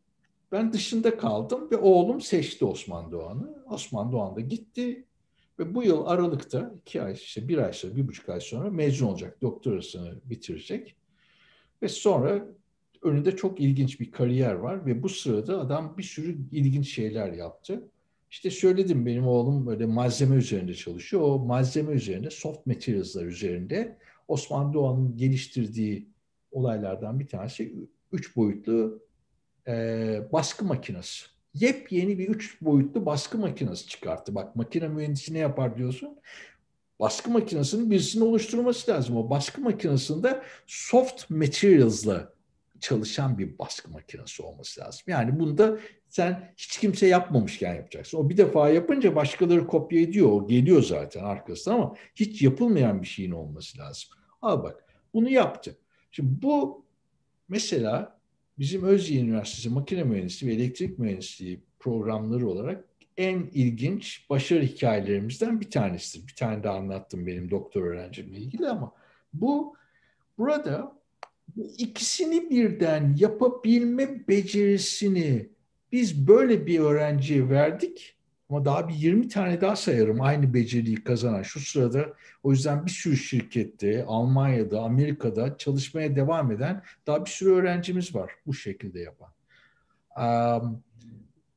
[0.51, 3.63] ben dışında kaldım ve oğlum seçti Osman Doğan'ı.
[3.69, 5.05] Osman Doğan da gitti
[5.59, 9.07] ve bu yıl Aralık'ta iki ay, işte bir ay sonra, bir buçuk ay sonra mezun
[9.07, 9.41] olacak.
[9.41, 10.95] Doktorasını bitirecek.
[11.81, 12.45] Ve sonra
[13.01, 17.89] önünde çok ilginç bir kariyer var ve bu sırada adam bir sürü ilginç şeyler yaptı.
[18.31, 21.23] İşte söyledim benim oğlum böyle malzeme üzerinde çalışıyor.
[21.23, 23.97] O malzeme üzerinde, soft materials'lar üzerinde
[24.27, 26.07] Osman Doğan'ın geliştirdiği
[26.51, 27.75] olaylardan bir tanesi
[28.13, 29.03] üç boyutlu
[29.67, 29.73] e,
[30.33, 31.25] baskı makinesi.
[31.53, 34.35] Yepyeni bir üç boyutlu baskı makinesi çıkarttı.
[34.35, 36.19] Bak makine mühendisi ne yapar diyorsun.
[36.99, 39.17] Baskı makinesinin birisini oluşturması lazım.
[39.17, 42.33] O baskı makinesinde soft materials'la
[42.79, 45.03] çalışan bir baskı makinesi olması lazım.
[45.07, 45.79] Yani bunda
[46.09, 48.17] sen hiç kimse yapmamışken yapacaksın.
[48.17, 50.31] O bir defa yapınca başkaları kopya ediyor.
[50.31, 54.09] O geliyor zaten arkasında ama hiç yapılmayan bir şeyin olması lazım.
[54.41, 55.77] Al bak bunu yaptı.
[56.11, 56.82] Şimdi bu
[57.49, 58.19] mesela
[58.59, 62.85] bizim Özyeğin Üniversitesi makine mühendisliği ve elektrik mühendisliği programları olarak
[63.17, 66.27] en ilginç başarı hikayelerimizden bir tanesidir.
[66.27, 68.93] Bir tane de anlattım benim doktor öğrencimle ilgili ama
[69.33, 69.75] bu
[70.37, 70.97] burada
[71.77, 75.49] ikisini birden yapabilme becerisini
[75.91, 78.12] biz böyle bir öğrenciye verdik
[78.53, 82.13] ama daha bir 20 tane daha sayarım aynı beceriyi kazanan şu sırada.
[82.43, 88.31] O yüzden bir sürü şirkette, Almanya'da, Amerika'da çalışmaya devam eden daha bir sürü öğrencimiz var
[88.45, 89.29] bu şekilde yapan.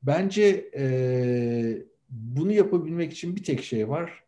[0.03, 0.71] Bence
[2.11, 4.25] bunu yapabilmek için bir tek şey var.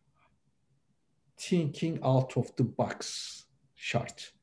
[1.36, 2.96] Thinking out of the box
[3.76, 4.34] şart.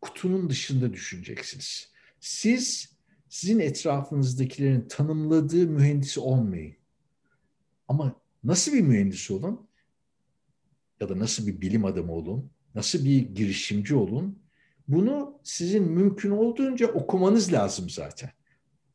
[0.00, 1.90] Kutunun dışında düşüneceksiniz.
[2.20, 2.96] Siz
[3.28, 6.75] sizin etrafınızdakilerin tanımladığı mühendisi olmayın.
[7.88, 9.68] Ama nasıl bir mühendis olun
[11.00, 14.38] ya da nasıl bir bilim adamı olun, nasıl bir girişimci olun
[14.88, 18.30] bunu sizin mümkün olduğunca okumanız lazım zaten.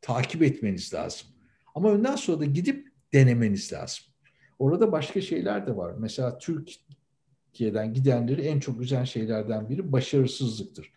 [0.00, 1.28] Takip etmeniz lazım.
[1.74, 4.04] Ama önden sonra da gidip denemeniz lazım.
[4.58, 5.94] Orada başka şeyler de var.
[5.98, 10.92] Mesela Türkiye'den gidenleri en çok üzen şeylerden biri başarısızlıktır.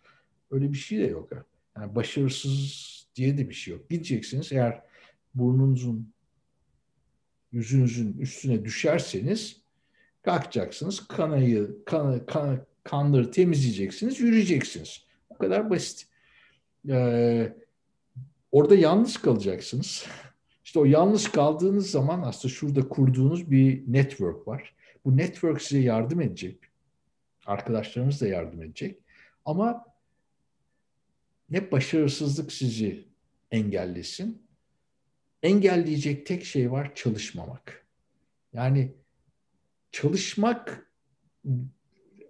[0.50, 1.28] Öyle bir şey de yok.
[1.76, 2.86] Yani başarısız
[3.16, 3.90] diye de bir şey yok.
[3.90, 4.82] Gideceksiniz eğer
[5.34, 6.12] burnunuzun
[7.52, 9.60] yüzünüzün üstüne düşerseniz
[10.22, 11.08] kalkacaksınız.
[11.08, 15.04] Kanayı, kan, kan, kanları temizleyeceksiniz, yürüyeceksiniz.
[15.30, 16.08] Bu kadar basit.
[16.88, 17.52] Ee,
[18.52, 20.06] orada yalnız kalacaksınız.
[20.64, 24.74] İşte o yalnız kaldığınız zaman aslında şurada kurduğunuz bir network var.
[25.04, 26.58] Bu network size yardım edecek.
[27.46, 28.98] Arkadaşlarınız da yardım edecek.
[29.44, 29.84] Ama
[31.50, 33.04] ne başarısızlık sizi
[33.50, 34.45] engellesin
[35.42, 37.86] engelleyecek tek şey var çalışmamak.
[38.52, 38.94] Yani
[39.92, 40.90] çalışmak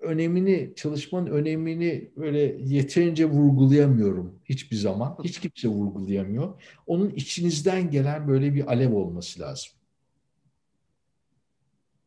[0.01, 5.16] önemini, çalışmanın önemini böyle yeterince vurgulayamıyorum hiçbir zaman.
[5.24, 6.62] Hiç kimse vurgulayamıyor.
[6.87, 9.73] Onun içinizden gelen böyle bir alev olması lazım.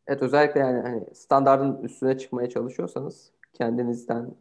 [0.06, 4.34] Evet özellikle yani hani standartın üstüne çıkmaya çalışıyorsanız kendinizden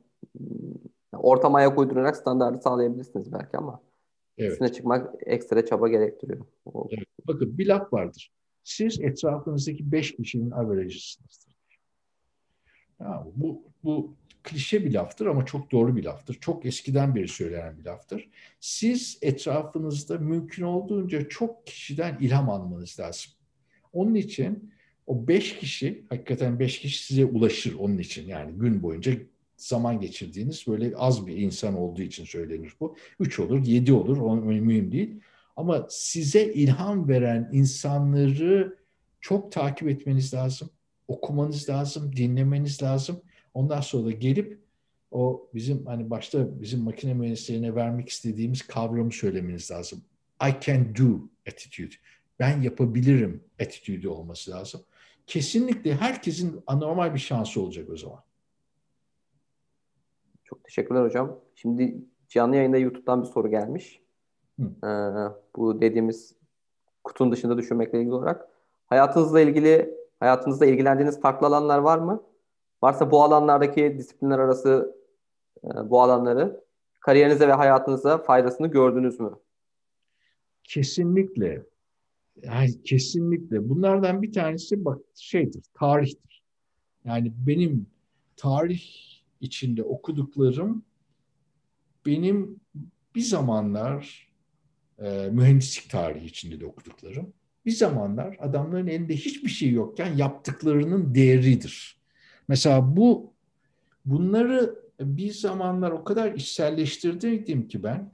[1.14, 3.82] ortam ayak uydurarak standartı sağlayabilirsiniz belki ama
[4.40, 4.52] Evet.
[4.52, 6.46] Üstüne çıkmak ekstra çaba gerektiriyor.
[6.90, 7.08] Evet.
[7.28, 8.32] Bakın bir laf vardır.
[8.64, 11.56] Siz etrafınızdaki beş kişinin averajısınızdır.
[13.00, 16.34] Ya, bu, bu klişe bir laftır ama çok doğru bir laftır.
[16.34, 18.30] Çok eskiden beri söylenen bir laftır.
[18.60, 23.32] Siz etrafınızda mümkün olduğunca çok kişiden ilham almanız lazım.
[23.94, 24.74] Onun için
[25.08, 28.28] o beş kişi, hakikaten beş kişi size ulaşır onun için.
[28.28, 29.14] Yani gün boyunca
[29.62, 32.96] zaman geçirdiğiniz böyle az bir insan olduğu için söylenir bu.
[33.20, 35.20] Üç olur, yedi olur, o mühim değil.
[35.56, 38.78] Ama size ilham veren insanları
[39.22, 40.70] çok takip etmeniz lazım.
[41.08, 43.22] Okumanız lazım, dinlemeniz lazım.
[43.54, 44.60] Ondan sonra da gelip
[45.12, 50.02] o bizim hani başta bizim makine mühendislerine vermek istediğimiz kavramı söylemeniz lazım.
[50.50, 51.96] I can do attitude.
[52.40, 54.82] Ben yapabilirim attitude olması lazım.
[55.28, 58.20] Kesinlikle herkesin anormal bir şansı olacak o zaman.
[60.50, 61.40] Çok teşekkürler hocam.
[61.56, 61.96] Şimdi
[62.30, 64.02] canlı yayında YouTube'dan bir soru gelmiş.
[64.60, 64.88] Ee,
[65.56, 66.36] bu dediğimiz
[67.04, 68.48] kutunun dışında düşünmekle ilgili olarak.
[68.88, 72.24] Hayatınızla ilgili, hayatınızda ilgilendiğiniz farklı alanlar var mı?
[72.84, 74.96] Varsa bu alanlardaki disiplinler arası
[75.64, 76.64] e, bu alanları
[77.00, 79.32] kariyerinize ve hayatınıza faydasını gördünüz mü?
[80.64, 81.66] Kesinlikle.
[82.42, 83.70] Yani kesinlikle.
[83.70, 86.44] Bunlardan bir tanesi bak şeydir, tarihtir.
[87.06, 87.88] Yani benim
[88.38, 88.82] tarih
[89.42, 90.84] içinde okuduklarım
[92.06, 92.60] benim
[93.16, 94.30] bir zamanlar
[95.00, 97.34] e, mühendislik tarihi içinde de okuduklarım
[97.66, 102.00] bir zamanlar adamların elinde hiçbir şey yokken yaptıklarının değeridir.
[102.48, 103.34] Mesela bu
[104.06, 108.12] bunları bir zamanlar o kadar içselleştirdim ki ben.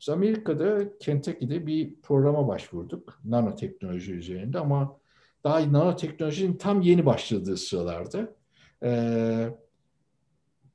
[0.00, 3.20] Biz Amerika'da Kentucky'de bir programa başvurduk.
[3.24, 4.98] Nanoteknoloji üzerinde ama
[5.44, 8.34] daha nanoteknolojinin tam yeni başladığı sıralarda.
[8.82, 9.48] Ee,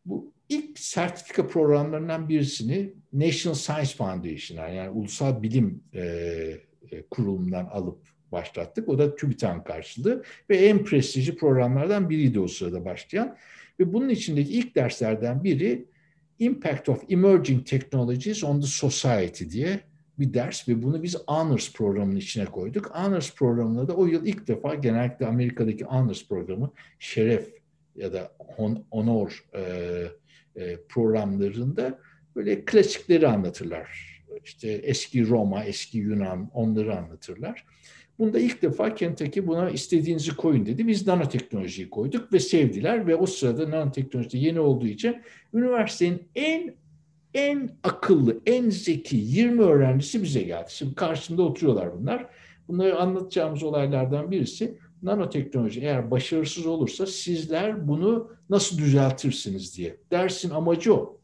[0.07, 6.01] bu ilk sertifika programlarından birisini National Science Foundation yani ulusal bilim e,
[6.91, 7.99] e, kurulundan alıp
[8.31, 8.89] başlattık.
[8.89, 13.37] O da TÜBİTAK karşılığı ve en prestijli programlardan biriydi o sırada başlayan.
[13.79, 15.85] Ve bunun içindeki ilk derslerden biri
[16.39, 19.79] Impact of Emerging Technologies on the Society diye
[20.19, 22.85] bir ders ve bunu biz Honors programının içine koyduk.
[22.93, 27.56] Honors programında da o yıl ilk defa genellikle Amerika'daki Honors programı şeref
[27.97, 28.31] ya da
[28.91, 29.61] honor e,
[30.55, 31.99] e, programlarında
[32.35, 34.17] böyle klasikleri anlatırlar.
[34.43, 37.65] İşte eski Roma, eski Yunan onları anlatırlar.
[38.19, 40.87] Bunda ilk defa Kentucky buna istediğinizi koyun dedi.
[40.87, 45.21] Biz nanoteknolojiyi koyduk ve sevdiler ve o sırada nanoteknoloji yeni olduğu için
[45.53, 46.75] üniversitenin en
[47.33, 50.67] en akıllı, en zeki 20 öğrencisi bize geldi.
[50.69, 52.25] Şimdi karşımda oturuyorlar bunlar.
[52.67, 59.97] Bunları anlatacağımız olaylardan birisi nanoteknoloji eğer başarısız olursa sizler bunu nasıl düzeltirsiniz diye.
[60.11, 61.21] Dersin amacı o.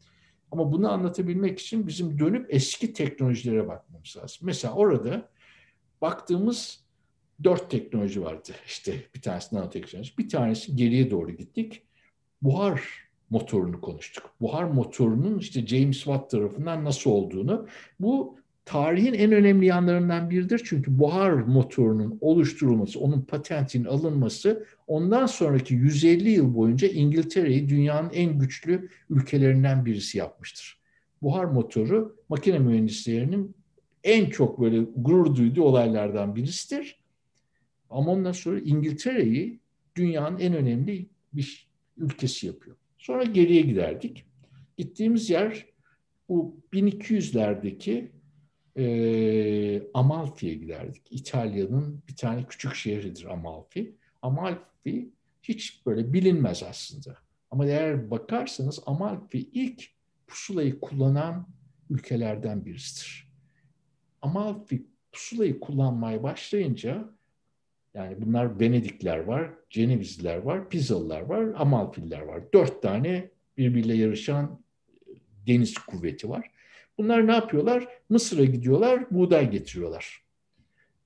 [0.50, 4.38] Ama bunu anlatabilmek için bizim dönüp eski teknolojilere bakmamız lazım.
[4.42, 5.28] Mesela orada
[6.00, 6.84] baktığımız
[7.44, 8.52] dört teknoloji vardı.
[8.66, 11.82] İşte bir tanesi nanoteknoloji, bir tanesi geriye doğru gittik.
[12.42, 12.82] Buhar
[13.30, 14.30] motorunu konuştuk.
[14.40, 17.66] Buhar motorunun işte James Watt tarafından nasıl olduğunu.
[18.00, 20.62] Bu tarihin en önemli yanlarından biridir.
[20.64, 28.38] Çünkü buhar motorunun oluşturulması, onun patentinin alınması ondan sonraki 150 yıl boyunca İngiltere'yi dünyanın en
[28.38, 30.78] güçlü ülkelerinden birisi yapmıştır.
[31.22, 33.56] Buhar motoru makine mühendislerinin
[34.04, 36.98] en çok böyle gurur duyduğu olaylardan birisidir.
[37.90, 39.60] Ama ondan sonra İngiltere'yi
[39.96, 42.76] dünyanın en önemli bir ülkesi yapıyor.
[42.98, 44.24] Sonra geriye giderdik.
[44.76, 45.66] Gittiğimiz yer
[46.28, 48.13] bu 1200'lerdeki
[48.76, 51.02] e, Amalfi'ye giderdik.
[51.10, 53.94] İtalya'nın bir tane küçük şehridir Amalfi.
[54.22, 55.10] Amalfi
[55.42, 57.16] hiç böyle bilinmez aslında.
[57.50, 59.90] Ama eğer bakarsanız Amalfi ilk
[60.26, 61.48] pusulayı kullanan
[61.90, 63.28] ülkelerden birisidir.
[64.22, 67.14] Amalfi pusulayı kullanmaya başlayınca
[67.94, 72.52] yani bunlar Venedikler var, Cenevizliler var, Pizalılar var, Amalfiller var.
[72.52, 74.60] Dört tane birbiriyle yarışan
[75.46, 76.50] deniz kuvveti var.
[76.98, 77.88] Bunlar ne yapıyorlar?
[78.08, 80.24] Mısır'a gidiyorlar, buğday getiriyorlar.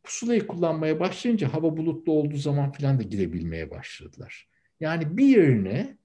[0.02, 4.48] Pusulayı kullanmaya başlayınca hava bulutlu olduğu zaman filan da gidebilmeye başladılar.
[4.80, 5.98] Yani bir yerine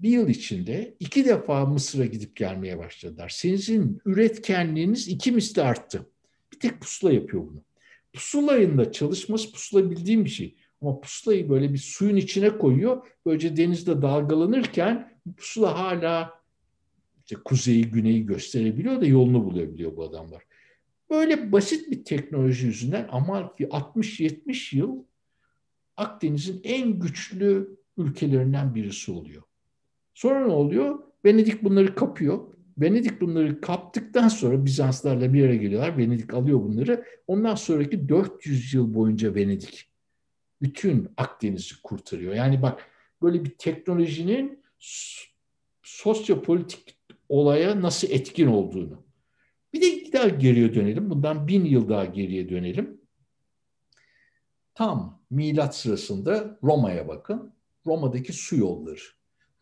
[0.00, 3.28] bir yıl içinde iki defa Mısır'a gidip gelmeye başladılar.
[3.28, 6.10] Sizin üretkenliğiniz iki misli arttı.
[6.52, 7.62] Bir tek pusula yapıyor bunu.
[8.12, 10.56] Pusulayın da çalışması pusula bildiğim bir şey.
[10.82, 13.06] Ama pusulayı böyle bir suyun içine koyuyor.
[13.26, 16.35] Böylece denizde dalgalanırken pusula hala
[17.26, 20.42] işte kuzeyi güneyi gösterebiliyor da yolunu bulabiliyor bu adamlar.
[21.10, 25.04] Böyle basit bir teknoloji yüzünden Amalfi 60-70 yıl
[25.96, 29.42] Akdeniz'in en güçlü ülkelerinden birisi oluyor.
[30.14, 30.98] Sonra ne oluyor?
[31.24, 32.40] Venedik bunları kapıyor.
[32.78, 35.98] Venedik bunları kaptıktan sonra Bizanslarla bir yere geliyorlar.
[35.98, 37.04] Venedik alıyor bunları.
[37.26, 39.90] Ondan sonraki 400 yıl boyunca Venedik
[40.62, 42.34] bütün Akdeniz'i kurtarıyor.
[42.34, 42.90] Yani bak
[43.22, 44.62] böyle bir teknolojinin
[45.82, 46.95] sosyopolitik
[47.28, 49.02] olaya nasıl etkin olduğunu.
[49.72, 51.10] Bir de daha geriye dönelim.
[51.10, 53.00] Bundan bin yıl daha geriye dönelim.
[54.74, 57.52] Tam milat sırasında Roma'ya bakın.
[57.86, 59.00] Roma'daki su yolları.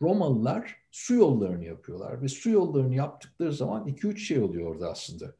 [0.01, 5.35] Romalılar su yollarını yapıyorlar ve su yollarını yaptıkları zaman iki üç şey oluyor orada aslında.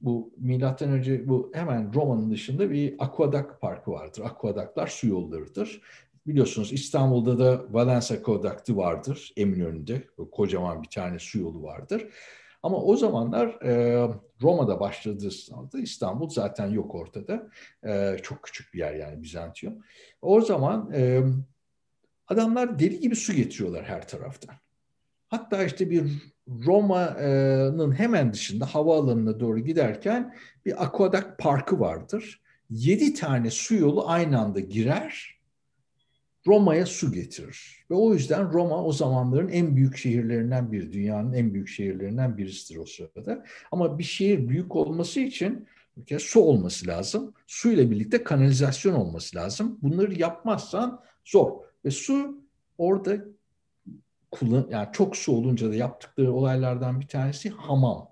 [0.00, 4.22] Bu milattan önce bu hemen Roma'nın dışında bir akvadak parkı vardır.
[4.24, 5.80] Akvadaklar su yollarıdır.
[6.28, 10.06] Biliyorsunuz İstanbul'da da Valens Akvadakti vardır Eminönü'nde.
[10.32, 12.06] Kocaman bir tane su yolu vardır.
[12.62, 14.08] Ama o zamanlar e,
[14.42, 17.48] Roma'da başladığı sınavda İstanbul zaten yok ortada.
[17.86, 19.84] E, çok küçük bir yer yani Bizantiyon.
[20.22, 21.22] O zaman e,
[22.26, 24.54] adamlar deli gibi su getiriyorlar her taraftan.
[25.28, 30.34] Hatta işte bir Roma'nın hemen dışında havaalanına doğru giderken
[30.66, 32.42] bir akvadak parkı vardır.
[32.70, 35.37] Yedi tane su yolu aynı anda girer
[36.48, 37.84] Roma'ya su getirir.
[37.90, 42.80] Ve o yüzden Roma o zamanların en büyük şehirlerinden biri, dünyanın en büyük şehirlerinden birisidir
[42.80, 43.44] o sırada.
[43.72, 45.66] Ama bir şehir büyük olması için
[46.18, 47.34] su olması lazım.
[47.46, 49.78] Su ile birlikte kanalizasyon olması lazım.
[49.82, 51.52] Bunları yapmazsan zor.
[51.84, 52.44] Ve su
[52.78, 53.16] orada
[54.30, 58.08] kullan yani çok su olunca da yaptıkları olaylardan bir tanesi hamam.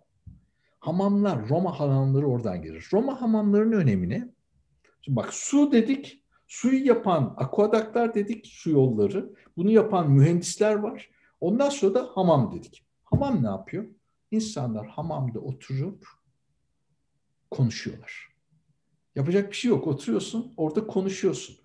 [0.81, 2.89] Hamamlar, Roma hamamları oradan gelir.
[2.93, 4.29] Roma hamamlarının önemini,
[5.03, 9.35] şimdi bak su dedik, Suyu yapan akvadaklar dedik, su yolları.
[9.57, 11.11] Bunu yapan mühendisler var.
[11.41, 12.87] Ondan sonra da hamam dedik.
[13.05, 13.87] Hamam ne yapıyor?
[14.31, 16.07] İnsanlar hamamda oturup
[17.51, 18.29] konuşuyorlar.
[19.15, 19.87] Yapacak bir şey yok.
[19.87, 21.57] Oturuyorsun, orada konuşuyorsun.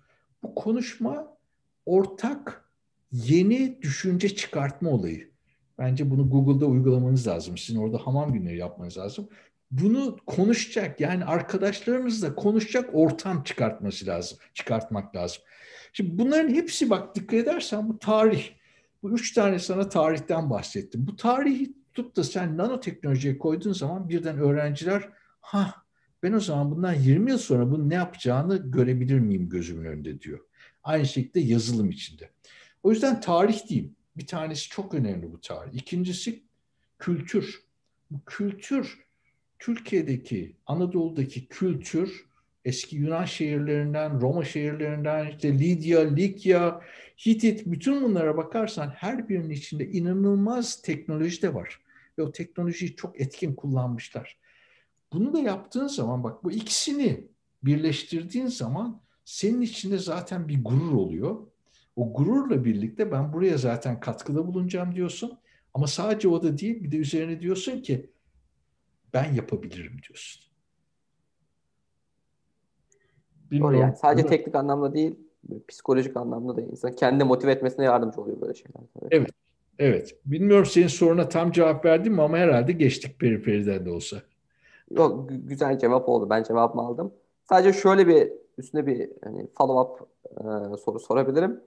[0.42, 1.36] Bu konuşma
[1.86, 2.70] ortak
[3.12, 5.32] yeni düşünce çıkartma olayı.
[5.78, 7.58] Bence bunu Google'da uygulamanız lazım.
[7.58, 9.28] Sizin orada hamam günleri yapmanız lazım
[9.72, 15.42] bunu konuşacak yani arkadaşlarınızla konuşacak ortam çıkartması lazım, çıkartmak lazım.
[15.92, 18.50] Şimdi bunların hepsi bak dikkat edersen bu tarih.
[19.02, 21.06] Bu üç tane sana tarihten bahsettim.
[21.06, 25.08] Bu tarihi tut da sen nanoteknolojiye koyduğun zaman birden öğrenciler
[25.40, 25.74] ha
[26.22, 30.40] ben o zaman bundan 20 yıl sonra bunun ne yapacağını görebilir miyim gözümün önünde diyor.
[30.82, 32.30] Aynı şekilde yazılım içinde.
[32.82, 33.96] O yüzden tarih diyeyim.
[34.16, 35.74] Bir tanesi çok önemli bu tarih.
[35.74, 36.42] İkincisi
[36.98, 37.62] kültür.
[38.10, 39.04] Bu kültür
[39.62, 42.26] Türkiye'deki, Anadolu'daki kültür
[42.64, 46.80] eski Yunan şehirlerinden, Roma şehirlerinden, işte Lidya, Likya,
[47.26, 51.80] Hitit bütün bunlara bakarsan her birinin içinde inanılmaz teknoloji de var.
[52.18, 54.38] Ve o teknolojiyi çok etkin kullanmışlar.
[55.12, 57.24] Bunu da yaptığın zaman bak bu ikisini
[57.62, 61.36] birleştirdiğin zaman senin içinde zaten bir gurur oluyor.
[61.96, 65.38] O gururla birlikte ben buraya zaten katkıda bulunacağım diyorsun.
[65.74, 68.11] Ama sadece o da değil bir de üzerine diyorsun ki
[69.14, 70.42] ben yapabilirim diyorsun.
[73.50, 73.74] Bilmiyorum.
[73.74, 73.96] Doğru yani.
[73.96, 75.14] Sadece teknik anlamda değil,
[75.68, 78.82] psikolojik anlamda da insan kendi motive etmesine yardımcı oluyor böyle şeyler.
[78.94, 79.08] Tabii.
[79.10, 79.30] Evet.
[79.78, 80.16] Evet.
[80.26, 84.16] Bilmiyorum senin soruna tam cevap verdim mi ama herhalde geçtik periferiden de olsa.
[84.90, 86.30] Yok güzel cevap oldu.
[86.30, 87.12] Ben cevabımı aldım.
[87.48, 90.08] Sadece şöyle bir üstüne bir hani follow up
[90.40, 91.60] e, soru sorabilirim.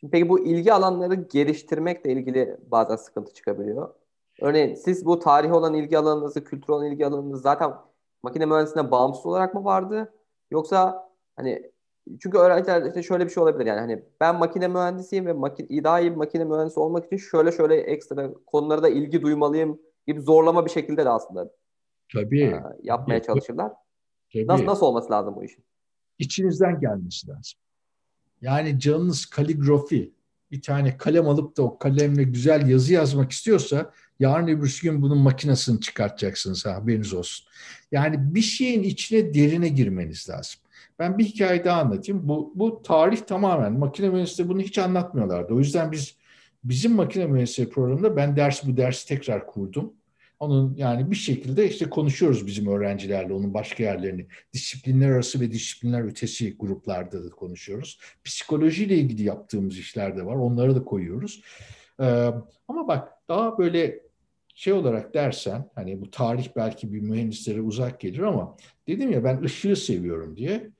[0.00, 3.94] Şimdi peki bu ilgi alanları geliştirmekle ilgili bazen sıkıntı çıkabiliyor.
[4.40, 7.72] Örneğin siz bu tarihi olan ilgi alanınızı, kültür olan ilgi alanınızı zaten
[8.22, 10.14] makine mühendisliğine bağımsız olarak mı vardı?
[10.50, 11.70] Yoksa hani
[12.20, 16.00] çünkü öğrenciler işte şöyle bir şey olabilir yani hani ben makine mühendisiyim ve makine, daha
[16.00, 20.64] iyi bir makine mühendisi olmak için şöyle şöyle ekstra konulara da ilgi duymalıyım gibi zorlama
[20.66, 21.50] bir şekilde de aslında
[22.12, 22.42] Tabii.
[22.42, 23.26] E, yapmaya Tabii.
[23.26, 23.72] çalışırlar.
[24.32, 24.46] Tabii.
[24.46, 25.64] Nasıl, nasıl olması lazım bu işin?
[26.18, 27.60] İçinizden gelmesi lazım.
[28.40, 30.12] Yani canınız kaligrafi
[30.50, 35.18] bir tane kalem alıp da o kalemle güzel yazı yazmak istiyorsa yarın öbür gün bunun
[35.18, 37.46] makinesini çıkartacaksınız haberiniz olsun.
[37.92, 40.60] Yani bir şeyin içine derine girmeniz lazım.
[40.98, 42.28] Ben bir hikaye daha anlatayım.
[42.28, 45.54] Bu, bu tarih tamamen makine mühendisliği bunu hiç anlatmıyorlardı.
[45.54, 46.16] O yüzden biz
[46.64, 49.92] bizim makine mühendisliği programında ben ders bu dersi tekrar kurdum.
[50.40, 54.26] Onun yani bir şekilde işte konuşuyoruz bizim öğrencilerle onun başka yerlerini.
[54.52, 58.00] Disiplinler arası ve disiplinler ötesi gruplarda da konuşuyoruz.
[58.24, 60.36] Psikolojiyle ilgili yaptığımız işler de var.
[60.36, 61.42] Onları da koyuyoruz.
[62.00, 62.30] Ee,
[62.68, 64.00] ama bak daha böyle
[64.54, 68.56] şey olarak dersen hani bu tarih belki bir mühendislere uzak gelir ama
[68.88, 70.70] dedim ya ben ışığı seviyorum diye.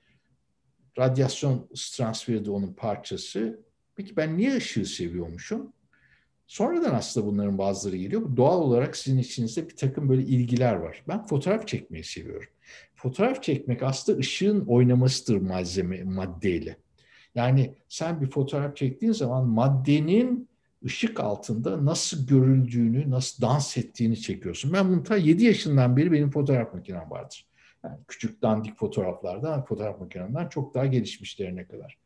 [0.98, 3.60] Radyasyon transferi de onun parçası.
[3.96, 5.72] Peki ben niye ışığı seviyormuşum?
[6.46, 8.36] Sonradan aslında bunların bazıları geliyor.
[8.36, 11.04] Doğal olarak sizin içinizde bir takım böyle ilgiler var.
[11.08, 12.48] Ben fotoğraf çekmeyi seviyorum.
[12.94, 16.76] Fotoğraf çekmek aslında ışığın oynamasıdır malzeme maddeyle.
[17.34, 20.49] Yani sen bir fotoğraf çektiğin zaman maddenin
[20.84, 24.72] ışık altında nasıl görüldüğünü, nasıl dans ettiğini çekiyorsun.
[24.72, 27.46] Ben bunu ta 7 yaşından beri benim fotoğraf makinem vardır.
[27.84, 31.98] Yani küçük dandik fotoğraflardan fotoğraf makinemden çok daha gelişmişlerine kadar.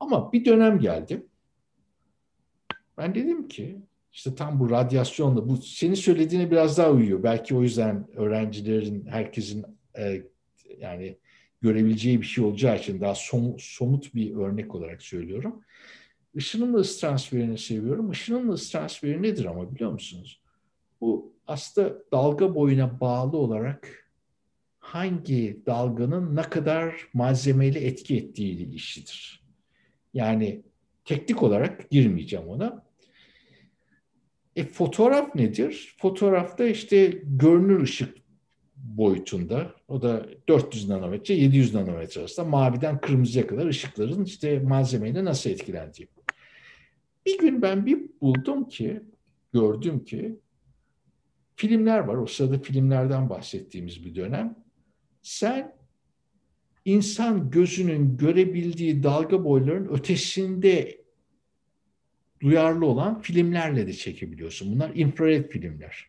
[0.00, 1.22] Ama bir dönem geldi
[2.98, 3.78] ben dedim ki
[4.12, 7.22] işte tam bu radyasyonla bu senin söylediğine biraz daha uyuyor.
[7.22, 9.66] Belki o yüzden öğrencilerin herkesin
[9.98, 10.22] e,
[10.78, 11.18] yani
[11.60, 15.62] görebileceği bir şey olacağı için daha somut, somut bir örnek olarak söylüyorum.
[16.34, 18.10] Işınımla ısı transferini seviyorum.
[18.10, 20.40] Işınımla ısı transferi nedir ama biliyor musunuz?
[21.00, 24.10] Bu aslında dalga boyuna bağlı olarak
[24.78, 29.44] hangi dalganın ne kadar malzemeyle etki ettiği ilişkidir.
[30.14, 30.62] Yani
[31.04, 32.84] teknik olarak girmeyeceğim ona.
[34.56, 35.94] E, fotoğraf nedir?
[35.98, 38.16] Fotoğrafta işte görünür ışık
[38.76, 39.74] boyutunda.
[39.88, 46.08] O da 400 nanometre, 700 nanometre arasında maviden kırmızıya kadar ışıkların işte malzemeyle nasıl etkilendiği.
[47.28, 49.02] Bir gün ben bir buldum ki,
[49.52, 50.38] gördüm ki
[51.56, 52.14] filmler var.
[52.16, 54.56] O sırada filmlerden bahsettiğimiz bir dönem.
[55.22, 55.76] Sen
[56.84, 61.04] insan gözünün görebildiği dalga boylarının ötesinde
[62.40, 64.74] duyarlı olan filmlerle de çekebiliyorsun.
[64.74, 66.06] Bunlar infrared filmler.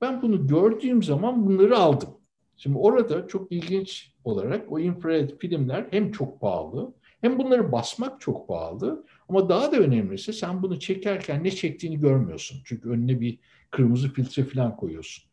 [0.00, 2.10] Ben bunu gördüğüm zaman bunları aldım.
[2.56, 8.48] Şimdi orada çok ilginç olarak o infrared filmler hem çok pahalı hem bunları basmak çok
[8.48, 12.60] pahalı ama daha da önemlisi sen bunu çekerken ne çektiğini görmüyorsun.
[12.64, 13.38] Çünkü önüne bir
[13.70, 15.24] kırmızı filtre falan koyuyorsun.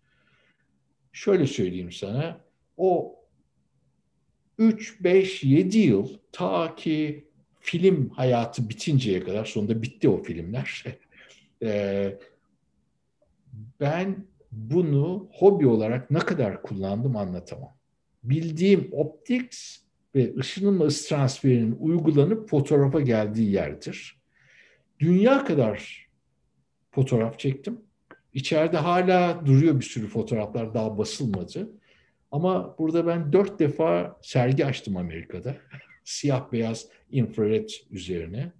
[1.13, 2.41] Şöyle söyleyeyim sana
[2.77, 3.15] o
[4.57, 7.27] 3, 5, 7 yıl ta ki
[7.59, 10.83] film hayatı bitinceye kadar sonunda bitti o filmler.
[11.63, 12.19] Ee,
[13.79, 17.77] ben bunu hobi olarak ne kadar kullandım anlatamam.
[18.23, 19.84] Bildiğim optics
[20.15, 24.17] ve ışınımla ısı transferinin uygulanıp fotoğrafa geldiği yerdir.
[24.99, 26.07] Dünya kadar
[26.91, 27.81] fotoğraf çektim.
[28.33, 31.69] İçeride hala duruyor bir sürü fotoğraflar daha basılmadı.
[32.31, 35.57] Ama burada ben dört defa sergi açtım Amerika'da.
[36.03, 38.51] Siyah beyaz infrared üzerine.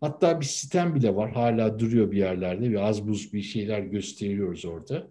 [0.00, 1.32] Hatta bir sitem bile var.
[1.32, 2.70] Hala duruyor bir yerlerde.
[2.70, 5.06] Bir az buz bir şeyler gösteriyoruz orada.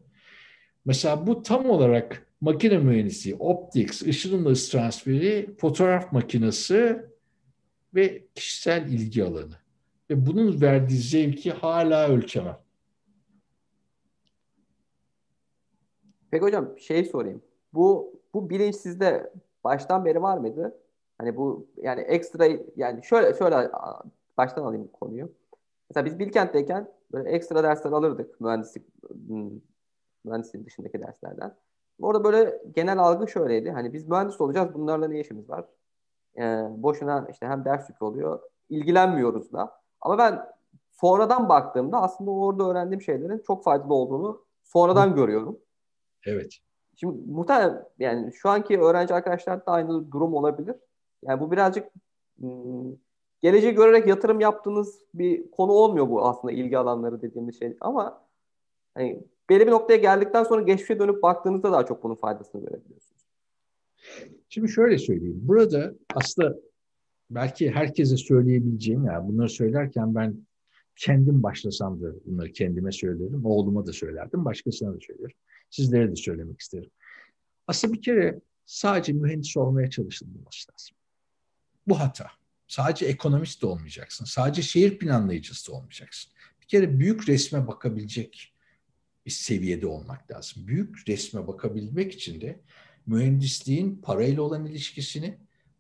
[0.86, 7.06] Mesela bu tam olarak makine mühendisi, optics, ışınımla ısı transferi, fotoğraf makinesi
[7.96, 9.56] ve kişisel ilgi alanı.
[10.10, 12.58] Ve bunun verdiği zevki hala ölçemem.
[16.32, 17.42] Peki hocam şey sorayım.
[17.74, 19.34] Bu bu bilinç sizde
[19.64, 20.80] baştan beri var mıydı?
[21.18, 23.72] Hani bu yani ekstra yani şöyle şöyle
[24.38, 25.32] baştan alayım konuyu.
[25.90, 28.84] Mesela biz Bilkent'teyken böyle ekstra dersler alırdık mühendislik
[29.28, 29.52] hmm,
[30.26, 31.56] mühendislik dışındaki derslerden.
[32.02, 33.72] Orada böyle genel algı şöyleydi.
[33.72, 34.74] Hani biz mühendis olacağız.
[34.74, 35.66] Bunlarla ne işimiz var?
[36.38, 38.40] Ee, boşuna işte hem ders yükü oluyor.
[38.70, 39.82] ilgilenmiyoruz da.
[40.02, 40.46] Ama ben
[40.92, 45.16] sonradan baktığımda aslında orada öğrendiğim şeylerin çok faydalı olduğunu sonradan Hı.
[45.16, 45.60] görüyorum.
[46.26, 46.54] Evet.
[46.96, 50.76] Şimdi muhtemelen yani şu anki öğrenci arkadaşlar da aynı durum olabilir.
[51.24, 51.90] Yani bu birazcık
[52.40, 52.96] hmm,
[53.42, 57.78] geleceği görerek yatırım yaptığınız bir konu olmuyor bu aslında ilgi alanları dediğimiz şey.
[57.82, 58.24] Ama
[58.96, 63.24] hani belli bir noktaya geldikten sonra geçmişe dönüp baktığınızda daha çok bunun faydasını görebiliyorsunuz.
[64.50, 65.40] Şimdi şöyle söyleyeyim.
[65.42, 66.56] Burada aslında
[67.30, 70.38] belki herkese söyleyebileceğim yani bunları söylerken ben
[70.96, 73.46] kendim başlasam da bunları kendime söylerim.
[73.46, 74.46] Oğluma da söylerdim.
[74.46, 75.36] Başkasına da söylerim.
[75.70, 76.90] Sizlere de söylemek isterim.
[77.68, 80.98] Aslında bir kere sadece mühendis olmaya çalışılmaması lazım.
[81.88, 82.28] Bu hata.
[82.68, 84.26] Sadece ekonomist de olmayacaksın.
[84.26, 86.32] Sadece şehir planlayıcısı da olmayacaksın.
[86.62, 88.53] Bir kere büyük resme bakabilecek
[89.26, 90.68] bir seviyede olmak lazım.
[90.68, 92.60] Büyük resme bakabilmek için de
[93.06, 95.38] mühendisliğin parayla olan ilişkisini,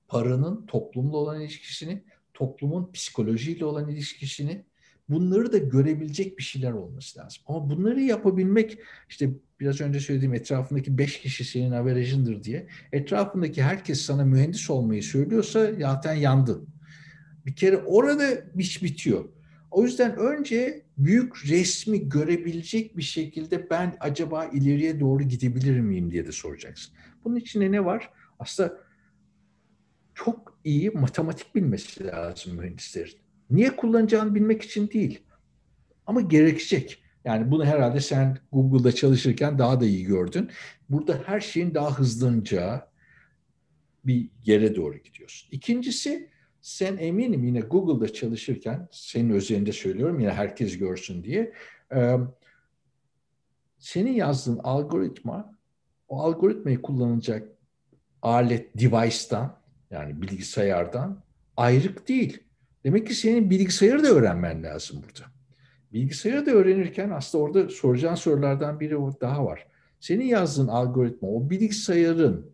[0.07, 2.03] paranın toplumla olan ilişkisini,
[2.33, 4.65] toplumun psikolojiyle olan ilişkisini
[5.09, 7.43] bunları da görebilecek bir şeyler olması lazım.
[7.47, 8.77] Ama bunları yapabilmek
[9.09, 9.29] işte
[9.59, 15.71] biraz önce söylediğim etrafındaki beş kişi senin averajındır diye etrafındaki herkes sana mühendis olmayı söylüyorsa
[15.79, 16.67] zaten yandın.
[17.45, 19.25] Bir kere orada iş bitiyor.
[19.73, 26.27] O yüzden önce büyük resmi görebilecek bir şekilde ben acaba ileriye doğru gidebilir miyim diye
[26.27, 26.95] de soracaksın.
[27.23, 28.09] Bunun içinde ne var?
[28.39, 28.77] Aslında
[30.15, 33.17] çok iyi matematik bilmesi lazım mühendislerin.
[33.49, 35.19] Niye kullanacağını bilmek için değil.
[36.05, 37.03] Ama gerekecek.
[37.25, 40.49] Yani bunu herhalde sen Google'da çalışırken daha da iyi gördün.
[40.89, 42.81] Burada her şeyin daha hızlanacağı
[44.05, 45.49] bir yere doğru gidiyorsun.
[45.51, 46.29] İkincisi
[46.63, 51.53] sen eminim yine Google'da çalışırken senin özelinde söylüyorum yine herkes görsün diye
[53.79, 55.55] senin yazdığın algoritma
[56.07, 57.47] o algoritmayı kullanacak
[58.21, 59.57] alet device'dan
[59.91, 61.23] yani bilgisayardan
[61.57, 62.43] ayrık değil.
[62.83, 65.31] Demek ki senin bilgisayarı da öğrenmen lazım burada.
[65.93, 69.67] Bilgisayarı da öğrenirken aslında orada soracağın sorulardan biri daha var.
[69.99, 72.52] Senin yazdığın algoritma o bilgisayarın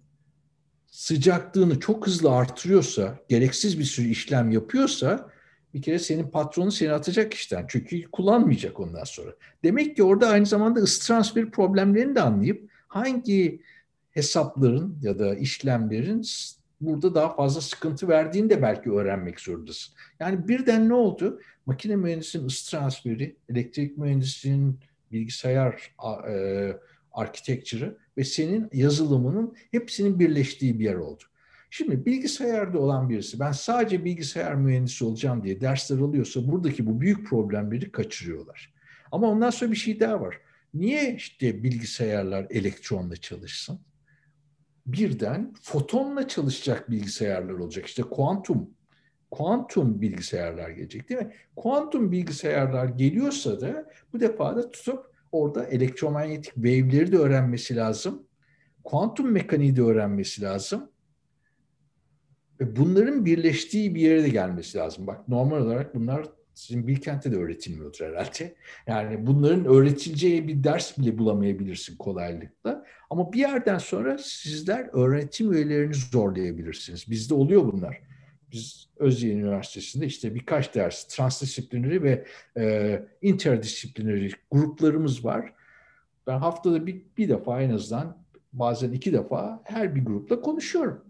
[0.91, 5.29] sıcaklığını çok hızlı artırıyorsa, gereksiz bir sürü işlem yapıyorsa
[5.73, 7.65] Bir kere senin patronu seni atacak işten.
[7.67, 9.31] Çünkü kullanmayacak ondan sonra.
[9.63, 13.61] Demek ki orada aynı zamanda ısı transferi problemlerini de anlayıp hangi
[14.11, 16.25] hesapların ya da işlemlerin
[16.81, 19.93] burada daha fazla sıkıntı verdiğini de belki öğrenmek zorundasın.
[20.19, 21.41] Yani birden ne oldu?
[21.65, 24.79] Makine mühendisinin ısı transferi, elektrik mühendisinin
[25.11, 25.95] bilgisayar
[26.29, 26.33] e,
[27.19, 31.23] architecture'ı ve senin yazılımının hepsinin birleştiği bir yer oldu.
[31.69, 37.27] Şimdi bilgisayarda olan birisi ben sadece bilgisayar mühendisi olacağım diye dersler alıyorsa buradaki bu büyük
[37.27, 38.73] problemleri kaçırıyorlar.
[39.11, 40.37] Ama ondan sonra bir şey daha var.
[40.73, 43.79] Niye işte bilgisayarlar elektronla çalışsın?
[44.85, 47.85] Birden fotonla çalışacak bilgisayarlar olacak.
[47.85, 48.69] İşte kuantum
[49.31, 51.33] kuantum bilgisayarlar gelecek değil mi?
[51.55, 58.23] Kuantum bilgisayarlar geliyorsa da bu defa da tutup orada elektromanyetik wave'leri de öğrenmesi lazım.
[58.83, 60.91] Kuantum mekaniği de öğrenmesi lazım.
[62.59, 65.07] Ve bunların birleştiği bir yere de gelmesi lazım.
[65.07, 68.55] Bak normal olarak bunlar sizin Bilkent'te de öğretilmiyordur herhalde.
[68.87, 72.85] Yani bunların öğretileceği bir ders bile bulamayabilirsin kolaylıkla.
[73.09, 77.05] Ama bir yerden sonra sizler öğretim üyelerini zorlayabilirsiniz.
[77.09, 78.01] Bizde oluyor bunlar.
[78.51, 82.25] Biz Özyeğin Üniversitesi'nde işte birkaç ders transdisiplineri ve
[82.57, 85.53] e, interdisiplineri gruplarımız var.
[86.27, 88.17] Ben haftada bir, bir defa en azından
[88.53, 91.05] bazen iki defa her bir grupla konuşuyorum.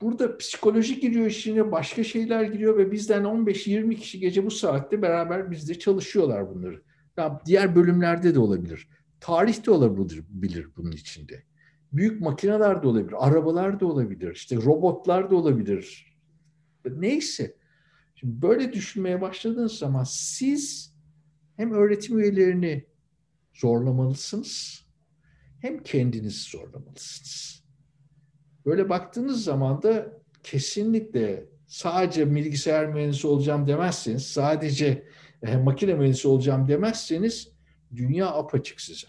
[0.00, 5.50] Burada psikoloji giriyor işine, başka şeyler giriyor ve bizden 15-20 kişi gece bu saatte beraber
[5.50, 6.82] bizde çalışıyorlar bunları.
[7.16, 8.88] Ya diğer bölümlerde de olabilir.
[9.20, 11.42] Tarih de olabilir bunun içinde.
[11.92, 16.09] Büyük makineler de olabilir, arabalar da olabilir, işte robotlar da olabilir.
[16.84, 17.56] Neyse.
[18.14, 20.94] Şimdi böyle düşünmeye başladığınız zaman siz
[21.56, 22.86] hem öğretim üyelerini
[23.52, 24.84] zorlamalısınız
[25.60, 27.64] hem kendinizi zorlamalısınız.
[28.66, 35.06] Böyle baktığınız zaman da kesinlikle sadece bilgisayar mühendisi olacağım demezseniz, sadece
[35.42, 37.52] e, makine mühendisi olacağım demezseniz
[37.96, 39.06] dünya apaçık size.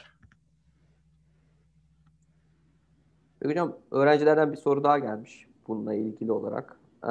[3.43, 6.79] Hocam öğrencilerden bir soru daha gelmiş bununla ilgili olarak.
[7.03, 7.09] Ee,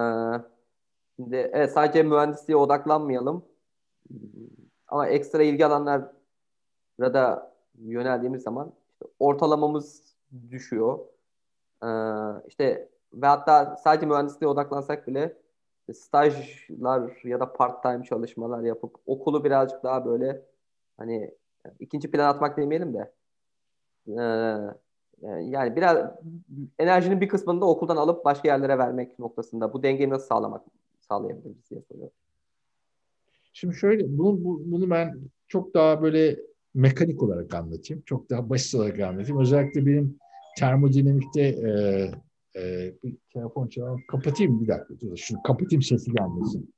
[1.21, 3.45] şimdi evet, sadece mühendisliğe odaklanmayalım.
[4.89, 6.13] Ama ekstra ilgi alanlara
[6.99, 10.15] da yöneldiğimiz zaman işte ortalamamız
[10.51, 10.99] düşüyor.
[11.85, 11.89] Ee,
[12.49, 15.37] işte ve hatta sadece mühendisliğe odaklansak bile
[15.93, 20.43] stajlar ya da part-time çalışmalar yapıp okulu birazcık daha böyle
[20.97, 21.35] hani
[21.81, 23.13] ikinci plan atmak demeyelim de
[24.09, 24.23] e,
[25.29, 26.11] yani biraz
[26.79, 30.63] enerjinin bir kısmını da okuldan alıp başka yerlere vermek noktasında bu dengeyi nasıl sağlamak
[31.11, 32.15] sağlayabiliriz diye soruyorum.
[33.53, 36.37] Şimdi şöyle bunu, bunu ben çok daha böyle
[36.75, 38.03] mekanik olarak anlatayım.
[38.07, 39.41] Çok daha basit olarak anlatayım.
[39.41, 40.19] Özellikle benim
[40.59, 41.71] termodinamikte e,
[42.61, 44.01] e, bir telefon çalalım.
[44.09, 45.01] Kapatayım bir dakika.
[45.01, 46.75] Dur, şunu kapatayım sesi gelmesin.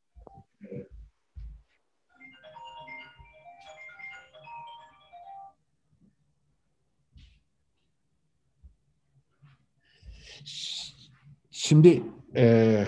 [11.51, 12.03] Şimdi
[12.37, 12.85] e,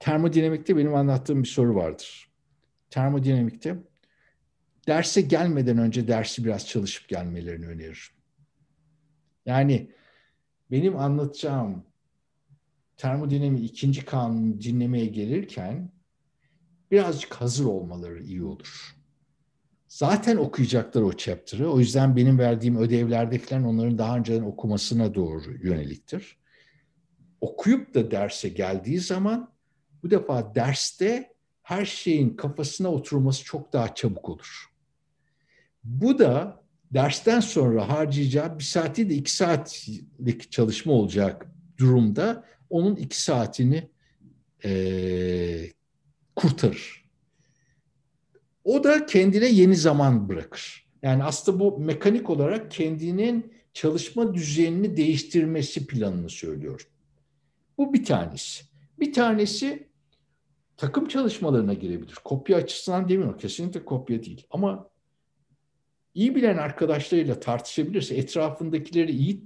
[0.00, 2.30] termodinamikte benim anlattığım bir soru vardır.
[2.90, 3.76] Termodinamikte
[4.86, 8.14] derse gelmeden önce dersi biraz çalışıp gelmelerini öneririm.
[9.46, 9.90] Yani
[10.70, 11.84] benim anlatacağım
[12.96, 15.92] termodinami ikinci kanunu dinlemeye gelirken
[16.90, 18.96] birazcık hazır olmaları iyi olur.
[19.88, 21.70] Zaten okuyacaklar o chapter'ı.
[21.70, 26.38] O yüzden benim verdiğim ödevlerde falan onların daha önceden okumasına doğru yöneliktir.
[27.40, 29.52] Okuyup da derse geldiği zaman
[30.02, 34.70] bu defa derste her şeyin kafasına oturması çok daha çabuk olur.
[35.84, 41.46] Bu da dersten sonra harcayacağı bir saati de iki saatlik çalışma olacak
[41.78, 43.90] durumda onun iki saatini
[44.64, 45.72] e,
[46.36, 47.10] kurtarır.
[48.64, 50.90] O da kendine yeni zaman bırakır.
[51.02, 56.88] Yani aslında bu mekanik olarak kendinin çalışma düzenini değiştirmesi planını söylüyor.
[57.78, 58.64] Bu bir tanesi.
[59.00, 59.89] Bir tanesi
[60.80, 62.14] takım çalışmalarına girebilir.
[62.24, 63.38] Kopya açısından demiyorum.
[63.38, 64.46] Kesinlikle kopya değil.
[64.50, 64.90] Ama
[66.14, 69.44] iyi bilen arkadaşlarıyla tartışabilirse, etrafındakileri iyi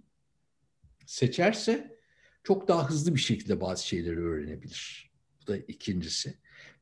[1.06, 1.98] seçerse
[2.42, 5.10] çok daha hızlı bir şekilde bazı şeyleri öğrenebilir.
[5.42, 6.38] Bu da ikincisi.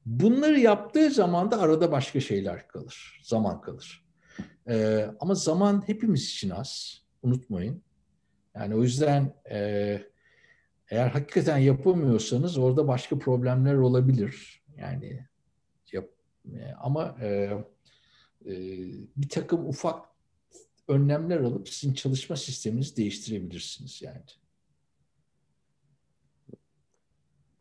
[0.06, 4.04] Bunları yaptığı zaman da arada başka şeyler kalır, zaman kalır.
[4.68, 7.82] Ee, ama zaman hepimiz için az, unutmayın.
[8.54, 9.98] Yani o yüzden e,
[10.93, 14.62] eğer hakikaten yapamıyorsanız orada başka problemler olabilir.
[14.78, 15.27] Yani
[15.93, 16.09] yap,
[16.52, 17.27] e, ama e,
[18.47, 18.52] e,
[19.16, 20.09] bir takım ufak
[20.89, 24.23] önlemler alıp sizin çalışma sisteminizi değiştirebilirsiniz yani.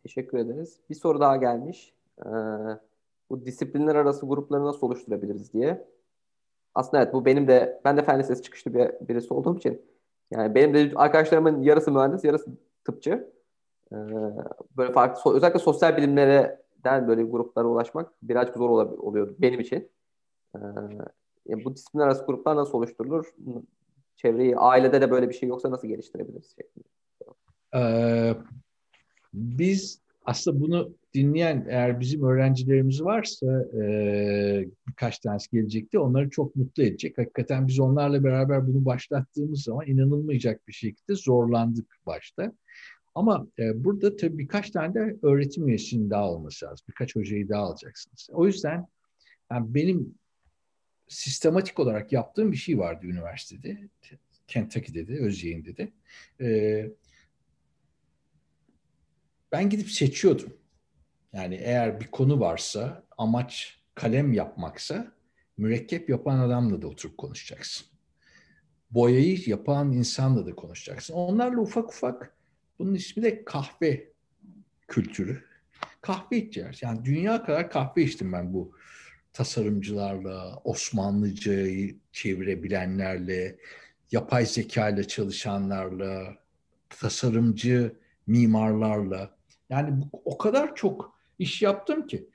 [0.03, 0.80] Teşekkür ederiz.
[0.90, 1.94] Bir soru daha gelmiş.
[2.20, 2.30] Ee,
[3.30, 5.88] bu disiplinler arası grupları nasıl oluşturabiliriz diye.
[6.76, 9.82] Aslında evet bu benim de ben de fen lisesi çıkışlı bir, birisi olduğum için
[10.32, 12.52] yani benim de arkadaşlarımın yarısı mühendis, yarısı
[12.84, 13.34] tıpçı.
[13.91, 13.95] Ee,
[14.78, 19.90] böyle farklı özellikle sosyal bilimlerden böyle gruplara ulaşmak birazcık zor oluyordu benim için.
[20.56, 20.60] Ee,
[21.45, 23.34] yani bu disiplinler arası gruplar nasıl oluşturulur?
[24.16, 26.56] Çevreyi, ailede de böyle bir şey yoksa nasıl geliştirebiliriz?
[27.76, 28.36] Ee,
[29.34, 36.84] biz aslında bunu dinleyen eğer bizim öğrencilerimiz varsa e, birkaç tanesi gelecekti onları çok mutlu
[36.84, 37.18] edecek.
[37.18, 42.54] Hakikaten biz onlarla beraber bunu başlattığımız zaman inanılmayacak bir şekilde zorlandık başta.
[43.16, 46.86] Ama e, burada tabii birkaç tane de öğretim üyesinin daha olması lazım.
[46.90, 48.30] Birkaç hocayı daha alacaksınız.
[48.32, 48.88] O yüzden
[49.52, 50.16] yani benim
[51.08, 53.78] sistematik olarak yaptığım bir şey vardı üniversitede.
[54.48, 55.92] Kentucky'de de, Özyeğin'de de.
[56.42, 56.90] E,
[59.52, 60.61] ben gidip seçiyordum.
[61.34, 65.12] Yani eğer bir konu varsa, amaç kalem yapmaksa,
[65.58, 67.88] mürekkep yapan adamla da oturup konuşacaksın.
[68.91, 71.14] Boyayı yapan insanla da konuşacaksın.
[71.14, 72.36] Onlarla ufak ufak,
[72.80, 74.12] bunun ismi de kahve
[74.88, 75.44] kültürü.
[76.02, 76.84] Kahve içeceğiz.
[76.84, 78.72] Yani dünya kadar kahve içtim ben bu
[79.34, 83.58] tasarımcılarla, Osmanlıcayı çevirebilenlerle,
[84.12, 86.38] yapay zeka ile çalışanlarla,
[86.90, 87.95] tasarımcı
[88.28, 89.36] mimarlarla.
[89.70, 92.27] Yani o kadar çok iş yaptım ki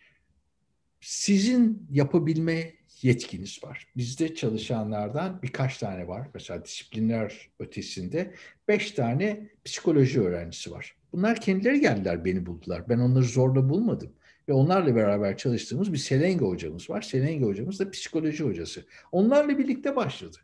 [1.00, 2.72] sizin yapabilme
[3.02, 3.86] yetkiniz var.
[3.96, 6.28] Bizde çalışanlardan birkaç tane var.
[6.34, 8.34] Mesela disiplinler ötesinde
[8.68, 10.96] beş tane psikoloji öğrencisi var.
[11.12, 12.88] Bunlar kendileri geldiler beni buldular.
[12.88, 14.12] Ben onları zorla bulmadım.
[14.48, 17.02] Ve onlarla beraber çalıştığımız bir Selenge hocamız var.
[17.02, 18.84] Selenge hocamız da psikoloji hocası.
[19.12, 20.36] Onlarla birlikte başladı.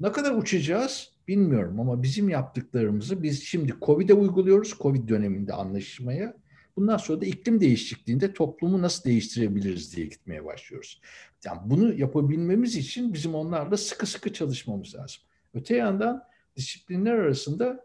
[0.00, 4.78] Ne kadar uçacağız bilmiyorum ama bizim yaptıklarımızı biz şimdi Covid'e uyguluyoruz.
[4.78, 6.36] Covid döneminde anlaşmaya.
[6.76, 11.00] Bundan sonra da iklim değişikliğinde toplumu nasıl değiştirebiliriz diye gitmeye başlıyoruz.
[11.44, 15.22] Yani bunu yapabilmemiz için bizim onlarla sıkı sıkı çalışmamız lazım.
[15.54, 16.24] Öte yandan
[16.56, 17.84] disiplinler arasında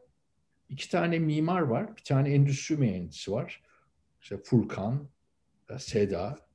[0.70, 1.98] iki tane mimar var.
[1.98, 3.64] Bir tane endüstri mühendisi var.
[4.22, 5.10] İşte Furkan,
[5.78, 6.46] Seda,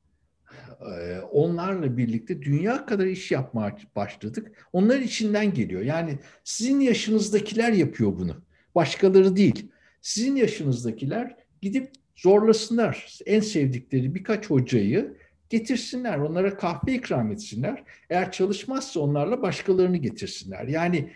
[0.81, 4.69] ee, onlarla birlikte dünya kadar iş yapmaya başladık.
[4.73, 5.83] Onlar içinden geliyor.
[5.83, 8.43] Yani sizin yaşınızdakiler yapıyor bunu.
[8.75, 9.73] Başkaları değil.
[10.01, 11.91] Sizin yaşınızdakiler gidip
[12.21, 13.19] zorlasınlar.
[13.27, 15.17] En sevdikleri birkaç hocayı
[15.51, 16.19] getirsinler.
[16.19, 17.85] Onlara kahve ikram etsinler.
[18.11, 20.69] Eğer çalışmazsa onlarla başkalarını getirsinler.
[20.69, 21.13] Yani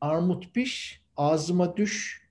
[0.00, 2.22] armut piş, ağzıma düş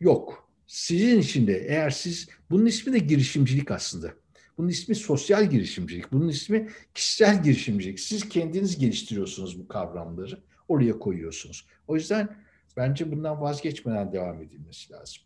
[0.00, 0.48] yok.
[0.66, 4.14] Sizin içinde eğer siz, bunun ismi de girişimcilik aslında
[4.58, 6.12] bunun ismi sosyal girişimcilik.
[6.12, 8.00] Bunun ismi kişisel girişimcilik.
[8.00, 10.40] Siz kendiniz geliştiriyorsunuz bu kavramları.
[10.68, 11.66] Oraya koyuyorsunuz.
[11.88, 12.36] O yüzden
[12.76, 15.23] bence bundan vazgeçmeden devam edilmesi lazım.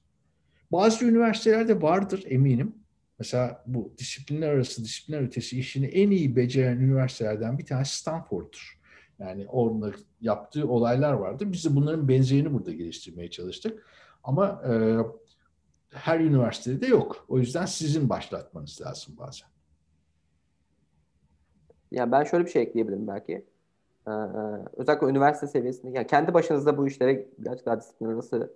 [0.73, 2.75] Bazı üniversitelerde vardır eminim.
[3.19, 8.81] Mesela bu disiplinler arası, disiplinler ötesi işini en iyi beceren üniversitelerden bir tanesi Stanford'dur.
[9.19, 11.53] Yani orada yaptığı olaylar vardı.
[11.53, 13.87] Biz de bunların benzerini burada geliştirmeye çalıştık.
[14.25, 14.73] Ama e,
[15.91, 17.25] her üniversitede yok.
[17.29, 19.49] O yüzden sizin başlatmanız lazım bazen.
[21.91, 23.47] Yani ben şöyle bir şey ekleyebilirim belki.
[24.07, 24.11] Ee,
[24.77, 28.53] özellikle üniversite seviyesinde, yani kendi başınızda bu işlere birazcık daha disiplin arası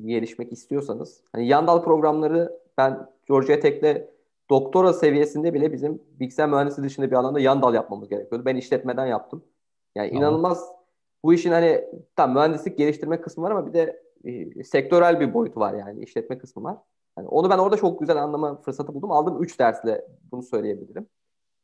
[0.00, 4.14] gelişmek istiyorsanız, hani Yandal programları ben Georgia Tech'le
[4.50, 8.44] doktora seviyesinde bile bizim bilgisayar mühendisliği dışında bir alanda Yandal yapmamız gerekiyordu.
[8.44, 9.44] Ben işletmeden yaptım.
[9.94, 10.22] Yani tamam.
[10.22, 10.68] inanılmaz
[11.24, 11.84] bu işin hani
[12.16, 16.38] tam mühendislik geliştirme kısmı var ama bir de e, sektörel bir boyutu var yani işletme
[16.38, 16.78] kısmı var.
[17.18, 19.10] Yani onu ben orada çok güzel anlama fırsatı buldum.
[19.10, 21.06] Aldım 3 dersle bunu söyleyebilirim.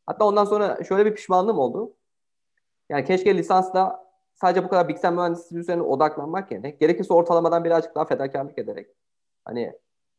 [0.06, 1.94] Hatta ondan sonra şöyle bir pişmanlığım oldu.
[2.88, 4.09] Yani keşke lisansla
[4.40, 8.86] sadece bu kadar bilgisayar mühendisliği üzerine odaklanmak yerine gerekirse ortalamadan birazcık daha fedakarlık ederek
[9.44, 9.72] hani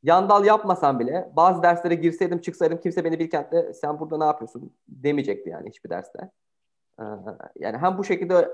[0.03, 4.73] yan dal yapmasam bile bazı derslere girseydim çıksaydım kimse beni Bilkent'te sen burada ne yapıyorsun
[4.87, 6.31] demeyecekti yani hiçbir derste.
[6.99, 7.03] Ee,
[7.59, 8.51] yani hem bu şekilde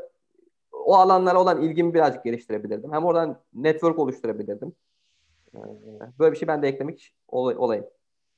[0.72, 2.94] o alanlara olan ilgimi birazcık geliştirebilirdim.
[2.94, 4.74] Hem oradan network oluşturabilirdim.
[5.56, 5.60] Ee,
[6.20, 7.86] böyle bir şey ben de eklemek olay, olayım.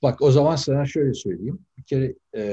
[0.04, 1.60] Bak o zaman sana şöyle söyleyeyim.
[1.78, 2.44] Bir kere e,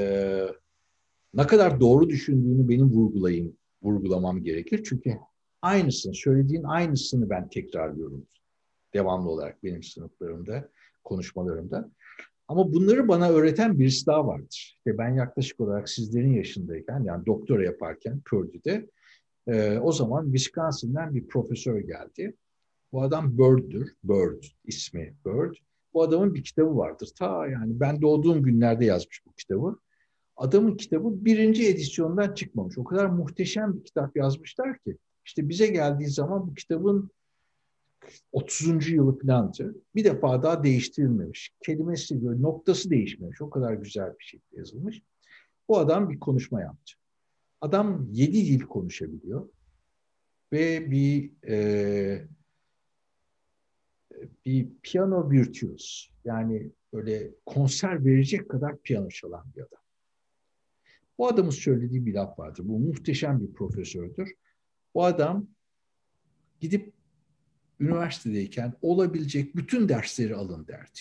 [1.35, 4.83] ne kadar doğru düşündüğünü benim vurgulayayım, vurgulamam gerekir.
[4.89, 5.19] Çünkü
[5.63, 8.27] aynısını, söylediğin aynısını ben tekrarlıyorum.
[8.95, 10.69] Devamlı olarak benim sınıflarımda,
[11.05, 11.91] konuşmalarımda.
[12.49, 14.77] Ama bunları bana öğreten birisi daha vardır.
[14.79, 18.91] İşte ben yaklaşık olarak sizlerin yaşındayken, yani doktora yaparken Purdue'de
[19.47, 22.37] e, o zaman Wisconsin'den bir profesör geldi.
[22.93, 23.95] Bu adam Bird'dür.
[24.05, 25.55] Bird ismi Bird.
[25.95, 27.11] Bu adamın bir kitabı vardır.
[27.19, 29.79] Ta yani ben doğduğum günlerde yazmış bu kitabı.
[30.37, 32.79] Adamın kitabı birinci edisyondan çıkmamış.
[32.79, 34.97] O kadar muhteşem bir kitap yazmışlar ki.
[35.25, 37.11] İşte bize geldiği zaman bu kitabın
[38.33, 38.89] 30.
[38.89, 39.75] yılı falandı.
[39.95, 41.51] Bir defa daha değiştirilmemiş.
[41.61, 43.43] Kelimesi böyle noktası değişmemiş.
[43.43, 45.03] O kadar güzel bir şekilde yazılmış.
[45.69, 46.93] Bu adam bir konuşma yaptı.
[47.61, 49.49] Adam yedi dil konuşabiliyor
[50.53, 52.29] ve bir e,
[54.45, 56.11] bir piyano virtüöz.
[56.25, 59.86] Yani böyle konser verecek kadar piyano çalan bir adam.
[61.19, 62.69] Bu adamın söylediği bir laf vardır.
[62.69, 64.35] Bu muhteşem bir profesördür.
[64.95, 65.49] Bu adam
[66.61, 66.93] gidip
[67.81, 71.01] üniversitedeyken olabilecek bütün dersleri alın derdi.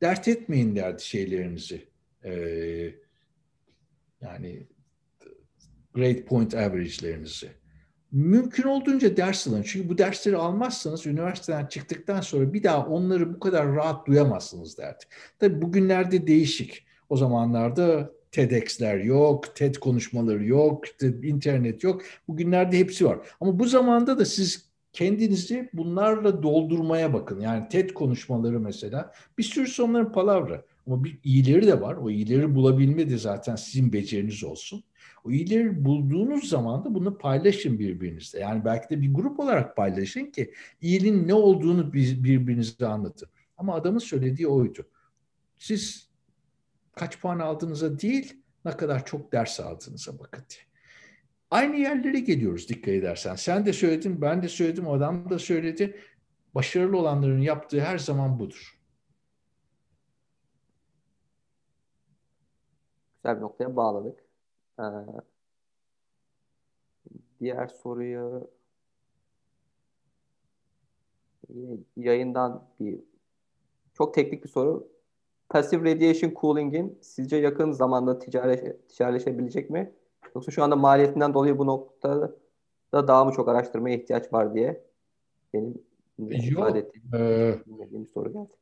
[0.00, 1.88] Dert etmeyin derdi şeylerinizi.
[2.24, 2.94] Ee,
[4.20, 4.66] yani
[5.94, 7.50] grade point average'lerinizi.
[8.12, 9.62] Mümkün olduğunca ders alın.
[9.62, 15.04] Çünkü bu dersleri almazsanız üniversiteden çıktıktan sonra bir daha onları bu kadar rahat duyamazsınız derdi.
[15.38, 16.86] Tabii bugünlerde değişik.
[17.08, 20.84] O zamanlarda TEDx'ler yok, TED konuşmaları yok,
[21.22, 22.02] internet yok.
[22.28, 23.18] Bugünlerde hepsi var.
[23.40, 27.40] Ama bu zamanda da siz kendinizi bunlarla doldurmaya bakın.
[27.40, 30.64] Yani TED konuşmaları mesela bir sürü sonların palavra.
[30.86, 31.96] Ama bir iyileri de var.
[31.96, 34.84] O iyileri bulabilme de zaten sizin beceriniz olsun.
[35.24, 38.38] O iyileri bulduğunuz zaman da bunu paylaşın birbirinizle.
[38.38, 40.52] Yani belki de bir grup olarak paylaşın ki
[40.82, 43.28] iyiliğin ne olduğunu birbirinize anlatın.
[43.56, 44.86] Ama adamın söylediği oydu.
[45.58, 46.09] Siz
[46.92, 50.70] kaç puan aldığınıza değil, ne kadar çok ders aldığınıza bakın diye.
[51.50, 53.34] Aynı yerlere geliyoruz dikkat edersen.
[53.34, 56.00] Sen de söyledin, ben de söyledim, adam da söyledi.
[56.54, 58.80] Başarılı olanların yaptığı her zaman budur.
[63.16, 64.24] Güzel bir noktaya bağladık.
[64.78, 64.82] Ee,
[67.40, 68.50] diğer soruyu
[71.96, 73.00] yayından bir
[73.94, 74.88] çok teknik bir soru.
[75.50, 79.92] Passive radiation cooling'in sizce yakın zamanda ticari, ticarileşebilecek mi?
[80.34, 82.36] Yoksa şu anda maliyetinden dolayı bu noktada
[82.92, 84.84] da daha mı çok araştırmaya ihtiyaç var diye
[85.54, 85.74] benim
[86.18, 88.54] ifade ettiğim e, soru geldi.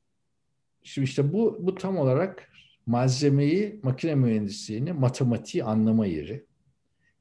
[0.82, 2.48] Şimdi işte bu, bu tam olarak
[2.86, 6.46] malzemeyi, makine mühendisliğini, matematiği anlama yeri.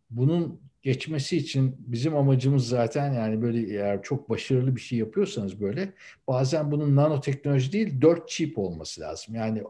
[0.10, 5.93] Bunun geçmesi için bizim amacımız zaten yani böyle eğer çok başarılı bir şey yapıyorsanız böyle
[6.27, 9.35] bazen bunun nanoteknoloji değil dört chip olması lazım.
[9.35, 9.64] Yani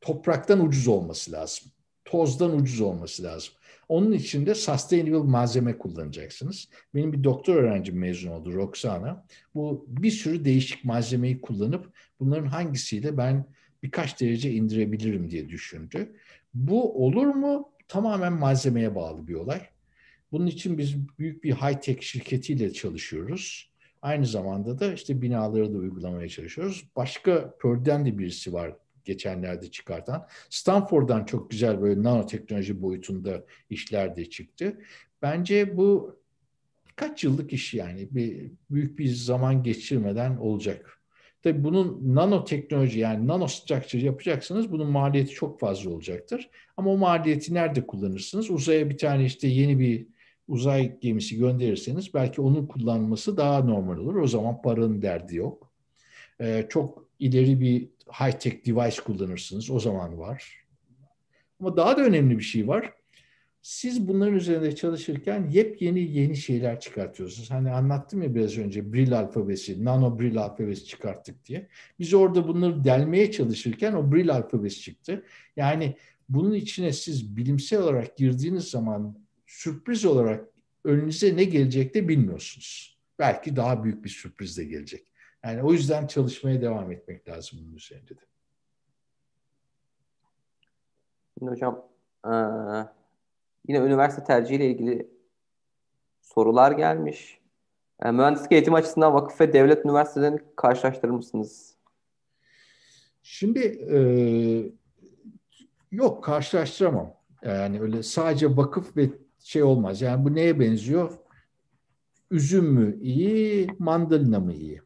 [0.00, 1.70] topraktan ucuz olması lazım.
[2.04, 3.54] Tozdan ucuz olması lazım.
[3.88, 6.68] Onun için de sustainable malzeme kullanacaksınız.
[6.94, 9.26] Benim bir doktor öğrencim mezun oldu Roxana.
[9.54, 13.44] Bu bir sürü değişik malzemeyi kullanıp bunların hangisiyle ben
[13.82, 16.12] birkaç derece indirebilirim diye düşündü.
[16.54, 17.72] Bu olur mu?
[17.92, 19.60] Tamamen malzemeye bağlı bir olay.
[20.32, 23.72] Bunun için biz büyük bir high-tech şirketiyle çalışıyoruz.
[24.02, 26.88] Aynı zamanda da işte binaları da uygulamaya çalışıyoruz.
[26.96, 30.28] Başka Pör'den de birisi var geçenlerde çıkartan.
[30.50, 34.78] Stanford'dan çok güzel böyle nanoteknoloji boyutunda işler de çıktı.
[35.22, 36.20] Bence bu
[36.96, 41.01] kaç yıllık iş yani bir büyük bir zaman geçirmeden olacak.
[41.42, 44.72] Tabii bunun nanoteknoloji yani nanostructure yapacaksınız.
[44.72, 46.50] Bunun maliyeti çok fazla olacaktır.
[46.76, 48.50] Ama o maliyeti nerede kullanırsınız?
[48.50, 50.06] Uzaya bir tane işte yeni bir
[50.48, 54.14] uzay gemisi gönderirseniz belki onun kullanması daha normal olur.
[54.14, 55.72] O zaman paranın derdi yok.
[56.40, 59.70] Ee, çok ileri bir high-tech device kullanırsınız.
[59.70, 60.64] O zaman var.
[61.60, 62.92] Ama daha da önemli bir şey var
[63.62, 67.50] siz bunların üzerinde çalışırken yepyeni yeni şeyler çıkartıyorsunuz.
[67.50, 71.68] Hani anlattım ya biraz önce Brill alfabesi, nano Brill alfabesi çıkarttık diye.
[71.98, 75.24] Biz orada bunları delmeye çalışırken o Brill alfabesi çıktı.
[75.56, 75.96] Yani
[76.28, 80.48] bunun içine siz bilimsel olarak girdiğiniz zaman sürpriz olarak
[80.84, 82.98] önünüze ne gelecek de bilmiyorsunuz.
[83.18, 85.06] Belki daha büyük bir sürpriz de gelecek.
[85.44, 88.20] Yani o yüzden çalışmaya devam etmek lazım bunun üzerinde de.
[91.38, 91.88] Şimdi hocam
[93.68, 95.10] Yine üniversite tercihiyle ilgili
[96.20, 97.40] sorular gelmiş.
[98.04, 101.76] Yani e, mühendislik eğitim açısından vakıf ve devlet üniversitelerini karşılaştırır mısınız?
[103.22, 103.60] Şimdi
[103.90, 103.98] e,
[105.92, 107.14] yok karşılaştıramam.
[107.42, 110.02] Yani öyle sadece vakıf ve şey olmaz.
[110.02, 111.18] Yani bu neye benziyor?
[112.30, 114.82] Üzüm mü iyi, mandalina mı iyi?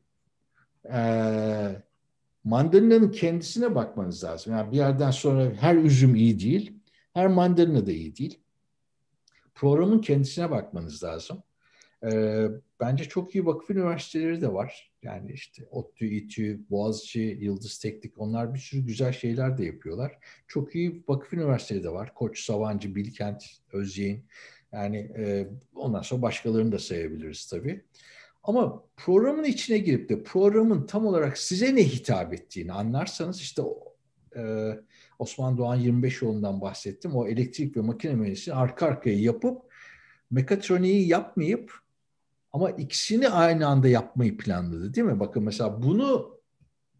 [0.93, 1.82] Ee,
[2.44, 4.53] mandalina'nın kendisine bakmanız lazım.
[4.53, 6.78] Yani bir yerden sonra her üzüm iyi değil,
[7.12, 8.40] her mandalina da iyi değil
[9.57, 11.43] programın kendisine bakmanız lazım.
[12.12, 12.43] E,
[12.81, 14.93] bence çok iyi vakıf üniversiteleri de var.
[15.03, 20.19] Yani işte ODTÜ, İTÜ, Boğaziçi, Yıldız Teknik onlar bir sürü güzel şeyler de yapıyorlar.
[20.49, 22.15] Çok iyi vakıf üniversiteleri de var.
[22.15, 24.24] Koç, Sabancı, Bilkent, Özyeğin.
[24.73, 27.85] Yani e, ondan sonra başkalarını da sayabiliriz tabii.
[28.43, 33.62] Ama programın içine girip de programın tam olarak size ne hitap ettiğini anlarsanız işte
[34.37, 34.73] e,
[35.18, 37.16] Osman Doğan 25 yolundan bahsettim.
[37.16, 39.62] O elektrik ve makine mühendisliğini arka arkaya yapıp
[40.30, 41.72] mekatroniği yapmayıp
[42.52, 45.20] Ama ikisini aynı anda yapmayı planladı değil mi?
[45.20, 46.36] Bakın mesela bunu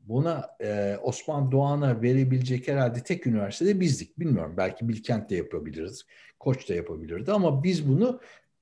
[0.09, 4.19] buna e, Osman Doğan'a verebilecek herhalde tek üniversitede bizdik.
[4.19, 6.07] Bilmiyorum belki Bilkent de yapabiliriz,
[6.39, 8.21] Koç da yapabilirdi ama biz bunu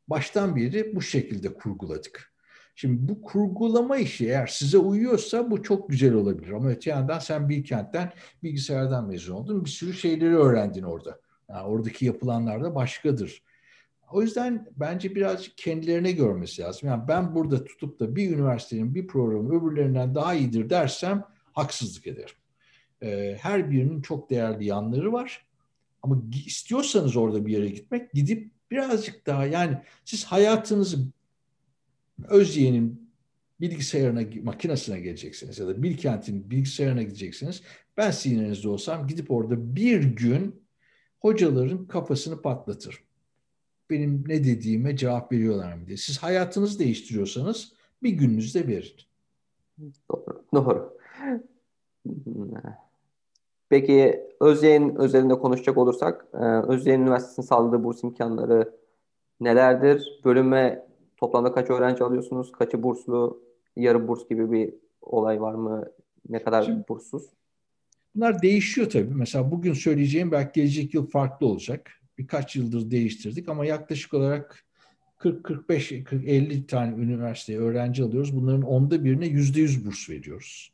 [0.09, 2.34] baştan beri bu şekilde kurguladık.
[2.75, 6.51] Şimdi bu kurgulama işi eğer size uyuyorsa bu çok güzel olabilir.
[6.51, 9.65] Ama öte yandan sen Bilkent'ten bilgisayardan mezun oldun.
[9.65, 11.21] Bir sürü şeyleri öğrendin orada.
[11.49, 13.43] Yani oradaki yapılanlar da başkadır.
[14.13, 16.89] O yüzden bence birazcık kendilerine görmesi lazım.
[16.89, 22.37] Yani ben burada tutup da bir üniversitenin bir programı öbürlerinden daha iyidir dersem haksızlık ederim.
[23.03, 25.47] Ee, her birinin çok değerli yanları var.
[26.03, 30.99] Ama istiyorsanız orada bir yere gitmek, gidip birazcık daha yani siz hayatınızı
[32.29, 33.11] Özyeğin'in
[33.61, 37.63] bilgisayarına, makinesine geleceksiniz ya da Bilkent'in bilgisayarına gideceksiniz.
[37.97, 40.65] Ben sizin yerinizde olsam gidip orada bir gün
[41.21, 43.05] hocaların kafasını patlatır.
[43.91, 45.97] Benim ne dediğime cevap veriyorlar mı diye.
[45.97, 47.73] Siz hayatınızı değiştiriyorsanız
[48.03, 48.97] bir gününüzde verin.
[50.11, 50.45] Doğru.
[50.55, 50.99] Doğru.
[53.69, 58.77] Peki Özyeğin özelinde konuşacak olursak, e, Özyeğin Üniversitesi'nin sağladığı burs imkanları
[59.41, 60.21] nelerdir?
[60.25, 60.87] Bölüme
[61.25, 62.53] toplamda kaç öğrenci alıyorsunuz?
[62.53, 63.43] Kaçı burslu,
[63.77, 65.85] yarı burs gibi bir olay var mı?
[66.29, 67.23] Ne kadar Şimdi, burssuz?
[68.15, 69.15] Bunlar değişiyor tabii.
[69.15, 71.91] Mesela bugün söyleyeceğim belki gelecek yıl farklı olacak.
[72.19, 74.65] Birkaç yıldır değiştirdik ama yaklaşık olarak
[75.19, 78.37] 40-45, 40-50 tane üniversiteye öğrenci alıyoruz.
[78.37, 80.73] Bunların onda birine yüzde yüz burs veriyoruz.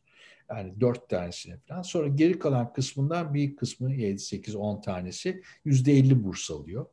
[0.51, 1.83] Yani dört tanesine falan.
[1.83, 6.87] Sonra geri kalan kısmından bir kısmı 7, 8, 10 tanesi yüzde elli burs alıyor.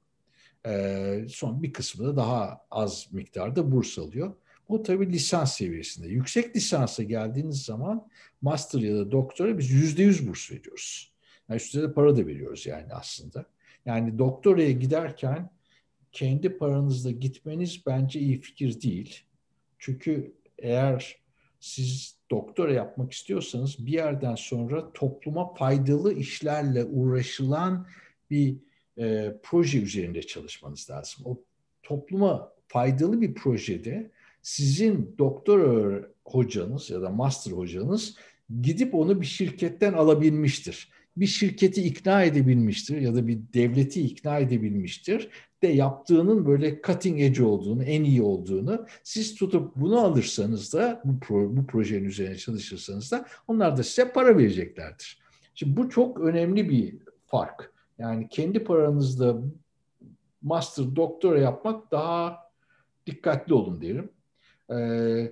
[0.68, 4.34] Ee, son bir kısmı da daha az miktarda burs alıyor.
[4.70, 6.08] Bu tabii lisans seviyesinde.
[6.08, 8.08] Yüksek lisansa geldiğiniz zaman
[8.42, 11.14] master ya da doktora biz yüzde yüz burs veriyoruz.
[11.50, 13.46] Yani üstüne de para da veriyoruz yani aslında.
[13.86, 15.50] Yani doktoraya giderken
[16.12, 19.20] kendi paranızla gitmeniz bence iyi fikir değil.
[19.80, 21.18] Çünkü eğer
[21.60, 27.88] siz doktora yapmak istiyorsanız bir yerden sonra topluma faydalı işlerle uğraşılan
[28.30, 28.58] bir
[28.98, 31.26] e, proje üzerinde çalışmanız lazım.
[31.26, 31.38] O
[31.84, 34.12] topluma faydalı bir projede
[34.42, 38.16] sizin doktor hocanız ya da master hocanız
[38.62, 40.92] gidip onu bir şirketten alabilmiştir.
[41.18, 45.30] Bir şirketi ikna edebilmiştir ya da bir devleti ikna edebilmiştir
[45.62, 51.20] de yaptığının böyle cutting edge olduğunu, en iyi olduğunu siz tutup bunu alırsanız da bu,
[51.20, 55.20] pro, bu projenin üzerine çalışırsanız da onlar da size para vereceklerdir.
[55.56, 56.96] Şimdi bu çok önemli bir
[57.26, 57.74] fark.
[58.00, 59.38] Yani kendi paranızda
[60.42, 62.40] master, doktora yapmak daha
[63.06, 64.10] dikkatli olun derim.
[64.70, 65.32] Ee,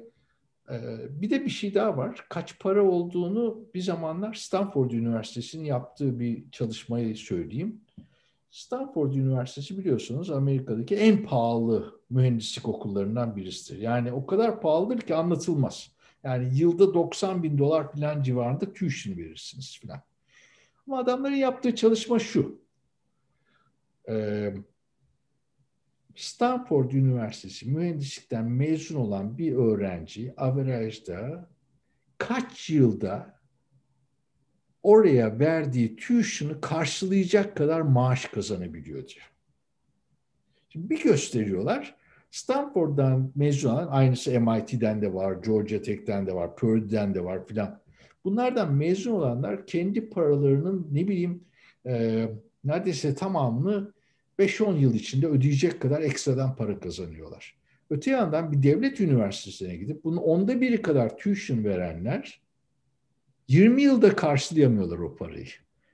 [0.69, 0.77] e,
[1.09, 2.25] bir de bir şey daha var.
[2.29, 7.81] Kaç para olduğunu bir zamanlar Stanford Üniversitesi'nin yaptığı bir çalışmayı söyleyeyim.
[8.51, 13.81] Stanford Üniversitesi biliyorsunuz Amerika'daki en pahalı mühendislik okullarından birisidir.
[13.81, 15.91] Yani o kadar pahalıdır ki anlatılmaz.
[16.23, 20.01] Yani yılda 90 bin dolar falan civarında tuition verirsiniz falan.
[20.87, 22.61] Ama adamların yaptığı çalışma şu.
[24.09, 24.53] Ee,
[26.15, 31.49] Stanford Üniversitesi mühendislikten mezun olan bir öğrenci averajda
[32.17, 33.39] kaç yılda
[34.83, 39.31] oraya verdiği tuition'ı karşılayacak kadar maaş kazanabiliyor diyor.
[40.69, 41.95] Şimdi bir gösteriyorlar.
[42.31, 47.84] Stanford'dan mezun olan, aynısı MIT'den de var, Georgia Tech'ten de var, Purdue'den de var filan.
[48.25, 51.43] Bunlardan mezun olanlar kendi paralarının ne bileyim
[51.85, 52.25] e,
[52.63, 53.93] neredeyse tamamını
[54.39, 57.55] 5-10 yıl içinde ödeyecek kadar ekstradan para kazanıyorlar.
[57.89, 62.41] Öte yandan bir devlet üniversitesine gidip bunun onda biri kadar tuition verenler
[63.47, 65.47] 20 yılda karşılayamıyorlar o parayı.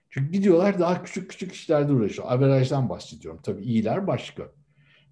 [0.10, 2.28] Çünkü gidiyorlar daha küçük küçük işlerde uğraşıyor.
[2.32, 3.40] Averajdan bahsediyorum.
[3.44, 4.52] Tabii iyiler başka.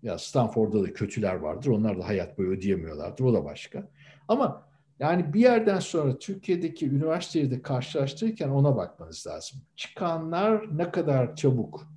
[0.03, 1.69] Ya Stanford'da da kötüler vardır.
[1.69, 3.23] Onlar da hayat boyu ödeyemiyorlardır.
[3.23, 3.89] O da başka.
[4.27, 4.68] Ama
[4.99, 9.61] yani bir yerden sonra Türkiye'deki üniversiteyi de karşılaştırırken ona bakmanız lazım.
[9.75, 11.87] Çıkanlar ne kadar çabuk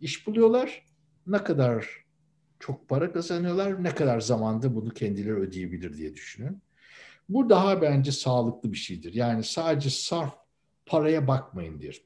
[0.00, 0.84] iş buluyorlar,
[1.26, 2.04] ne kadar
[2.60, 6.62] çok para kazanıyorlar, ne kadar zamanda bunu kendileri ödeyebilir diye düşünün.
[7.28, 9.14] Bu daha bence sağlıklı bir şeydir.
[9.14, 10.34] Yani sadece sarf
[10.86, 12.02] paraya bakmayın diyor.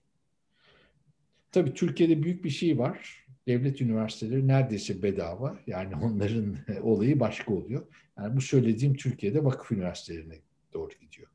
[1.52, 3.27] Tabii Türkiye'de büyük bir şey var.
[3.49, 5.57] Devlet üniversiteleri neredeyse bedava.
[5.66, 7.83] Yani onların olayı başka oluyor.
[8.19, 10.35] Yani bu söylediğim Türkiye'de vakıf üniversitelerine
[10.75, 11.29] doğru gidiyor.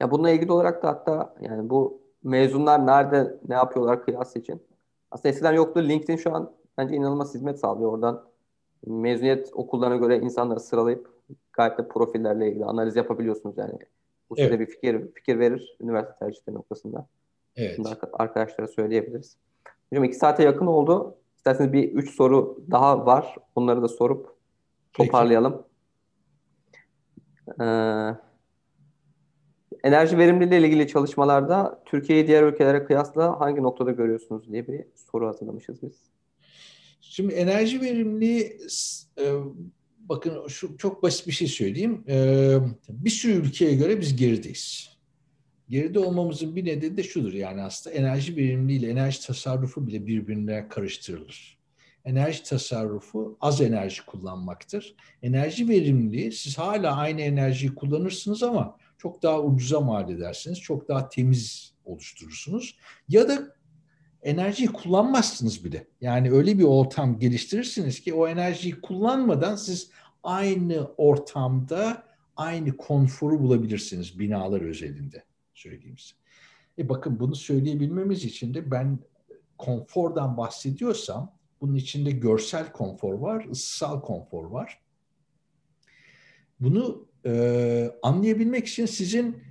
[0.00, 4.62] Ya bununla ilgili olarak da hatta yani bu mezunlar nerede ne yapıyorlar kıyas için?
[5.10, 5.88] Aslında eskiden yoktu.
[5.88, 7.92] LinkedIn şu an bence inanılmaz hizmet sağlıyor.
[7.92, 8.24] Oradan
[8.86, 11.14] mezuniyet okullarına göre insanları sıralayıp
[11.52, 13.78] gayet de profillerle ilgili analiz yapabiliyorsunuz yani.
[14.30, 14.60] Bu size evet.
[14.60, 17.06] bir fikir fikir verir üniversite tercihleri noktasında.
[17.56, 17.78] Evet.
[17.78, 19.36] Bunu arkadaşlara söyleyebiliriz.
[19.90, 21.14] Hocam iki saate yakın oldu.
[21.36, 23.36] İsterseniz bir üç soru daha var.
[23.54, 24.36] Onları da sorup
[24.92, 25.62] toparlayalım.
[27.60, 27.64] Ee,
[29.84, 35.26] enerji verimliliği ile ilgili çalışmalarda Türkiye'yi diğer ülkelere kıyasla hangi noktada görüyorsunuz diye bir soru
[35.26, 36.14] hazırlamışız biz.
[37.00, 38.58] Şimdi enerji verimliliği
[39.18, 39.24] e,
[39.98, 42.04] bakın şu çok basit bir şey söyleyeyim.
[42.08, 42.56] E,
[42.88, 44.93] bir sürü ülkeye göre biz gerideyiz.
[45.68, 50.68] Geride olmamızın bir nedeni de şudur yani aslında enerji verimliliği ile enerji tasarrufu bile birbirine
[50.68, 51.58] karıştırılır.
[52.04, 54.94] Enerji tasarrufu az enerji kullanmaktır.
[55.22, 61.08] Enerji verimliliği siz hala aynı enerjiyi kullanırsınız ama çok daha ucuza mal edersiniz, çok daha
[61.08, 62.76] temiz oluşturursunuz.
[63.08, 63.56] Ya da
[64.22, 65.86] enerjiyi kullanmazsınız bile.
[66.00, 69.90] Yani öyle bir ortam geliştirirsiniz ki o enerjiyi kullanmadan siz
[70.22, 72.02] aynı ortamda
[72.36, 75.24] aynı konforu bulabilirsiniz binalar özelinde
[75.64, 76.14] söyleyeyim size.
[76.78, 78.98] E bakın bunu söyleyebilmemiz için de ben
[79.58, 84.80] konfordan bahsediyorsam bunun içinde görsel konfor var, ıssal konfor var.
[86.60, 89.42] Bunu e, anlayabilmek için sizin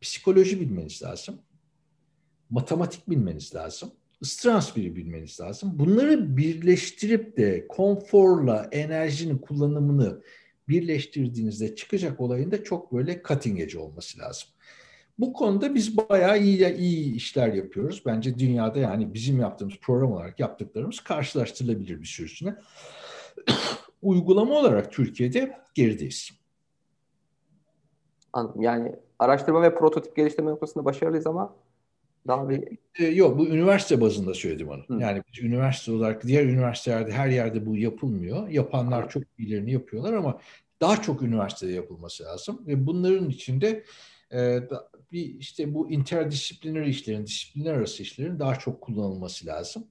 [0.00, 1.38] psikoloji bilmeniz lazım.
[2.50, 3.90] Matematik bilmeniz lazım.
[4.20, 5.78] Isı transferi bilmeniz lazım.
[5.78, 10.22] Bunları birleştirip de konforla enerjinin kullanımını
[10.68, 14.48] birleştirdiğinizde çıkacak olayın da çok böyle cutting edge olması lazım.
[15.18, 18.02] Bu konuda biz bayağı iyi iyi işler yapıyoruz.
[18.06, 22.56] Bence dünyada yani bizim yaptığımız program olarak yaptıklarımız karşılaştırılabilir bir sürüsüne.
[24.02, 26.30] Uygulama olarak Türkiye'de gerideyiz.
[28.32, 28.62] Anladım.
[28.62, 31.56] Yani araştırma ve prototip geliştirme noktasında başarılıyız ama
[32.26, 32.78] daha bir...
[32.98, 34.82] E, yok bu üniversite bazında söyledim onu.
[34.86, 35.02] Hı.
[35.02, 38.48] Yani biz üniversite olarak diğer üniversitelerde her yerde bu yapılmıyor.
[38.48, 39.08] Yapanlar Hı.
[39.08, 40.40] çok iyilerini yapıyorlar ama
[40.80, 42.62] daha çok üniversitede yapılması lazım.
[42.66, 43.84] Ve bunların içinde
[44.32, 44.60] e,
[45.12, 49.86] bir işte bu interdisipliner işlerin, disiplinler arası işlerin daha çok kullanılması lazım.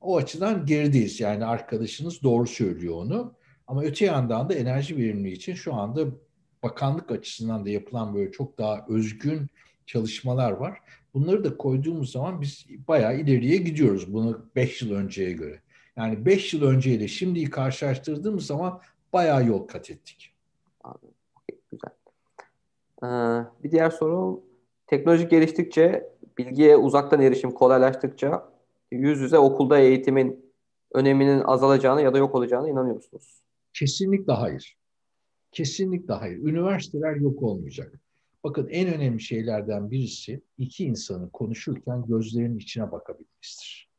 [0.00, 1.20] O açıdan gerideyiz.
[1.20, 3.34] Yani arkadaşınız doğru söylüyor onu.
[3.66, 6.06] Ama öte yandan da enerji verimliliği için şu anda
[6.62, 9.46] bakanlık açısından da yapılan böyle çok daha özgün
[9.86, 10.78] çalışmalar var.
[11.14, 15.60] Bunları da koyduğumuz zaman biz bayağı ileriye gidiyoruz bunu 5 yıl önceye göre.
[15.96, 18.80] Yani 5 yıl önceyle şimdiyi karşılaştırdığımız zaman
[19.12, 20.34] bayağı yol kat ettik.
[20.84, 21.14] Anladım.
[21.70, 21.90] Güzel.
[23.02, 23.06] Ee,
[23.62, 24.44] bir diğer soru
[24.86, 28.52] teknoloji geliştikçe bilgiye uzaktan erişim kolaylaştıkça
[28.90, 30.52] yüz yüze okulda eğitimin
[30.94, 33.42] öneminin azalacağını ya da yok olacağını inanıyor musunuz?
[33.72, 34.76] Kesinlikle hayır.
[35.52, 36.38] Kesinlikle hayır.
[36.38, 38.00] Üniversiteler yok olmayacak.
[38.44, 43.90] Bakın en önemli şeylerden birisi iki insanı konuşurken gözlerinin içine bakabilmesidir.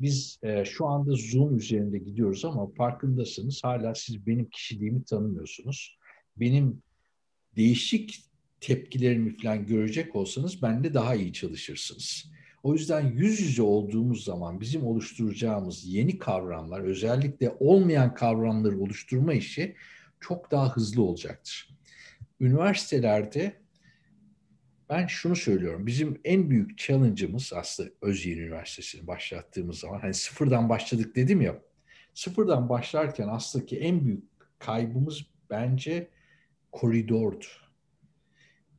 [0.00, 5.98] Biz e, şu anda Zoom üzerinde gidiyoruz ama farkındasınız hala siz benim kişiliğimi tanımıyorsunuz.
[6.36, 6.82] Benim
[7.56, 8.24] değişik
[8.60, 12.30] tepkilerimi falan görecek olsanız bende daha iyi çalışırsınız.
[12.62, 19.76] O yüzden yüz yüze olduğumuz zaman bizim oluşturacağımız yeni kavramlar, özellikle olmayan kavramları oluşturma işi
[20.20, 21.68] çok daha hızlı olacaktır.
[22.40, 23.64] Üniversitelerde
[24.90, 25.86] ben şunu söylüyorum.
[25.86, 31.62] Bizim en büyük challenge'ımız aslında Özyeğin Üniversitesi'ni başlattığımız zaman hani sıfırdan başladık dedim ya.
[32.14, 34.24] Sıfırdan başlarken aslında ki en büyük
[34.58, 36.08] kaybımız bence
[36.74, 37.44] koridordu.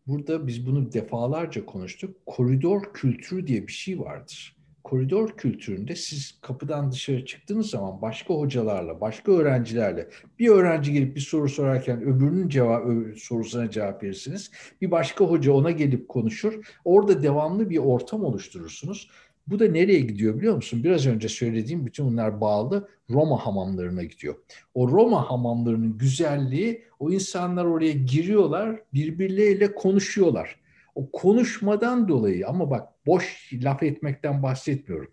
[0.08, 2.26] Burada biz bunu defalarca konuştuk.
[2.26, 4.56] Koridor kültürü diye bir şey vardır
[4.86, 10.10] koridor kültüründe siz kapıdan dışarı çıktığınız zaman başka hocalarla, başka öğrencilerle
[10.40, 12.86] bir öğrenci gelip bir soru sorarken öbürünün cevap
[13.18, 14.52] sorusuna cevap verirsiniz.
[14.82, 16.54] Bir başka hoca ona gelip konuşur.
[16.86, 19.10] Orada devamlı bir ortam oluşturursunuz.
[19.48, 20.84] Bu da nereye gidiyor biliyor musun?
[20.84, 24.36] Biraz önce söylediğim bütün bunlar bağlı Roma hamamlarına gidiyor.
[24.74, 30.60] O Roma hamamlarının güzelliği o insanlar oraya giriyorlar, birbirleriyle konuşuyorlar.
[30.96, 35.12] O konuşmadan dolayı ama bak boş laf etmekten bahsetmiyorum.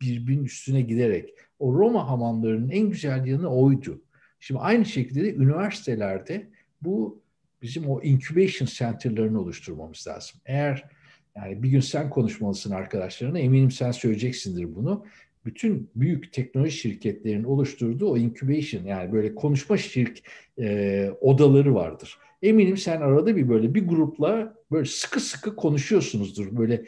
[0.00, 1.34] Birbirinin üstüne giderek.
[1.58, 4.02] O Roma hamamlarının en güzel yanı oydu.
[4.40, 6.46] Şimdi aynı şekilde de üniversitelerde
[6.82, 7.22] bu
[7.62, 10.40] bizim o incubation center'larını oluşturmamız lazım.
[10.46, 10.88] Eğer
[11.36, 15.06] yani bir gün sen konuşmalısın arkadaşlarına eminim sen söyleyeceksindir bunu.
[15.44, 20.18] Bütün büyük teknoloji şirketlerinin oluşturduğu o incubation yani böyle konuşma şirk
[20.58, 22.18] e, odaları vardır.
[22.42, 26.56] Eminim sen arada bir böyle bir grupla böyle sıkı sıkı konuşuyorsunuzdur.
[26.56, 26.84] Böyle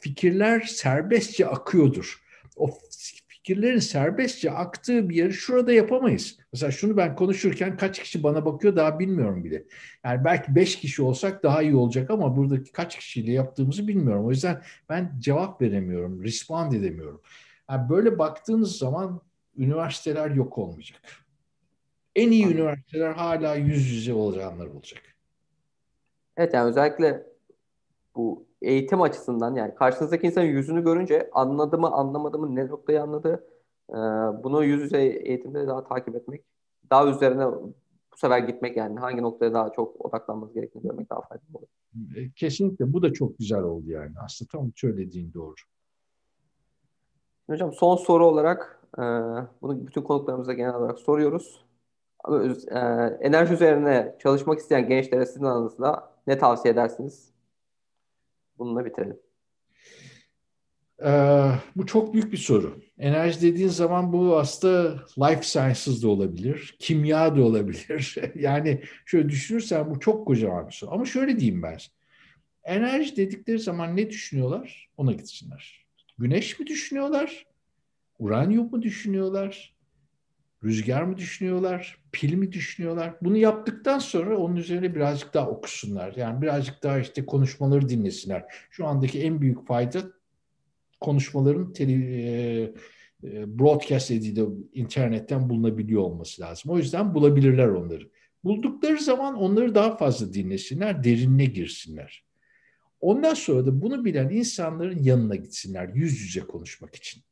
[0.00, 2.22] fikirler serbestçe akıyordur.
[2.56, 2.70] O
[3.48, 6.38] fikirlerin serbestçe aktığı bir yeri şurada yapamayız.
[6.52, 9.64] Mesela şunu ben konuşurken kaç kişi bana bakıyor daha bilmiyorum bile.
[10.04, 14.26] Yani belki beş kişi olsak daha iyi olacak ama buradaki kaç kişiyle yaptığımızı bilmiyorum.
[14.26, 17.20] O yüzden ben cevap veremiyorum, respond edemiyorum.
[17.70, 19.20] Yani böyle baktığınız zaman
[19.56, 21.00] üniversiteler yok olmayacak.
[22.16, 25.02] En iyi üniversiteler hala yüz yüze olacaklar olacak.
[26.36, 27.26] Evet yani özellikle
[28.16, 33.46] bu eğitim açısından yani karşınızdaki insanın yüzünü görünce anladı mı anlamadı mı ne noktayı anladı
[33.90, 33.96] e,
[34.44, 36.44] bunu yüz yüze eğitimde daha takip etmek
[36.90, 37.46] daha üzerine
[38.12, 41.66] bu sefer gitmek yani hangi noktaya daha çok odaklanmamız gerektiğini görmek daha faydalı olur.
[42.16, 44.12] E, kesinlikle bu da çok güzel oldu yani.
[44.24, 45.54] Aslında tam söylediğin doğru.
[47.50, 49.02] Hocam son soru olarak e,
[49.62, 51.64] bunu bütün konuklarımıza genel olarak soruyoruz.
[52.70, 52.78] E,
[53.20, 57.37] enerji üzerine çalışmak isteyen gençlere sizin aranızda ne tavsiye edersiniz?
[58.58, 59.16] Bununla bitirelim.
[61.04, 62.80] Ee, bu çok büyük bir soru.
[62.98, 68.16] Enerji dediğin zaman bu aslında life sciences da olabilir, kimya da olabilir.
[68.34, 70.90] yani şöyle düşünürsen bu çok kocaman bir soru.
[70.90, 71.78] Ama şöyle diyeyim ben.
[72.64, 74.88] Enerji dedikleri zaman ne düşünüyorlar?
[74.96, 75.86] Ona gitsinler.
[76.18, 77.46] Güneş mi düşünüyorlar?
[78.18, 79.77] Uranyum mu düşünüyorlar?
[80.64, 81.98] Rüzgar mı düşünüyorlar?
[82.12, 83.16] Pil mi düşünüyorlar?
[83.22, 86.14] Bunu yaptıktan sonra onun üzerine birazcık daha okusunlar.
[86.16, 88.44] Yani birazcık daha işte konuşmaları dinlesinler.
[88.70, 90.02] Şu andaki en büyük fayda
[91.00, 91.94] konuşmaların tele,
[93.24, 96.70] e, broadcast edildiği internetten bulunabiliyor olması lazım.
[96.70, 98.10] O yüzden bulabilirler onları.
[98.44, 102.24] Buldukları zaman onları daha fazla dinlesinler, derinine girsinler.
[103.00, 107.22] Ondan sonra da bunu bilen insanların yanına gitsinler yüz yüze konuşmak için.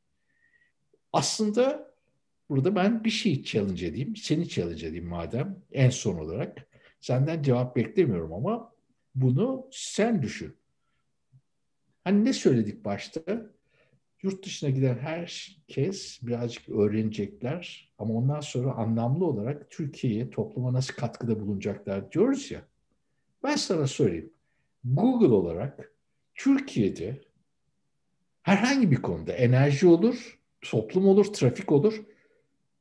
[1.13, 1.95] Aslında
[2.49, 6.69] burada ben bir şey challenge edeyim, seni challenge edeyim madem en son olarak.
[7.01, 8.73] Senden cevap beklemiyorum ama
[9.15, 10.57] bunu sen düşün.
[12.05, 13.21] Hani ne söyledik başta?
[14.23, 21.41] Yurt dışına giden herkes birazcık öğrenecekler ama ondan sonra anlamlı olarak Türkiye'ye, topluma nasıl katkıda
[21.41, 22.63] bulunacaklar diyoruz ya.
[23.43, 24.33] Ben sana söyleyeyim.
[24.85, 25.93] Google olarak
[26.35, 27.21] Türkiye'de
[28.43, 32.05] herhangi bir konuda enerji olur, toplum olur, trafik olur.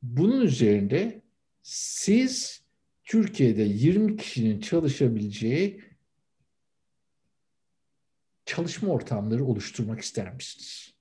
[0.05, 1.21] Bunun üzerinde
[1.61, 2.63] siz
[3.03, 5.81] Türkiye'de 20 kişinin çalışabileceği
[8.45, 10.93] çalışma ortamları oluşturmak ister misiniz?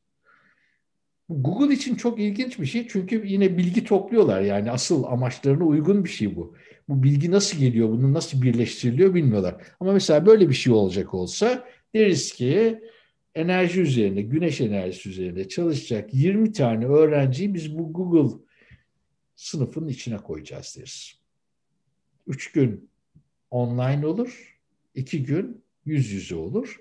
[1.29, 6.11] Google için çok ilginç bir şey çünkü yine bilgi topluyorlar yani asıl amaçlarına uygun bir
[6.11, 6.57] şey bu.
[6.89, 9.63] Bu bilgi nasıl geliyor, bunu nasıl birleştiriliyor bilmiyorlar.
[9.81, 12.81] Ama mesela böyle bir şey olacak olsa deriz ki
[13.35, 18.45] enerji üzerine, güneş enerjisi üzerinde çalışacak 20 tane öğrenciyi biz bu Google
[19.37, 21.21] sınıfının içine koyacağız deriz.
[22.27, 22.91] Üç gün
[23.51, 24.61] online olur,
[24.95, 26.81] iki gün yüz yüze olur.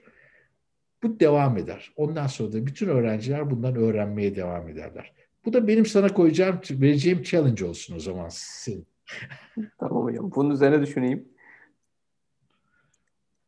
[1.04, 1.94] Bu devam eder.
[1.96, 5.14] Ondan sonra da bütün öğrenciler bundan öğrenmeye devam ederler.
[5.46, 8.88] Bu da benim sana koyacağım, vereceğim challenge olsun o zaman senin.
[9.80, 10.32] tamam hocam.
[10.36, 11.30] Bunun üzerine düşüneyim.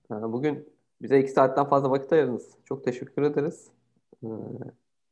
[0.10, 0.69] Bugün
[1.02, 2.49] bize iki saatten fazla vakit ayırdınız.
[2.65, 3.68] Çok teşekkür ederiz.
[4.23, 4.27] Ee,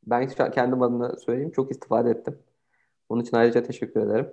[0.04, 1.52] ben kendim adına söyleyeyim.
[1.52, 2.40] Çok istifade ettim.
[3.10, 4.30] Onun için ayrıca teşekkür ederim.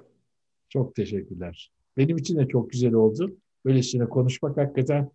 [0.68, 1.72] Çok teşekkürler.
[1.96, 3.36] Benim için de çok güzel oldu.
[3.64, 5.10] Böylesine konuşmak hakikaten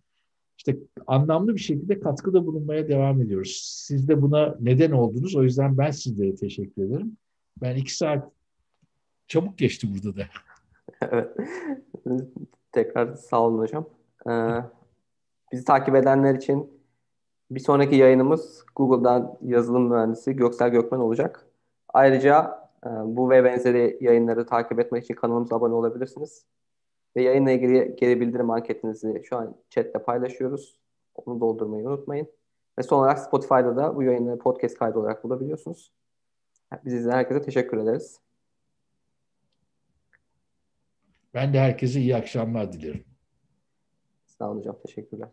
[0.58, 0.76] işte
[1.06, 3.60] anlamlı bir şekilde katkıda bulunmaya devam ediyoruz.
[3.64, 5.36] Siz de buna neden oldunuz.
[5.36, 7.16] O yüzden ben sizlere teşekkür ederim.
[7.62, 8.32] Ben iki saat
[9.28, 10.22] çabuk geçti burada da.
[11.10, 11.36] evet.
[12.72, 13.88] Tekrar sağ olun hocam.
[14.28, 14.60] Ee,
[15.52, 16.70] bizi takip edenler için
[17.50, 21.46] bir sonraki yayınımız Google'dan yazılım mühendisi Göksel Gökmen olacak.
[21.88, 22.65] Ayrıca
[23.04, 26.46] bu ve benzeri yayınları takip etmek için kanalımıza abone olabilirsiniz.
[27.16, 30.80] Ve yayınla ilgili geri bildirim anketinizi şu an chatte paylaşıyoruz.
[31.14, 32.28] Onu doldurmayı unutmayın.
[32.78, 35.92] Ve son olarak Spotify'da da bu yayını podcast kaydı olarak bulabiliyorsunuz.
[36.84, 38.20] Biz izleyen herkese teşekkür ederiz.
[41.34, 43.04] Ben de herkese iyi akşamlar dilerim.
[44.26, 44.76] Sağ olun hocam.
[44.86, 45.28] Teşekkürler.